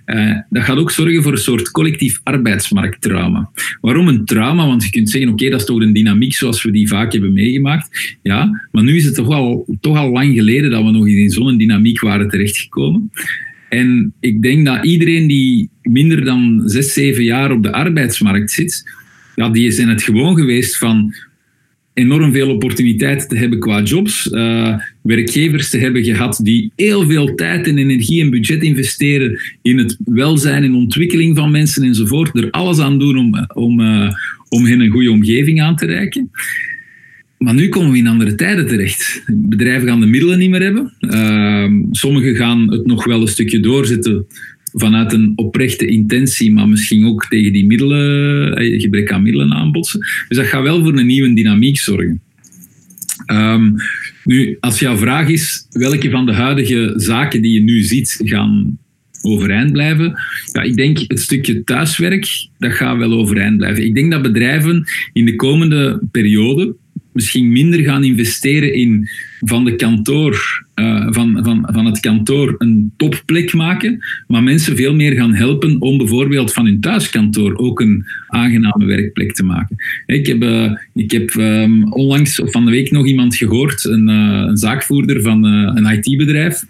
Uh, 0.06 0.38
dat 0.50 0.64
gaat 0.64 0.78
ook 0.78 0.92
zorgen 0.92 1.24
voor 1.24 1.32
een 1.32 1.38
soort 1.38 1.72
collectief 1.72 2.20
arbeidsmarkttrauma. 2.24 3.50
Waarom 3.82 4.08
een 4.08 4.26
trauma? 4.26 4.68
Want 4.68 4.84
je 4.84 4.90
kunt 4.90 5.10
zeggen, 5.10 5.32
oké, 5.32 5.50
dat 5.50 5.60
is 5.60 5.66
toch 5.66 5.82
een 5.82 5.94
dynamiek 5.94 6.34
zoals 6.34 6.64
we 6.64 6.72
die 6.72 6.88
vaak 6.88 7.12
hebben 7.12 7.34
meegemaakt. 7.34 8.18
Ja, 8.22 8.68
maar 8.72 8.84
nu 8.84 8.96
is 8.96 9.06
het 9.06 9.16
toch 9.16 9.30
al, 9.30 9.78
toch 9.82 9.98
al 9.98 10.12
lang 10.12 10.34
geleden 10.34 10.72
dat 10.72 10.84
we 10.84 10.92
nog 10.92 11.08
in 11.08 11.30
zo'n 11.30 11.58
dynamiek 11.58 12.00
waren 12.00 12.30
terechtgekomen. 12.30 13.12
En 13.70 14.14
ik 14.20 14.42
denk 14.42 14.66
dat 14.66 14.86
iedereen 14.86 15.28
die 15.28 15.70
minder 15.82 16.26
dan 16.26 16.62
zes, 16.66 16.94
zeven 16.94 17.24
jaar 17.24 17.52
op 17.52 17.64
de 17.64 17.72
arbeidsmarkt 17.72 18.52
zit, 18.52 18.84
ja, 19.38 19.50
die 19.50 19.68
is 19.68 19.80
in 19.80 19.88
het 19.88 20.04
gewoon 20.04 20.36
geweest 20.36 20.78
van 20.78 21.14
enorm 21.94 22.32
veel 22.32 22.50
opportuniteiten 22.50 23.28
te 23.28 23.38
hebben 23.38 23.60
qua 23.60 23.82
jobs, 23.82 24.28
uh, 24.32 24.80
werkgevers 25.02 25.70
te 25.70 25.78
hebben 25.78 26.04
gehad 26.04 26.40
die 26.44 26.72
heel 26.76 27.06
veel 27.06 27.36
tijd 27.36 27.68
en 27.68 27.78
energie 27.78 28.22
en 28.22 28.30
budget 28.30 28.64
investeren 28.64 29.40
in 29.62 29.78
het 29.78 29.98
welzijn 30.06 30.64
en 30.64 30.76
ontwikkeling 30.76 31.38
van 31.38 31.52
mensen 31.52 31.84
enzovoort, 31.84 32.38
er 32.38 32.52
alles 32.52 32.80
aan 32.80 33.00
doen 33.00 33.18
om, 33.18 33.48
om, 33.54 33.80
uh, 33.80 34.12
om 34.50 34.66
hen 34.66 34.80
een 34.80 34.92
goede 34.92 35.12
omgeving 35.12 35.62
aan 35.62 35.76
te 35.76 35.86
reiken. 35.86 36.30
Maar 37.38 37.54
nu 37.54 37.70
komen 37.70 37.92
we 37.92 37.98
in 37.98 38.08
andere 38.08 38.36
tijden 38.36 38.68
terecht. 38.68 39.24
Bedrijven 39.28 39.88
gaan 39.88 40.00
de 40.00 40.06
middelen 40.06 40.40
niet 40.40 40.50
meer 40.50 40.62
hebben. 40.62 40.94
Uh, 41.00 41.82
sommigen 41.92 42.36
gaan 42.36 42.72
het 42.72 42.86
nog 42.86 43.06
wel 43.06 43.22
een 43.22 43.28
stukje 43.28 43.60
doorzetten 43.60 44.26
vanuit 44.74 45.14
een 45.14 45.34
oprechte 45.36 45.86
intentie, 45.86 46.52
maar 46.52 46.68
misschien 46.68 47.06
ook 47.06 47.26
tegen 47.30 47.54
die 47.54 47.66
middelen, 47.66 48.56
eh, 48.58 48.82
gebrek 48.82 49.12
aan 49.12 49.24
middelen 49.24 49.54
aanbotsen. 49.54 50.00
Dus 50.28 50.38
dat 50.38 50.46
gaat 50.46 50.64
wel 50.64 50.84
voor 50.84 50.98
een 50.98 51.06
nieuwe 51.06 51.34
dynamiek 51.34 51.78
zorgen. 51.78 52.22
Um, 53.32 53.76
nu, 54.24 54.58
als 54.60 54.80
jouw 54.80 54.98
vraag 54.98 55.28
is 55.28 55.68
welke 55.70 56.10
van 56.10 56.26
de 56.26 56.34
huidige 56.34 56.94
zaken 56.96 57.42
die 57.42 57.54
je 57.54 57.62
nu 57.62 57.82
ziet 57.82 58.22
gaan 58.24 58.78
overeind 59.22 59.72
blijven, 59.72 60.20
ja, 60.52 60.62
ik 60.62 60.76
denk 60.76 60.98
het 61.08 61.20
stukje 61.20 61.64
thuiswerk, 61.64 62.48
dat 62.58 62.72
gaat 62.72 62.98
wel 62.98 63.14
overeind 63.14 63.58
blijven. 63.58 63.86
Ik 63.86 63.96
denk 63.96 64.12
dat 64.12 64.22
bedrijven 64.22 64.84
in 65.14 65.26
de 65.26 65.36
komende 65.36 66.02
periode 66.12 66.76
misschien 67.14 67.52
minder 67.52 67.80
gaan 67.80 68.04
investeren 68.04 68.74
in 68.74 69.10
van, 69.40 69.66
de 69.66 69.76
kantoor, 69.76 70.66
uh, 70.80 71.08
van, 71.10 71.40
van, 71.44 71.70
van 71.72 71.86
het 71.86 72.00
kantoor 72.00 72.56
een 72.58 72.94
topplek 72.98 73.54
maken, 73.54 74.00
maar 74.28 74.44
mensen 74.44 74.76
veel 74.76 74.96
meer 74.96 75.14
gaan 75.14 75.34
helpen 75.34 75.82
om 75.82 75.98
bijvoorbeeld 75.98 76.54
van 76.54 76.66
hun 76.66 76.80
thuiskantoor 76.80 77.56
ook 77.56 77.80
een 77.80 78.06
aangename 78.28 78.86
werkplek 78.86 79.34
te 79.34 79.44
maken. 79.44 79.76
Ik 80.06 80.28
heb, 80.28 80.44
uh, 80.44 80.72
ik 80.94 81.12
heb 81.12 81.34
um, 81.34 81.94
onlangs 81.94 82.42
of 82.42 82.52
van 82.52 82.66
de 82.66 82.72
week 82.72 82.92
nog 82.92 83.06
iemand 83.06 83.36
gehoord, 83.36 83.86
een, 83.86 84.10
uh, 84.10 84.46
een 84.48 84.58
zaakvoerder 84.58 85.22
van 85.22 85.44
een 85.44 85.86
IT-bedrijf, 85.86 86.66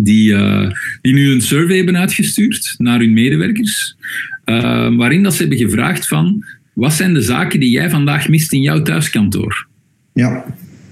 die, 0.00 0.34
die 1.00 1.12
nu 1.12 1.30
een 1.30 1.40
survey 1.40 1.76
hebben 1.76 1.96
uitgestuurd 1.96 2.74
naar 2.78 2.98
hun 2.98 3.12
medewerkers, 3.12 3.96
waarin 4.96 5.22
dat 5.22 5.34
ze 5.34 5.40
hebben 5.40 5.58
gevraagd 5.58 6.08
van 6.08 6.44
wat 6.72 6.92
zijn 6.92 7.14
de 7.14 7.22
zaken 7.22 7.60
die 7.60 7.70
jij 7.70 7.90
vandaag 7.90 8.28
mist 8.28 8.52
in 8.52 8.62
jouw 8.62 8.82
thuiskantoor? 8.82 9.66
Ja. 10.12 10.44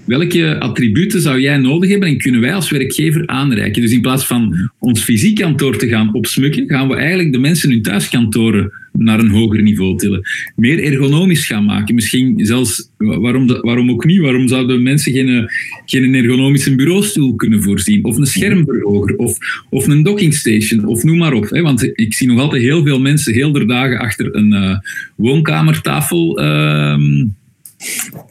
Welke 0.07 0.59
attributen 0.59 1.21
zou 1.21 1.39
jij 1.39 1.57
nodig 1.57 1.89
hebben 1.89 2.07
en 2.07 2.17
kunnen 2.17 2.41
wij 2.41 2.53
als 2.53 2.69
werkgever 2.69 3.27
aanreiken? 3.27 3.81
Dus 3.81 3.91
in 3.91 4.01
plaats 4.01 4.25
van 4.25 4.69
ons 4.79 5.03
fysiek 5.03 5.35
kantoor 5.35 5.77
te 5.77 5.87
gaan 5.87 6.13
opsmukken, 6.13 6.69
gaan 6.69 6.87
we 6.87 6.95
eigenlijk 6.95 7.31
de 7.31 7.39
mensen 7.39 7.69
hun 7.69 7.81
thuiskantoren 7.81 8.71
naar 8.91 9.19
een 9.19 9.29
hoger 9.29 9.61
niveau 9.61 9.97
tillen. 9.97 10.21
Meer 10.55 10.83
ergonomisch 10.83 11.45
gaan 11.45 11.65
maken. 11.65 11.95
Misschien 11.95 12.45
zelfs, 12.45 12.91
waarom, 12.97 13.47
waarom 13.47 13.91
ook 13.91 14.05
niet? 14.05 14.19
Waarom 14.19 14.47
zouden 14.47 14.83
mensen 14.83 15.11
geen, 15.11 15.49
geen 15.85 16.15
ergonomische 16.15 16.75
bureaustoel 16.75 17.35
kunnen 17.35 17.63
voorzien? 17.63 18.03
Of 18.03 18.17
een 18.17 18.25
schermverhoger? 18.25 19.15
Of, 19.15 19.37
of 19.69 19.87
een 19.87 20.03
dockingstation? 20.03 20.85
Of 20.85 21.03
noem 21.03 21.17
maar 21.17 21.33
op. 21.33 21.49
Hè? 21.49 21.61
Want 21.61 21.89
ik 21.93 22.13
zie 22.13 22.27
nog 22.27 22.39
altijd 22.39 22.61
heel 22.61 22.83
veel 22.83 22.99
mensen 22.99 23.33
heel 23.33 23.51
de 23.51 23.65
dagen 23.65 23.99
achter 23.99 24.35
een 24.35 24.51
uh, 24.53 24.77
woonkamertafel 25.15 26.41
uh, 26.41 26.97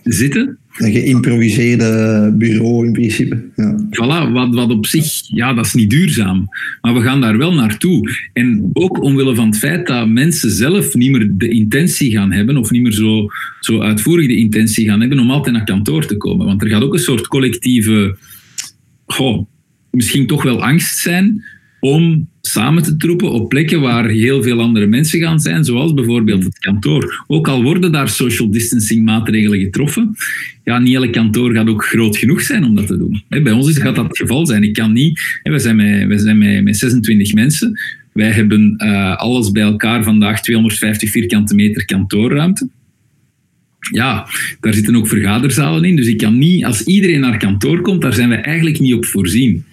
zitten. 0.03 0.59
Een 0.77 0.93
geïmproviseerde 0.93 2.35
bureau 2.39 2.87
in 2.87 2.93
principe. 2.93 3.45
Ja. 3.57 3.77
Voilà, 3.91 4.33
wat, 4.33 4.55
wat 4.55 4.71
op 4.71 4.87
zich, 4.87 5.23
ja, 5.29 5.55
dat 5.55 5.67
is 5.67 5.75
niet 5.75 5.91
duurzaam. 5.91 6.49
Maar 6.81 6.95
we 6.95 7.01
gaan 7.01 7.21
daar 7.21 7.39
wel 7.39 7.55
naartoe. 7.55 8.11
En 8.33 8.71
ook 8.73 9.03
omwille 9.03 9.35
van 9.35 9.47
het 9.47 9.59
feit 9.59 9.87
dat 9.87 10.09
mensen 10.09 10.51
zelf 10.51 10.95
niet 10.95 11.11
meer 11.11 11.31
de 11.33 11.49
intentie 11.49 12.11
gaan 12.11 12.33
hebben, 12.33 12.57
of 12.57 12.71
niet 12.71 12.83
meer 12.83 12.93
zo, 12.93 13.27
zo 13.61 13.81
uitvoerig 13.81 14.27
de 14.27 14.37
intentie 14.37 14.87
gaan 14.87 15.01
hebben 15.01 15.19
om 15.19 15.31
altijd 15.31 15.55
naar 15.55 15.65
kantoor 15.65 16.07
te 16.07 16.17
komen. 16.17 16.47
Want 16.47 16.63
er 16.63 16.69
gaat 16.69 16.83
ook 16.83 16.95
een 16.95 16.99
soort 16.99 17.27
collectieve, 17.27 18.17
misschien 19.91 20.27
toch 20.27 20.43
wel 20.43 20.65
angst 20.65 20.99
zijn 20.99 21.45
om 21.81 22.29
samen 22.47 22.83
te 22.83 22.97
troepen 22.97 23.33
op 23.33 23.49
plekken 23.49 23.81
waar 23.81 24.09
heel 24.09 24.43
veel 24.43 24.61
andere 24.61 24.87
mensen 24.87 25.21
gaan 25.21 25.41
zijn, 25.41 25.65
zoals 25.65 25.95
bijvoorbeeld 25.95 26.45
het 26.45 26.59
kantoor. 26.59 27.25
Ook 27.27 27.49
al 27.49 27.63
worden 27.63 27.93
daar 27.93 28.09
social 28.09 28.51
distancing 28.51 29.05
maatregelen 29.05 29.61
getroffen, 29.61 30.17
ja, 30.65 30.79
niet 30.79 30.95
elk 30.95 31.13
kantoor 31.13 31.55
gaat 31.55 31.69
ook 31.69 31.85
groot 31.85 32.17
genoeg 32.17 32.43
zijn 32.43 32.65
om 32.65 32.75
dat 32.75 32.87
te 32.87 32.97
doen. 32.97 33.23
Bij 33.29 33.53
ons 33.53 33.79
gaat 33.79 33.95
dat 33.95 34.07
het 34.07 34.19
geval 34.19 34.47
zijn. 34.47 34.63
Ik 34.63 34.73
kan 34.73 34.93
niet, 34.93 35.41
we 35.43 35.59
zijn 35.59 35.77
met, 36.09 36.21
zijn 36.21 36.39
met, 36.39 36.65
met 36.65 36.77
26 36.77 37.35
mensen. 37.35 37.81
Wij 38.13 38.31
hebben 38.31 38.75
uh, 38.77 39.17
alles 39.17 39.51
bij 39.51 39.63
elkaar 39.63 40.05
vandaag 40.05 40.43
250 40.43 41.11
vierkante 41.11 41.55
meter 41.55 41.85
kantoorruimte. 41.85 42.69
Ja, 43.93 44.29
daar 44.61 44.75
zitten 44.75 44.97
ook 44.97 45.09
vergaderzalen 45.09 45.85
in. 45.85 45.97
Dus 45.97 46.07
ik 46.07 46.19
kan 46.19 46.39
niet, 46.39 46.65
als 46.65 46.83
iedereen 46.83 47.21
naar 47.21 47.39
kantoor 47.39 47.81
komt, 47.81 48.03
daar 48.03 48.15
zijn 48.15 48.29
we 48.29 48.35
eigenlijk 48.35 48.81
niet 48.81 48.95
op 48.95 49.05
voorzien. 49.05 49.65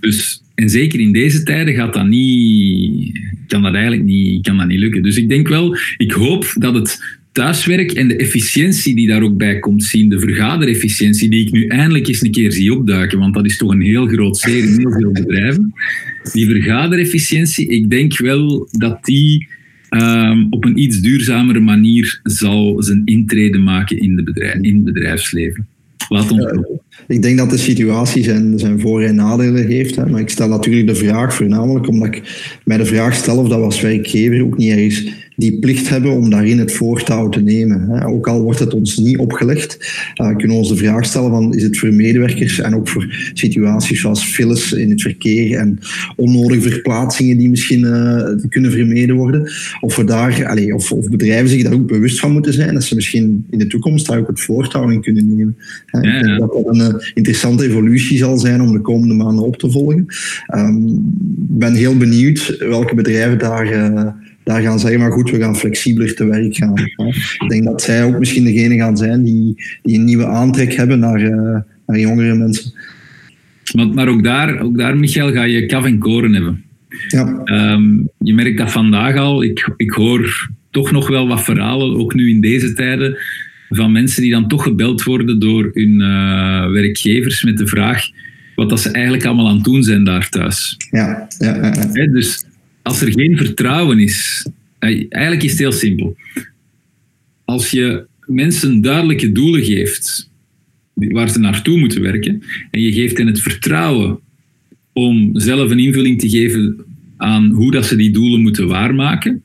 Dus 0.00 0.42
en 0.54 0.68
zeker 0.68 1.00
in 1.00 1.12
deze 1.12 1.42
tijden 1.42 1.74
gaat 1.74 1.94
dat 1.94 2.06
niet, 2.06 3.18
kan 3.46 3.62
dat 3.62 3.74
eigenlijk 3.74 4.04
niet, 4.04 4.42
kan 4.42 4.56
dat 4.56 4.66
niet 4.66 4.78
lukken. 4.78 5.02
Dus 5.02 5.16
ik 5.16 5.28
denk 5.28 5.48
wel, 5.48 5.76
ik 5.96 6.12
hoop 6.12 6.52
dat 6.58 6.74
het 6.74 7.18
thuiswerk 7.32 7.92
en 7.92 8.08
de 8.08 8.16
efficiëntie 8.16 8.94
die 8.94 9.08
daar 9.08 9.22
ook 9.22 9.36
bij 9.36 9.58
komt 9.58 9.84
zien, 9.84 10.08
de 10.08 10.20
vergaderefficiëntie, 10.20 11.30
die 11.30 11.46
ik 11.46 11.52
nu 11.52 11.66
eindelijk 11.66 12.08
eens 12.08 12.22
een 12.22 12.30
keer 12.30 12.52
zie 12.52 12.74
opduiken, 12.74 13.18
want 13.18 13.34
dat 13.34 13.44
is 13.44 13.56
toch 13.56 13.70
een 13.70 13.80
heel 13.80 14.06
groot 14.06 14.36
zeer 14.38 14.64
in 14.64 14.78
heel 14.78 14.92
veel 14.92 15.12
bedrijven. 15.12 15.74
Die 16.32 16.46
vergaderefficiëntie, 16.46 17.68
ik 17.68 17.90
denk 17.90 18.18
wel 18.18 18.68
dat 18.70 19.04
die 19.04 19.48
um, 19.90 20.46
op 20.50 20.64
een 20.64 20.78
iets 20.78 21.00
duurzamere 21.00 21.60
manier 21.60 22.20
zal 22.22 22.82
zijn 22.82 23.02
intrede 23.04 23.58
maken 23.58 23.98
in, 23.98 24.16
de 24.16 24.22
bedrijf, 24.22 24.54
in 24.60 24.74
het 24.74 24.84
bedrijfsleven. 24.84 25.66
Ons 26.10 26.26
ik 27.08 27.22
denk 27.22 27.38
dat 27.38 27.50
de 27.50 27.58
situatie 27.58 28.24
zijn, 28.24 28.58
zijn 28.58 28.80
voor- 28.80 29.02
en 29.02 29.14
nadelen 29.14 29.66
heeft. 29.66 29.96
Hè. 29.96 30.06
Maar 30.06 30.20
ik 30.20 30.28
stel 30.28 30.48
natuurlijk 30.48 30.86
de 30.86 30.94
vraag 30.94 31.34
voornamelijk 31.34 31.88
omdat 31.88 32.14
ik 32.14 32.22
mij 32.64 32.76
de 32.76 32.84
vraag 32.84 33.14
stel 33.14 33.38
of 33.38 33.48
dat 33.48 33.58
we 33.58 33.64
als 33.64 33.80
werkgever 33.80 34.42
ook 34.42 34.56
niet 34.56 34.70
ergens 34.70 35.08
die 35.40 35.58
plicht 35.58 35.88
hebben 35.88 36.10
om 36.10 36.30
daarin 36.30 36.58
het 36.58 36.72
voortouw 36.72 37.28
te 37.28 37.40
nemen. 37.40 38.02
Ook 38.02 38.28
al 38.28 38.42
wordt 38.42 38.58
het 38.58 38.74
ons 38.74 38.96
niet 38.96 39.18
opgelegd, 39.18 39.78
uh, 40.20 40.26
kunnen 40.26 40.48
we 40.48 40.52
ons 40.52 40.68
de 40.68 40.76
vraag 40.76 41.04
stellen 41.04 41.30
van 41.30 41.54
is 41.54 41.62
het 41.62 41.78
voor 41.78 41.92
medewerkers 41.92 42.60
en 42.60 42.74
ook 42.74 42.88
voor 42.88 43.30
situaties 43.32 44.00
zoals 44.00 44.24
files 44.24 44.72
in 44.72 44.90
het 44.90 45.02
verkeer 45.02 45.58
en 45.58 45.78
onnodige 46.16 46.70
verplaatsingen 46.70 47.38
die 47.38 47.48
misschien 47.48 47.80
uh, 47.80 48.48
kunnen 48.48 48.70
vermeden 48.70 49.16
worden, 49.16 49.50
of, 49.80 49.96
we 49.96 50.04
daar, 50.04 50.46
allez, 50.46 50.72
of, 50.72 50.92
of, 50.92 51.08
bedrijven 51.08 51.48
zich 51.48 51.62
daar 51.62 51.72
ook 51.72 51.86
bewust 51.86 52.20
van 52.20 52.32
moeten 52.32 52.52
zijn 52.52 52.74
dat 52.74 52.84
ze 52.84 52.94
misschien 52.94 53.46
in 53.50 53.58
de 53.58 53.66
toekomst 53.66 54.06
daar 54.06 54.18
ook 54.18 54.28
het 54.28 54.40
voortouw 54.40 54.90
in 54.90 55.00
kunnen 55.00 55.36
nemen. 55.36 55.56
Ja, 55.86 56.02
ja. 56.02 56.18
Ik 56.18 56.24
denk 56.24 56.38
dat 56.38 56.52
dat 56.52 56.66
een 56.66 56.94
uh, 56.94 57.08
interessante 57.14 57.64
evolutie 57.64 58.18
zal 58.18 58.38
zijn 58.38 58.60
om 58.60 58.72
de 58.72 58.80
komende 58.80 59.14
maanden 59.14 59.44
op 59.44 59.56
te 59.56 59.70
volgen. 59.70 60.06
Um, 60.54 60.88
ik 61.50 61.58
ben 61.58 61.74
heel 61.74 61.96
benieuwd 61.96 62.56
welke 62.58 62.94
bedrijven 62.94 63.38
daar 63.38 64.28
daar 64.52 64.62
gaan 64.62 64.78
zeggen, 64.78 65.00
maar 65.00 65.12
goed, 65.12 65.30
we 65.30 65.38
gaan 65.38 65.56
flexibeler 65.56 66.14
te 66.14 66.24
werk 66.24 66.56
gaan. 66.56 66.74
Ik 67.38 67.48
denk 67.48 67.64
dat 67.64 67.82
zij 67.82 68.04
ook 68.04 68.18
misschien 68.18 68.44
degene 68.44 68.76
gaan 68.76 68.96
zijn 68.96 69.22
die, 69.22 69.64
die 69.82 69.98
een 69.98 70.04
nieuwe 70.04 70.26
aantrek 70.26 70.72
hebben 70.72 70.98
naar, 70.98 71.22
uh, 71.22 71.58
naar 71.86 71.98
jongere 71.98 72.34
mensen. 72.34 72.72
Maar, 73.74 73.88
maar 73.88 74.08
ook, 74.08 74.24
daar, 74.24 74.60
ook 74.60 74.78
daar, 74.78 74.96
Michael, 74.96 75.32
ga 75.32 75.42
je 75.42 75.66
kaf 75.66 75.84
en 75.84 75.98
koren 75.98 76.34
hebben. 76.34 76.64
Ja. 77.08 77.42
Um, 77.44 78.08
je 78.18 78.34
merkt 78.34 78.58
dat 78.58 78.72
vandaag 78.72 79.16
al. 79.16 79.42
Ik, 79.42 79.72
ik 79.76 79.90
hoor 79.90 80.50
toch 80.70 80.90
nog 80.90 81.08
wel 81.08 81.28
wat 81.28 81.44
verhalen, 81.44 81.96
ook 81.96 82.14
nu 82.14 82.30
in 82.30 82.40
deze 82.40 82.72
tijden, 82.72 83.18
van 83.68 83.92
mensen 83.92 84.22
die 84.22 84.30
dan 84.30 84.48
toch 84.48 84.62
gebeld 84.62 85.02
worden 85.02 85.38
door 85.38 85.70
hun 85.72 86.00
uh, 86.00 86.70
werkgevers 86.70 87.44
met 87.44 87.58
de 87.58 87.66
vraag 87.66 88.02
wat 88.54 88.68
dat 88.68 88.80
ze 88.80 88.90
eigenlijk 88.90 89.24
allemaal 89.24 89.48
aan 89.48 89.54
het 89.54 89.64
doen 89.64 89.82
zijn 89.82 90.04
daar 90.04 90.28
thuis. 90.28 90.76
Ja, 90.90 91.26
ja, 91.38 91.56
ja, 91.56 91.72
ja. 91.92 92.06
dus 92.06 92.44
als 92.82 93.00
er 93.00 93.12
geen 93.12 93.36
vertrouwen 93.36 93.98
is, 93.98 94.46
eigenlijk 94.78 95.42
is 95.42 95.50
het 95.50 95.60
heel 95.60 95.72
simpel. 95.72 96.16
Als 97.44 97.70
je 97.70 98.06
mensen 98.26 98.80
duidelijke 98.80 99.32
doelen 99.32 99.64
geeft 99.64 100.30
waar 100.94 101.30
ze 101.30 101.38
naartoe 101.38 101.78
moeten 101.78 102.02
werken, 102.02 102.42
en 102.70 102.80
je 102.80 102.92
geeft 102.92 103.18
hen 103.18 103.26
het 103.26 103.40
vertrouwen 103.40 104.18
om 104.92 105.30
zelf 105.32 105.70
een 105.70 105.78
invulling 105.78 106.20
te 106.20 106.28
geven 106.28 106.84
aan 107.16 107.50
hoe 107.50 107.70
dat 107.70 107.86
ze 107.86 107.96
die 107.96 108.10
doelen 108.10 108.40
moeten 108.40 108.68
waarmaken, 108.68 109.42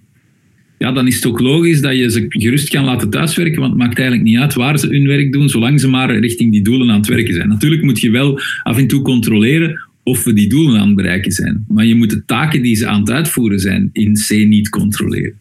ja, 0.77 0.91
dan 0.91 1.07
is 1.07 1.15
het 1.15 1.25
ook 1.25 1.39
logisch 1.39 1.81
dat 1.81 1.95
je 1.95 2.11
ze 2.11 2.25
gerust 2.29 2.69
kan 2.69 2.85
laten 2.85 3.09
thuiswerken, 3.09 3.59
want 3.59 3.71
het 3.71 3.81
maakt 3.81 3.97
eigenlijk 3.97 4.27
niet 4.27 4.37
uit 4.37 4.53
waar 4.53 4.79
ze 4.79 4.87
hun 4.87 5.07
werk 5.07 5.31
doen, 5.31 5.49
zolang 5.49 5.79
ze 5.79 5.87
maar 5.87 6.19
richting 6.19 6.51
die 6.51 6.61
doelen 6.61 6.89
aan 6.89 6.97
het 6.97 7.07
werken 7.07 7.33
zijn. 7.33 7.47
Natuurlijk 7.47 7.83
moet 7.83 7.99
je 7.99 8.11
wel 8.11 8.39
af 8.63 8.77
en 8.77 8.87
toe 8.87 9.01
controleren 9.01 9.84
of 10.05 10.23
we 10.23 10.33
die 10.33 10.49
doelen 10.49 10.79
aan 10.79 10.87
het 10.87 10.95
bereiken 10.95 11.31
zijn. 11.31 11.65
Maar 11.67 11.85
je 11.85 11.95
moet 11.95 12.09
de 12.09 12.25
taken 12.25 12.61
die 12.61 12.75
ze 12.75 12.87
aan 12.87 12.99
het 12.99 13.11
uitvoeren 13.11 13.59
zijn 13.59 13.89
in 13.91 14.13
C 14.13 14.29
niet 14.29 14.69
controleren. 14.69 15.33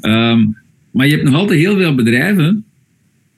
Ehm, 0.00 0.46
maar 0.90 1.06
je 1.06 1.12
hebt 1.12 1.24
nog 1.24 1.34
altijd 1.34 1.58
heel 1.58 1.76
veel 1.76 1.94
bedrijven 1.94 2.64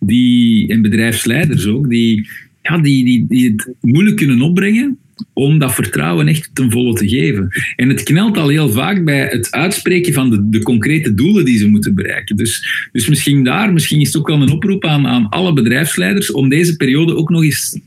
die, 0.01 0.68
en 0.68 0.82
bedrijfsleiders 0.82 1.66
ook, 1.66 1.88
die, 1.88 2.28
ja, 2.62 2.78
die, 2.78 3.26
die, 3.28 3.51
het 3.51 3.74
moeilijk 3.80 4.16
kunnen 4.16 4.40
opbrengen 4.40 4.99
om 5.32 5.59
dat 5.59 5.74
vertrouwen 5.74 6.28
echt 6.28 6.51
ten 6.53 6.70
volle 6.70 6.95
te 6.95 7.09
geven. 7.09 7.49
En 7.76 7.88
het 7.88 8.03
knelt 8.03 8.36
al 8.36 8.49
heel 8.49 8.68
vaak 8.68 9.05
bij 9.05 9.20
het 9.20 9.51
uitspreken 9.51 10.12
van 10.12 10.30
de, 10.30 10.49
de 10.49 10.62
concrete 10.62 11.14
doelen 11.14 11.45
die 11.45 11.59
ze 11.59 11.68
moeten 11.68 11.95
bereiken. 11.95 12.36
Dus, 12.36 12.88
dus 12.93 13.09
misschien 13.09 13.45
daar, 13.45 13.72
misschien 13.72 14.01
is 14.01 14.07
het 14.07 14.16
ook 14.16 14.28
wel 14.28 14.43
een 14.43 14.51
oproep 14.51 14.84
aan, 14.84 15.07
aan 15.07 15.28
alle 15.28 15.53
bedrijfsleiders 15.53 16.32
om 16.32 16.49
deze 16.49 16.76
periode 16.76 17.16
ook 17.16 17.30
nog 17.30 17.43
eens 17.43 17.80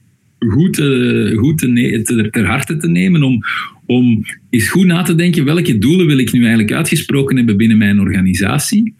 goed, 0.52 0.80
uh, 0.80 1.38
goed 1.38 1.58
te, 1.58 2.02
te, 2.04 2.28
ter 2.32 2.46
harte 2.46 2.78
te 2.78 2.88
nemen 2.88 3.24
om, 3.24 3.39
om 3.86 4.26
eens 4.50 4.70
goed 4.70 4.86
na 4.86 5.02
te 5.02 5.16
denken 5.16 5.46
welke 5.46 5.78
doelen 5.78 6.08
wil 6.08 6.18
ik 6.18 6.32
nu 6.32 6.39
eigenlijk 6.39 6.74
uitgesproken 6.74 7.38
hebben 7.38 7.58
binnen 7.58 7.78
mijn 7.78 8.00
organisatie. 8.00 8.93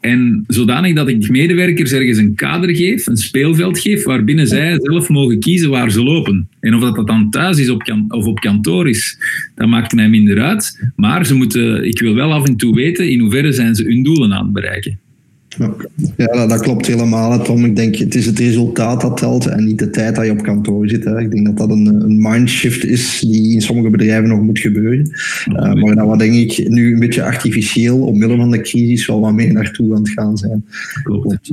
En 0.00 0.44
zodanig 0.46 0.94
dat 0.94 1.08
ik 1.08 1.20
de 1.20 1.30
medewerkers 1.30 1.92
ergens 1.92 2.18
een 2.18 2.34
kader 2.34 2.76
geef, 2.76 3.06
een 3.06 3.16
speelveld 3.16 3.78
geef, 3.78 4.04
waarbinnen 4.04 4.46
zij 4.46 4.78
zelf 4.82 5.08
mogen 5.08 5.40
kiezen 5.40 5.70
waar 5.70 5.90
ze 5.90 6.02
lopen. 6.02 6.48
En 6.60 6.74
of 6.74 6.80
dat, 6.80 6.96
dat 6.96 7.06
dan 7.06 7.30
thuis 7.30 7.58
is 7.58 7.68
op 7.68 8.04
of 8.08 8.24
op 8.24 8.40
kantoor 8.40 8.88
is, 8.88 9.18
dat 9.54 9.68
maakt 9.68 9.94
mij 9.94 10.08
minder 10.08 10.40
uit. 10.40 10.92
Maar 10.96 11.26
ze 11.26 11.34
moeten, 11.34 11.84
ik 11.84 12.00
wil 12.00 12.14
wel 12.14 12.32
af 12.32 12.46
en 12.46 12.56
toe 12.56 12.74
weten 12.74 13.10
in 13.10 13.20
hoeverre 13.20 13.52
zijn 13.52 13.74
ze 13.74 13.84
hun 13.84 14.02
doelen 14.02 14.32
aan 14.32 14.44
het 14.44 14.52
bereiken. 14.52 14.98
Ja, 16.16 16.46
dat, 16.46 16.60
klopt 16.60 16.86
helemaal, 16.86 17.42
Tom. 17.42 17.64
Ik 17.64 17.76
denk, 17.76 17.96
het 17.96 18.14
is 18.14 18.26
het 18.26 18.38
resultaat 18.38 19.00
dat 19.00 19.16
telt 19.16 19.46
en 19.46 19.64
niet 19.64 19.78
de 19.78 19.90
tijd 19.90 20.14
dat 20.14 20.24
je 20.24 20.30
op 20.30 20.42
kantoor 20.42 20.88
zit. 20.88 21.04
Hè. 21.04 21.20
Ik 21.20 21.30
denk 21.30 21.46
dat 21.46 21.56
dat 21.56 21.70
een, 21.70 21.86
een 21.86 22.22
mindshift 22.22 22.84
is 22.84 23.20
die 23.20 23.52
in 23.52 23.62
sommige 23.62 23.90
bedrijven 23.90 24.28
nog 24.28 24.40
moet 24.40 24.58
gebeuren. 24.58 25.10
Uh, 25.48 25.72
maar 25.72 25.94
dat 25.94 26.06
wat 26.06 26.18
denk 26.18 26.34
ik 26.34 26.68
nu 26.68 26.92
een 26.92 26.98
beetje 26.98 27.22
artificieel, 27.22 27.98
omwille 27.98 28.36
van 28.36 28.50
de 28.50 28.60
crisis, 28.60 29.06
wel 29.06 29.20
wat 29.20 29.32
meer 29.32 29.52
naartoe 29.52 29.94
aan 29.94 30.02
het 30.02 30.10
gaan 30.10 30.36
zijn. 30.36 30.64
Klopt. 31.02 31.50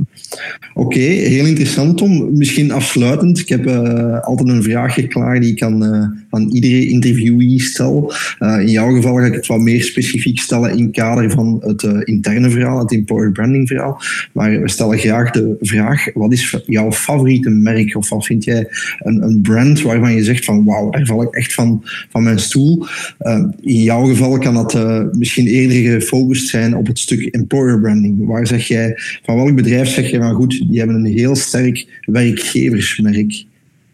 Oké, 0.74 0.98
heel 0.98 1.46
interessant, 1.46 1.98
Tom. 1.98 2.36
Misschien 2.36 2.70
afsluitend. 2.70 3.38
Ik 3.38 3.48
heb 3.48 3.66
uh, 3.66 4.20
altijd 4.20 4.48
een 4.48 4.62
vraagje 4.62 5.06
klaar 5.06 5.40
die 5.40 5.52
ik 5.52 5.62
aan, 5.62 5.84
uh, 5.84 6.06
aan 6.30 6.50
iedere 6.50 6.88
interviewee 6.88 7.60
stel. 7.60 8.12
in 8.38 8.70
jouw 8.70 8.94
geval 8.94 9.16
ga 9.16 9.24
ik 9.24 9.34
het 9.34 9.46
wat 9.46 9.60
meer 9.60 9.82
specifiek 9.82 10.38
stellen 10.38 10.76
in 10.76 10.90
kader 10.90 11.30
van 11.30 11.62
het 11.66 11.82
interne 12.04 12.50
verhaal, 12.50 12.78
het 12.78 12.92
employer 12.92 13.32
branding 13.32 13.68
verhaal. 13.68 13.91
Maar 14.32 14.60
we 14.60 14.68
stellen 14.68 14.98
graag 14.98 15.30
de 15.30 15.56
vraag: 15.60 16.12
wat 16.14 16.32
is 16.32 16.62
jouw 16.66 16.92
favoriete 16.92 17.50
merk? 17.50 17.96
Of 17.96 18.08
wat 18.08 18.26
vind 18.26 18.44
jij 18.44 18.66
een, 18.98 19.22
een 19.22 19.40
brand 19.40 19.82
waarvan 19.82 20.14
je 20.14 20.24
zegt 20.24 20.44
van 20.44 20.64
wauw, 20.64 20.90
daar 20.90 21.06
val 21.06 21.22
ik 21.22 21.34
echt 21.34 21.54
van, 21.54 21.84
van 22.08 22.22
mijn 22.22 22.38
stoel? 22.38 22.86
Uh, 23.20 23.44
in 23.60 23.82
jouw 23.82 24.04
geval 24.04 24.38
kan 24.38 24.54
dat 24.54 24.74
uh, 24.74 25.02
misschien 25.12 25.46
eerder 25.46 26.00
gefocust 26.00 26.48
zijn 26.48 26.76
op 26.76 26.86
het 26.86 26.98
stuk 26.98 27.22
employer 27.22 27.80
branding. 27.80 28.26
Waar 28.26 28.46
zeg 28.46 28.68
jij, 28.68 28.92
van 29.22 29.36
welk 29.36 29.54
bedrijf 29.54 29.88
zeg 29.88 30.10
je 30.10 30.18
van 30.18 30.34
goed, 30.34 30.64
die 30.68 30.78
hebben 30.78 30.96
een 30.96 31.16
heel 31.16 31.34
sterk 31.36 32.00
werkgeversmerk? 32.06 33.44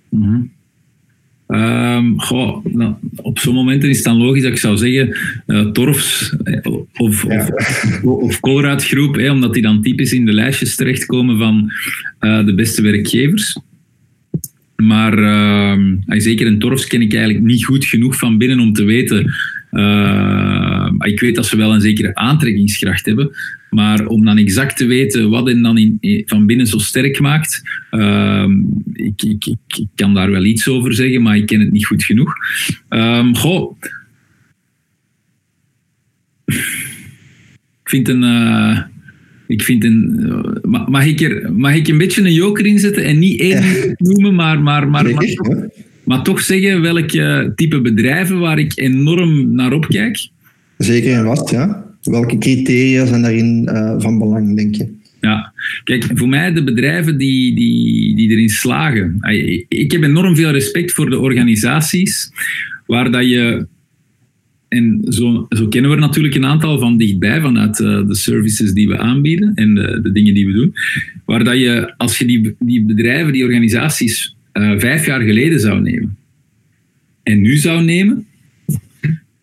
Mm 0.09 0.57
Um, 1.49 2.20
goh, 2.20 2.64
nou, 2.64 2.94
op 3.16 3.38
zo'n 3.38 3.55
momenten 3.55 3.88
is 3.88 3.96
het 3.96 4.05
dan 4.05 4.16
logisch 4.16 4.42
dat 4.42 4.53
ik 4.53 4.59
zou 4.59 4.76
zeggen 4.76 5.16
uh, 5.46 5.66
Torfs 5.70 6.36
eh, 6.44 6.72
of, 6.96 7.26
ja. 7.28 7.49
of, 8.03 8.40
of 8.42 8.84
Groep, 8.84 9.16
omdat 9.16 9.55
die 9.55 9.62
dan 9.62 9.82
typisch 9.82 10.12
in 10.12 10.26
de 10.26 10.32
lijstjes 10.32 10.76
terechtkomen 10.76 11.38
van 11.38 11.70
uh, 12.20 12.44
de 12.44 12.55
beste 12.55 12.82
werkgevers. 12.82 13.59
Maar 14.76 15.18
uh, 15.18 15.96
zeker 16.07 16.46
een 16.46 16.59
Torfs 16.59 16.86
ken 16.86 17.03
ik 17.03 17.14
eigenlijk 17.14 17.44
niet 17.44 17.64
goed 17.64 17.84
genoeg 17.84 18.16
van 18.16 18.38
binnen 18.38 18.61
om 18.61 18.72
te 18.72 18.84
weten. 18.84 19.18
Ik 20.99 21.20
weet 21.20 21.34
dat 21.34 21.46
ze 21.46 21.57
wel 21.57 21.74
een 21.74 21.80
zekere 21.80 22.14
aantrekkingskracht 22.14 23.07
hebben. 23.07 23.30
Maar 23.70 24.06
om 24.06 24.24
dan 24.24 24.38
exact 24.38 24.76
te 24.76 24.86
weten 24.86 25.30
wat 25.30 25.46
hen 25.46 25.62
dan 25.62 25.78
in, 25.78 26.22
van 26.26 26.46
binnen 26.46 26.66
zo 26.66 26.78
sterk 26.78 27.20
maakt, 27.20 27.62
uh, 27.90 28.48
ik, 28.92 29.22
ik, 29.22 29.46
ik, 29.46 29.86
kan 29.94 30.14
daar 30.14 30.30
wel 30.30 30.44
iets 30.44 30.68
over 30.68 30.94
zeggen, 30.94 31.22
maar 31.22 31.36
ik 31.36 31.46
ken 31.46 31.60
het 31.60 31.72
niet 31.72 31.86
goed 31.86 32.04
genoeg. 32.04 32.32
Um, 32.88 33.36
goh. 33.36 33.76
Ik 37.82 37.94
vind 37.94 38.08
een. 38.08 38.22
Uh, 38.22 38.80
ik 39.46 39.62
vind 39.62 39.84
een. 39.84 40.16
Uh, 40.64 40.86
mag, 40.86 41.06
ik 41.06 41.20
er, 41.20 41.52
mag 41.52 41.74
ik 41.74 41.88
een 41.88 41.98
beetje 41.98 42.22
een 42.22 42.32
joker 42.32 42.66
inzetten 42.66 43.04
en 43.04 43.18
niet 43.18 43.40
één 43.40 43.64
ja. 43.64 43.94
noemen, 43.96 44.34
maar, 44.34 44.62
maar, 44.62 44.88
maar, 44.88 45.10
maar, 45.10 45.24
toch, 45.26 45.66
maar 46.04 46.22
toch 46.22 46.40
zeggen 46.40 46.80
welke 46.80 47.52
type 47.54 47.80
bedrijven 47.80 48.38
waar 48.38 48.58
ik 48.58 48.72
enorm 48.74 49.54
naar 49.54 49.72
opkijk? 49.72 50.28
Zeker 50.78 51.14
en 51.14 51.24
wat, 51.24 51.50
ja. 51.50 51.88
Welke 52.11 52.38
criteria 52.38 53.06
zijn 53.06 53.22
daarin 53.22 53.68
uh, 53.68 53.94
van 53.98 54.18
belang, 54.18 54.56
denk 54.56 54.74
je? 54.74 54.96
Ja, 55.20 55.52
kijk, 55.84 56.11
voor 56.14 56.28
mij 56.28 56.52
de 56.52 56.64
bedrijven 56.64 57.18
die, 57.18 57.54
die, 57.54 58.16
die 58.16 58.30
erin 58.30 58.48
slagen. 58.48 59.16
Ik 59.68 59.92
heb 59.92 60.02
enorm 60.02 60.36
veel 60.36 60.50
respect 60.50 60.92
voor 60.92 61.11
de 61.11 61.18
organisaties 61.18 62.30
waar 62.86 63.11
dat 63.11 63.28
je. 63.28 63.66
En 64.68 65.00
zo, 65.09 65.46
zo 65.48 65.68
kennen 65.68 65.90
we 65.90 65.96
er 65.96 66.02
natuurlijk 66.02 66.34
een 66.34 66.44
aantal 66.44 66.78
van 66.78 66.96
dichtbij, 66.96 67.40
vanuit 67.40 67.78
uh, 67.78 68.06
de 68.06 68.14
services 68.14 68.72
die 68.72 68.88
we 68.88 68.98
aanbieden 68.98 69.54
en 69.54 69.74
de, 69.74 70.00
de, 70.02 70.12
dingen 70.12 70.34
die 70.34 70.46
we 70.46 70.52
doen. 70.52 70.74
Waar 71.24 71.44
dat 71.44 71.59
je, 71.59 71.94
als 71.96 72.18
je 72.18 72.24
die, 72.24 72.56
die 72.59 72.84
bedrijven, 72.84 73.32
die 73.32 73.44
organisaties 73.44 74.36
vijf 74.78 75.06
jaar 75.06 75.20
geleden 75.20 75.61
zou 75.61 75.80
nemen 75.80 76.16
en 77.28 77.40
nu 77.40 77.56
zou 77.56 77.84
nemen, 77.84 78.26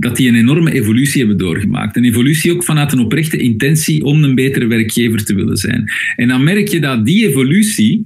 dat 0.05 0.15
die 0.15 0.27
een 0.27 0.35
enorme 0.35 0.71
evolutie 0.71 1.19
hebben 1.19 1.37
doorgemaakt. 1.37 1.95
Een 1.95 2.05
evolutie 2.05 2.53
ook 2.53 2.63
vanuit 2.63 2.91
een 2.91 2.99
oprechte 2.99 3.37
intentie 3.37 4.03
om 4.03 4.23
een 4.23 4.35
betere 4.35 4.67
werkgever 4.67 5.25
te 5.25 5.35
willen 5.35 5.57
zijn. 5.57 5.91
En 6.15 6.27
dan 6.27 6.43
merk 6.43 6.67
je 6.67 6.79
dat 6.79 7.05
die 7.05 7.27
evolutie, 7.27 8.05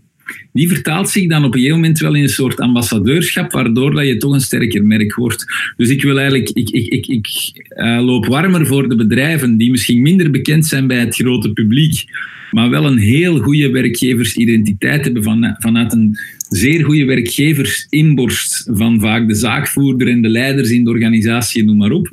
die 0.54 0.68
vertaalt 0.68 1.10
zich 1.10 1.28
dan 1.28 1.44
op 1.44 1.54
een 1.54 1.60
gegeven 1.60 1.80
moment 1.80 2.00
wel 2.00 2.16
in 2.16 2.22
een 2.22 2.30
soort 2.30 2.60
ambassadeurschap, 2.60 3.52
waardoor 3.52 3.92
dat 3.92 4.08
je 4.08 4.18
toch 4.18 4.34
een 4.34 4.42
sterker 4.42 4.86
merk 4.86 5.16
wordt. 5.16 5.46
Dus 5.78 5.90
ik 5.90 6.04
wil 6.04 6.20
eigenlijk, 6.20 6.50
ik, 6.50 6.70
ik, 6.70 6.88
ik, 6.88 7.08
ik 7.08 7.28
uh, 7.76 8.06
loop 8.06 8.26
warmer 8.26 8.68
voor 8.68 8.90
de 8.90 8.96
bedrijven 8.96 9.58
die 9.58 9.72
misschien 9.72 10.02
minder 10.02 10.32
bekend 10.32 10.66
zijn 10.66 10.88
bij 10.88 11.00
het 11.00 11.16
grote 11.16 11.54
publiek, 11.54 12.04
maar 12.52 12.70
wel 12.70 12.86
een 12.86 12.98
heel 12.98 13.38
goede 13.38 13.70
werkgeversidentiteit 13.70 15.04
hebben 15.04 15.24
van, 15.24 15.56
vanuit 15.60 15.94
een 15.94 16.18
zeer 16.50 16.84
goede 16.84 17.06
werkgeversinborst 17.06 18.70
van 18.72 19.00
vaak 19.00 19.28
de 19.28 19.36
zaakvoerder 19.36 20.08
en 20.08 20.22
de 20.22 20.30
leiders 20.30 20.70
in 20.70 20.84
de 20.84 20.90
organisatie, 20.90 21.64
noem 21.64 21.78
maar 21.78 21.92
op, 21.92 22.10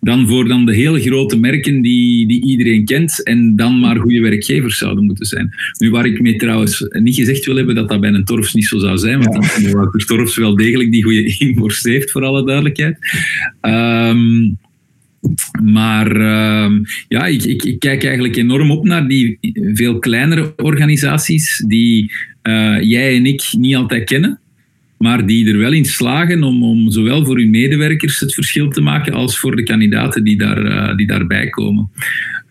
dan 0.00 0.28
voor 0.28 0.48
dan 0.48 0.66
de 0.66 0.74
hele 0.74 1.00
grote 1.00 1.38
merken 1.38 1.82
die, 1.82 2.26
die 2.26 2.44
iedereen 2.44 2.84
kent 2.84 3.22
en 3.22 3.56
dan 3.56 3.80
maar 3.80 3.96
goede 3.96 4.20
werkgevers 4.20 4.78
zouden 4.78 5.04
moeten 5.04 5.26
zijn. 5.26 5.50
Nu, 5.78 5.90
waar 5.90 6.06
ik 6.06 6.20
mee 6.20 6.36
trouwens 6.36 6.86
niet 6.90 7.14
gezegd 7.14 7.44
wil 7.44 7.56
hebben 7.56 7.74
dat 7.74 7.88
dat 7.88 8.00
bij 8.00 8.12
een 8.12 8.24
Torfs 8.24 8.54
niet 8.54 8.66
zo 8.66 8.78
zou 8.78 8.98
zijn, 8.98 9.22
want 9.22 9.56
ja. 9.60 9.90
Torfs 10.06 10.36
wel 10.36 10.56
degelijk 10.56 10.92
die 10.92 11.02
goede 11.02 11.36
inborst 11.38 11.84
heeft, 11.84 12.10
voor 12.10 12.24
alle 12.24 12.44
duidelijkheid. 12.44 12.98
Um, 13.60 14.58
maar 15.62 16.16
uh, 16.16 16.80
ja, 17.08 17.26
ik, 17.26 17.44
ik, 17.44 17.62
ik, 17.62 17.78
kijk 17.78 18.04
eigenlijk 18.04 18.36
enorm 18.36 18.70
op 18.70 18.84
naar 18.84 19.08
die 19.08 19.38
veel 19.74 19.98
kleinere 19.98 20.52
organisaties 20.56 21.64
die 21.66 22.12
uh, 22.42 22.80
jij 22.80 23.16
en 23.16 23.26
ik 23.26 23.42
niet 23.58 23.76
altijd 23.76 24.04
kennen, 24.04 24.40
maar 24.98 25.26
die 25.26 25.48
er 25.48 25.58
wel 25.58 25.72
in 25.72 25.84
slagen 25.84 26.42
om, 26.42 26.62
om 26.62 26.90
zowel 26.90 27.24
voor 27.24 27.38
hun 27.38 27.50
medewerkers 27.50 28.20
het 28.20 28.34
verschil 28.34 28.68
te 28.68 28.80
maken 28.80 29.12
als 29.12 29.38
voor 29.38 29.56
de 29.56 29.62
kandidaten 29.62 30.24
die, 30.24 30.38
daar, 30.38 30.64
uh, 30.64 30.96
die 30.96 31.06
daarbij 31.06 31.48
komen. 31.48 31.90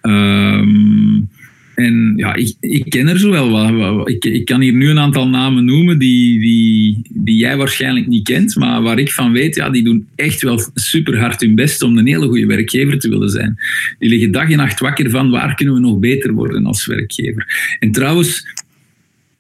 Um, 0.02 1.30
en 1.76 2.14
ja, 2.16 2.36
ik, 2.36 2.56
ik 2.60 2.90
ken 2.90 3.08
er 3.08 3.20
zo 3.20 3.32
wel. 3.32 4.10
Ik, 4.10 4.26
ik 4.26 4.46
kan 4.46 4.62
hier 4.62 4.74
nu 4.74 4.90
een 4.90 5.00
aantal 5.00 5.30
namen 5.30 5.66
noemen 5.66 6.00
die, 6.00 6.40
die, 6.40 7.02
die 7.10 7.36
jij 7.36 7.58
waarschijnlijk 7.58 8.08
niet 8.08 8.24
kent, 8.24 8.56
maar 8.56 8.82
waar 8.82 9.00
ik 9.00 9.12
van 9.12 9.32
weet, 9.32 9.56
ja, 9.56 9.70
die 9.70 9.84
doen 9.84 10.08
echt 10.16 10.42
wel 10.42 10.60
super 10.74 11.20
hard 11.20 11.42
hun 11.42 11.56
best 11.56 11.82
om 11.82 11.98
een 11.98 12.08
hele 12.08 12.28
goede 12.28 12.46
werkgever 12.46 13.00
te 13.00 13.10
willen 13.10 13.30
zijn. 13.30 13.58
Die 14.00 14.10
liggen 14.10 14.32
dag 14.32 14.50
en 14.50 14.58
nacht 14.58 14.80
wakker 14.80 15.10
van 15.10 15.30
waar 15.30 15.56
kunnen 15.56 15.74
we 15.74 15.80
nog 15.80 16.00
beter 16.00 16.34
worden 16.34 16.66
als 16.66 16.86
werkgever. 16.86 17.76
En 17.80 17.92
trouwens, 17.92 18.46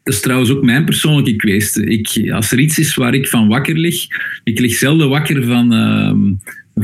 dat 0.03 0.13
is 0.13 0.21
trouwens 0.21 0.51
ook 0.51 0.63
mijn 0.63 0.85
persoonlijke 0.85 1.35
kwestie. 1.35 1.85
Ik, 1.85 2.31
als 2.31 2.51
er 2.51 2.59
iets 2.59 2.79
is 2.79 2.95
waar 2.95 3.13
ik 3.13 3.27
van 3.27 3.47
wakker 3.47 3.77
lig, 3.77 4.05
ik 4.43 4.59
lig 4.59 4.73
zelden 4.73 5.09
wakker 5.09 5.43
van... 5.43 5.73
Uh, 5.73 6.31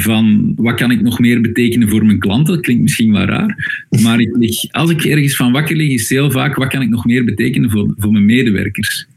van 0.02 0.54
wat 0.56 0.76
kan 0.76 0.91
ik 0.91 1.02
nog 1.02 1.20
meer 1.20 1.41
betekenen 1.41 1.89
voor 1.89 2.06
mijn 2.06 2.20
klanten. 2.20 2.54
Dat 2.54 2.64
klinkt 2.64 2.84
misschien 2.84 3.12
wel 3.12 3.26
raar, 3.26 3.86
maar 4.02 4.20
ik 4.20 4.36
lig, 4.38 4.72
als 4.72 4.89
ik 4.89 5.06
ergens 5.06 5.36
van 5.36 5.52
wakker 5.52 5.76
lig, 5.76 5.89
is 5.89 6.02
het 6.02 6.10
heel 6.10 6.32
vaak 6.32 6.56
wat 6.56 6.68
kan 6.68 6.82
ik 6.82 6.89
nog 6.89 7.06
meer 7.06 7.24
betekenen 7.24 7.70
voor, 7.70 7.93
voor 7.98 8.12
mijn 8.12 8.26
medewerkers. 8.26 9.08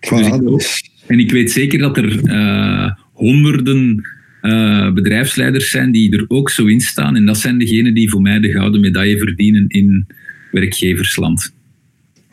Voilà, 0.00 0.38
dus 0.40 0.78
ik, 0.78 0.90
en 1.06 1.18
ik 1.18 1.30
weet 1.30 1.50
zeker 1.50 1.78
dat 1.78 1.96
er 1.96 2.24
uh, 2.24 2.90
honderden 3.12 4.08
uh, 4.42 4.92
bedrijfsleiders 4.92 5.70
zijn 5.70 5.92
die 5.92 6.16
er 6.16 6.24
ook 6.28 6.50
zo 6.50 6.66
in 6.66 6.80
staan. 6.80 7.16
En 7.16 7.26
dat 7.26 7.38
zijn 7.38 7.58
degenen 7.58 7.94
die 7.94 8.10
voor 8.10 8.22
mij 8.22 8.40
de 8.40 8.52
gouden 8.52 8.80
medaille 8.80 9.18
verdienen 9.18 9.64
in 9.68 10.06
werkgeversland. 10.50 11.56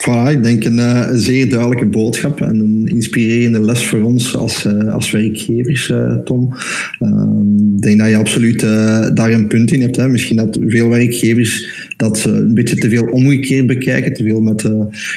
Voilà, 0.05 0.31
ik 0.31 0.43
denk 0.43 0.63
een, 0.63 0.77
uh, 0.77 1.07
zeer 1.13 1.49
duidelijke 1.49 1.85
boodschap 1.85 2.41
en 2.41 2.59
een 2.59 2.87
inspirerende 2.87 3.61
les 3.61 3.85
voor 3.85 4.01
ons 4.01 4.35
als, 4.35 4.65
uh, 4.65 4.93
als 4.93 5.11
werkgevers, 5.11 5.89
uh, 5.89 6.15
Tom. 6.15 6.53
Ehm, 6.99 7.75
ik 7.75 7.81
denk 7.81 7.99
dat 7.99 8.09
je 8.09 8.17
absoluut 8.17 8.59
daar 9.13 9.31
een 9.31 9.47
punt 9.47 9.71
in 9.71 9.81
hebt. 9.81 9.95
Hè. 9.95 10.07
Misschien 10.07 10.37
dat 10.37 10.59
veel 10.67 10.89
werkgevers 10.89 11.67
dat 11.95 12.17
ze 12.17 12.29
een 12.29 12.53
beetje 12.53 12.75
te 12.75 12.89
veel 12.89 13.03
omgekeerd 13.03 13.67
bekijken, 13.67 14.13
te 14.13 14.23
veel 14.23 14.41
met 14.41 14.61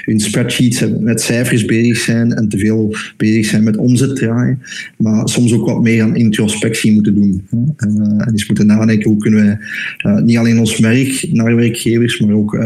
hun 0.05 0.21
spreadsheets 0.21 0.83
en 0.83 1.03
met 1.03 1.21
cijfers 1.21 1.65
bezig 1.65 1.97
zijn 1.97 2.33
en 2.33 2.49
te 2.49 2.59
veel 2.59 2.95
bezig 3.17 3.45
zijn 3.45 3.65
met 3.65 3.77
omzet 3.77 4.17
draaien. 4.17 4.63
Maar 4.97 5.29
soms 5.29 5.53
ook 5.53 5.67
wat 5.67 5.83
meer 5.83 6.03
aan 6.03 6.17
introspectie 6.17 6.93
moeten 6.93 7.15
doen. 7.15 7.47
en 7.77 8.27
eens 8.31 8.47
moeten 8.47 8.67
nadenken 8.67 9.11
hoe 9.11 9.19
kunnen 9.19 9.45
wij 9.45 9.59
niet 10.23 10.37
alleen 10.37 10.59
ons 10.59 10.79
merk 10.79 11.29
naar 11.33 11.57
werkgevers, 11.57 12.21
maar 12.21 12.35
ook 12.35 12.59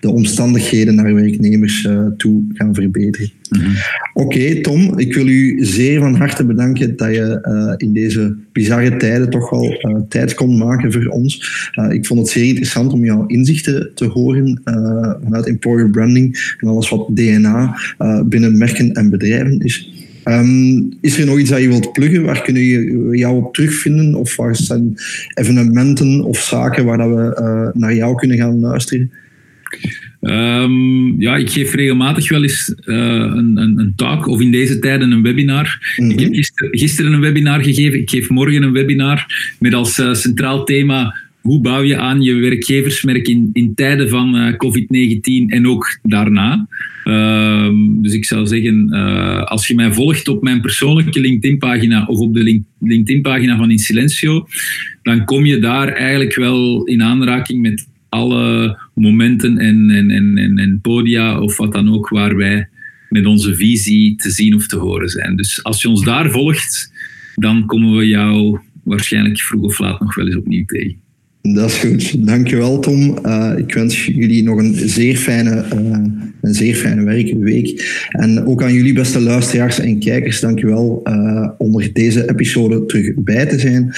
de 0.00 0.10
omstandigheden 0.10 0.94
naar 0.94 1.14
werknemers 1.14 1.88
toe 2.16 2.44
gaan 2.52 2.74
verbeteren. 2.74 3.30
Mhm. 3.50 3.70
Oké, 4.12 4.60
Tom, 4.60 4.98
ik 4.98 5.14
wil 5.14 5.26
u 5.26 5.64
zeer 5.64 6.00
van 6.00 6.14
harte 6.14 6.44
bedanken 6.44 6.96
dat 6.96 7.14
je 7.14 7.38
uh, 7.48 7.88
in 7.88 7.92
deze 7.92 8.36
bizarre 8.52 8.96
tijden 8.96 9.30
toch 9.30 9.50
wel 9.50 9.64
uh, 9.64 10.00
tijd 10.08 10.34
kon 10.34 10.58
maken 10.58 10.92
voor 10.92 11.06
ons. 11.06 11.34
ik 11.90 12.06
vond 12.06 12.20
het 12.20 12.28
zeer 12.28 12.46
interessant 12.46 12.92
om 12.92 13.04
jouw 13.04 13.26
inzichten 13.26 13.90
te 13.94 14.04
horen 14.04 14.60
vanuit 15.22 15.46
employer 15.46 15.90
branding 15.90 16.54
en 16.58 16.68
alles 16.68 16.88
wat 16.88 17.08
DNA 17.16 17.76
binnen 18.24 18.58
merken 18.58 18.92
en 18.92 19.10
bedrijven 19.10 19.60
is. 19.60 19.92
Um, 20.24 20.92
is 21.00 21.18
er 21.18 21.26
nog 21.26 21.38
iets 21.38 21.50
dat 21.50 21.60
je 21.60 21.68
wilt 21.68 21.92
pluggen? 21.92 22.22
Waar 22.22 22.42
kunnen 22.42 22.62
we 23.08 23.16
jou 23.16 23.36
op 23.36 23.54
terugvinden? 23.54 24.14
Of 24.14 24.36
waar 24.36 24.56
zijn 24.56 24.94
evenementen 25.34 26.22
of 26.22 26.38
zaken 26.38 26.84
waar 26.84 26.98
dat 26.98 27.08
we 27.08 27.70
naar 27.74 27.94
jou 27.94 28.14
kunnen 28.14 28.36
gaan 28.36 28.60
luisteren? 28.60 29.10
Um, 30.26 31.20
ja, 31.20 31.36
ik 31.36 31.50
geef 31.50 31.74
regelmatig 31.74 32.28
wel 32.28 32.42
eens 32.42 32.74
uh, 32.84 32.96
een, 32.96 33.56
een, 33.56 33.78
een, 33.78 33.92
talk 33.96 34.26
of 34.26 34.40
in 34.40 34.50
deze 34.50 34.78
tijden 34.78 35.10
een 35.10 35.22
webinar. 35.22 35.94
Ik 35.96 36.20
heb 36.20 36.30
mhm. 36.30 36.42
gisteren, 36.70 37.12
een 37.12 37.20
webinar 37.20 37.62
gegeven. 37.62 38.00
Ik 38.00 38.10
geef 38.10 38.28
morgen 38.28 38.62
een 38.62 38.72
webinar 38.72 39.26
met 39.58 39.74
als 39.74 39.98
uh, 39.98 40.14
centraal 40.14 40.64
thema 40.64 41.14
hoe 41.40 41.60
bouw 41.60 41.82
je 41.82 41.96
aan 41.96 42.22
je 42.22 42.34
werkgeversmerk 42.34 43.28
in, 43.28 43.50
in 43.52 43.74
tijden 43.74 44.08
van 44.08 44.36
uh, 44.36 44.52
COVID-19 44.52 45.46
en 45.46 45.66
ook 45.66 45.98
daarna. 46.02 46.66
Um, 47.04 48.02
dus 48.02 48.12
ik 48.12 48.24
zou 48.24 48.46
zeggen, 48.46 48.90
als 49.48 49.66
je 49.66 49.74
mij 49.74 49.92
volgt 49.92 50.28
op 50.28 50.42
mijn 50.42 50.60
persoonlijke 50.60 51.20
LinkedIn-pagina 51.20 52.04
of 52.06 52.18
op 52.18 52.34
de 52.34 52.62
LinkedIn-pagina 52.80 53.56
van 53.56 53.70
Insilencio, 53.70 54.46
dan 55.02 55.24
kom 55.24 55.44
je 55.44 55.58
daar 55.58 55.88
eigenlijk 55.88 56.34
wel 56.34 56.84
in 56.84 57.02
aanraking 57.02 57.62
met 57.62 57.86
alle 58.08 58.76
momenten 58.94 59.58
en, 59.58 59.90
en, 59.90 60.10
en, 60.10 60.58
en 60.58 60.78
podia 60.82 61.40
of 61.40 61.56
wat 61.56 61.72
dan 61.72 61.94
ook 61.94 62.08
waar 62.08 62.36
wij 62.36 62.68
met 63.08 63.26
onze 63.26 63.54
visie 63.54 64.16
te 64.16 64.30
zien 64.30 64.54
of 64.54 64.66
te 64.66 64.76
horen 64.76 65.08
zijn. 65.08 65.36
Dus 65.36 65.62
als 65.62 65.82
je 65.82 65.88
ons 65.88 66.04
daar 66.04 66.30
volgt, 66.30 66.92
dan 67.34 67.66
komen 67.66 67.96
we 67.96 68.08
jou 68.08 68.60
waarschijnlijk 68.84 69.40
vroeg 69.40 69.62
of 69.62 69.78
laat 69.78 70.00
nog 70.00 70.14
wel 70.14 70.26
eens 70.26 70.36
opnieuw 70.36 70.64
tegen. 70.64 71.03
Dat 71.52 71.70
is 71.70 71.76
goed. 71.76 72.26
Dankjewel, 72.26 72.78
Tom. 72.78 73.18
Uh, 73.26 73.52
ik 73.56 73.74
wens 73.74 74.06
jullie 74.06 74.42
nog 74.42 74.58
een 74.58 74.74
zeer 74.74 75.16
fijne, 75.16 75.64
uh, 75.74 75.96
een 76.40 76.54
zeer 76.54 76.74
fijne 76.74 77.02
werkweek. 77.02 78.04
En 78.08 78.46
ook 78.46 78.62
aan 78.62 78.72
jullie 78.72 78.92
beste 78.92 79.20
luisteraars 79.20 79.80
en 79.80 79.98
kijkers, 79.98 80.40
dankjewel 80.40 81.00
uh, 81.04 81.48
om 81.58 81.80
er 81.80 81.92
deze 81.92 82.30
episode 82.30 82.86
terug 82.86 83.14
bij 83.16 83.46
te 83.46 83.58
zijn. 83.58 83.94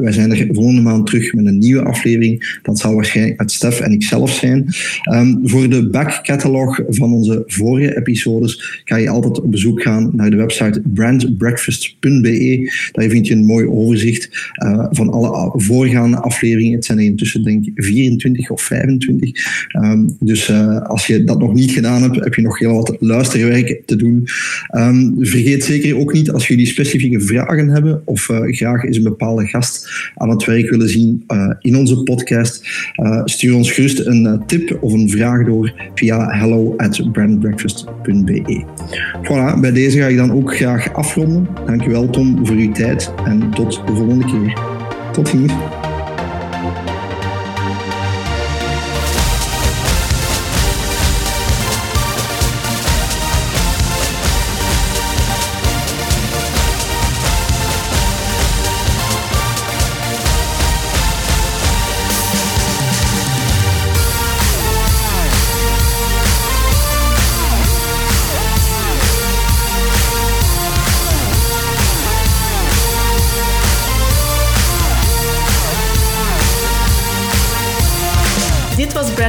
wij 0.00 0.12
zijn 0.12 0.30
er 0.30 0.48
volgende 0.52 0.80
maand 0.80 1.06
terug 1.06 1.32
met 1.32 1.46
een 1.46 1.58
nieuwe 1.58 1.82
aflevering. 1.82 2.58
Dat 2.62 2.78
zal 2.78 2.94
waarschijnlijk 2.94 3.38
met 3.38 3.52
Stef 3.52 3.80
en 3.80 3.92
ikzelf 3.92 4.30
zijn. 4.30 4.66
Um, 5.12 5.40
voor 5.42 5.68
de 5.68 5.88
back 5.88 6.20
catalog 6.22 6.80
van 6.88 7.12
onze 7.12 7.42
vorige 7.46 7.96
episodes 7.96 8.82
ga 8.84 8.96
je 8.96 9.08
altijd 9.08 9.40
op 9.40 9.50
bezoek 9.50 9.82
gaan 9.82 10.10
naar 10.12 10.30
de 10.30 10.36
website 10.36 10.82
brandbreakfast.be. 10.94 12.72
Daar 12.92 13.08
vind 13.08 13.26
je 13.26 13.34
een 13.34 13.44
mooi 13.44 13.66
overzicht 13.66 14.52
van 14.90 15.10
alle 15.10 15.52
voorgaande 15.56 16.16
afleveringen 16.16 16.82
zijn 16.84 16.98
er 16.98 17.04
intussen 17.04 17.42
denk 17.42 17.64
ik 17.64 17.72
24 17.74 18.50
of 18.50 18.62
25. 18.62 19.30
Ehm, 19.68 20.08
dus 20.20 20.48
uh, 20.48 20.80
als 20.80 21.06
je 21.06 21.24
dat 21.24 21.38
nog 21.38 21.54
niet 21.54 21.70
gedaan 21.70 22.02
hebt, 22.02 22.24
heb 22.24 22.34
je 22.34 22.42
nog 22.42 22.58
heel 22.58 22.74
wat 22.74 22.96
luisterwerk 23.00 23.82
te 23.86 23.96
doen. 23.96 24.28
Um, 24.76 25.14
vergeet 25.18 25.64
zeker 25.64 25.96
ook 25.96 26.12
niet 26.12 26.30
als 26.30 26.48
jullie 26.48 26.66
specifieke 26.66 27.20
vragen 27.20 27.68
hebben 27.68 28.02
of 28.04 28.28
uh, 28.28 28.38
graag 28.42 28.84
eens 28.84 28.96
een 28.96 29.02
bepaalde 29.02 29.46
gast 29.46 29.88
aan 30.14 30.30
het 30.30 30.44
werk 30.44 30.70
willen 30.70 30.88
zien 30.88 31.24
uh, 31.28 31.50
in 31.60 31.76
onze 31.76 32.02
podcast. 32.02 32.66
stuur 33.24 33.54
ons 33.54 33.72
gerust 33.72 34.06
een 34.06 34.42
tip 34.46 34.78
of 34.80 34.92
een 34.92 35.10
vraag 35.10 35.46
door 35.46 35.90
via 35.94 36.28
hello 36.30 36.76
at 36.76 37.12
brandbreakfast.be. 37.12 38.64
Voilà, 39.22 39.60
bij 39.60 39.72
deze 39.72 39.98
ga 39.98 40.06
ik 40.06 40.16
dan 40.16 40.32
ook 40.32 40.56
graag 40.56 40.92
afronden. 40.92 41.48
Dankjewel 41.66 42.10
Tom 42.10 42.46
voor 42.46 42.56
uw 42.56 42.72
tijd 42.72 43.12
en 43.24 43.50
tot 43.50 43.82
de 43.86 43.94
volgende 43.94 44.24
keer. 44.24 44.58
Tot 45.12 45.28
ziens. 45.28 45.52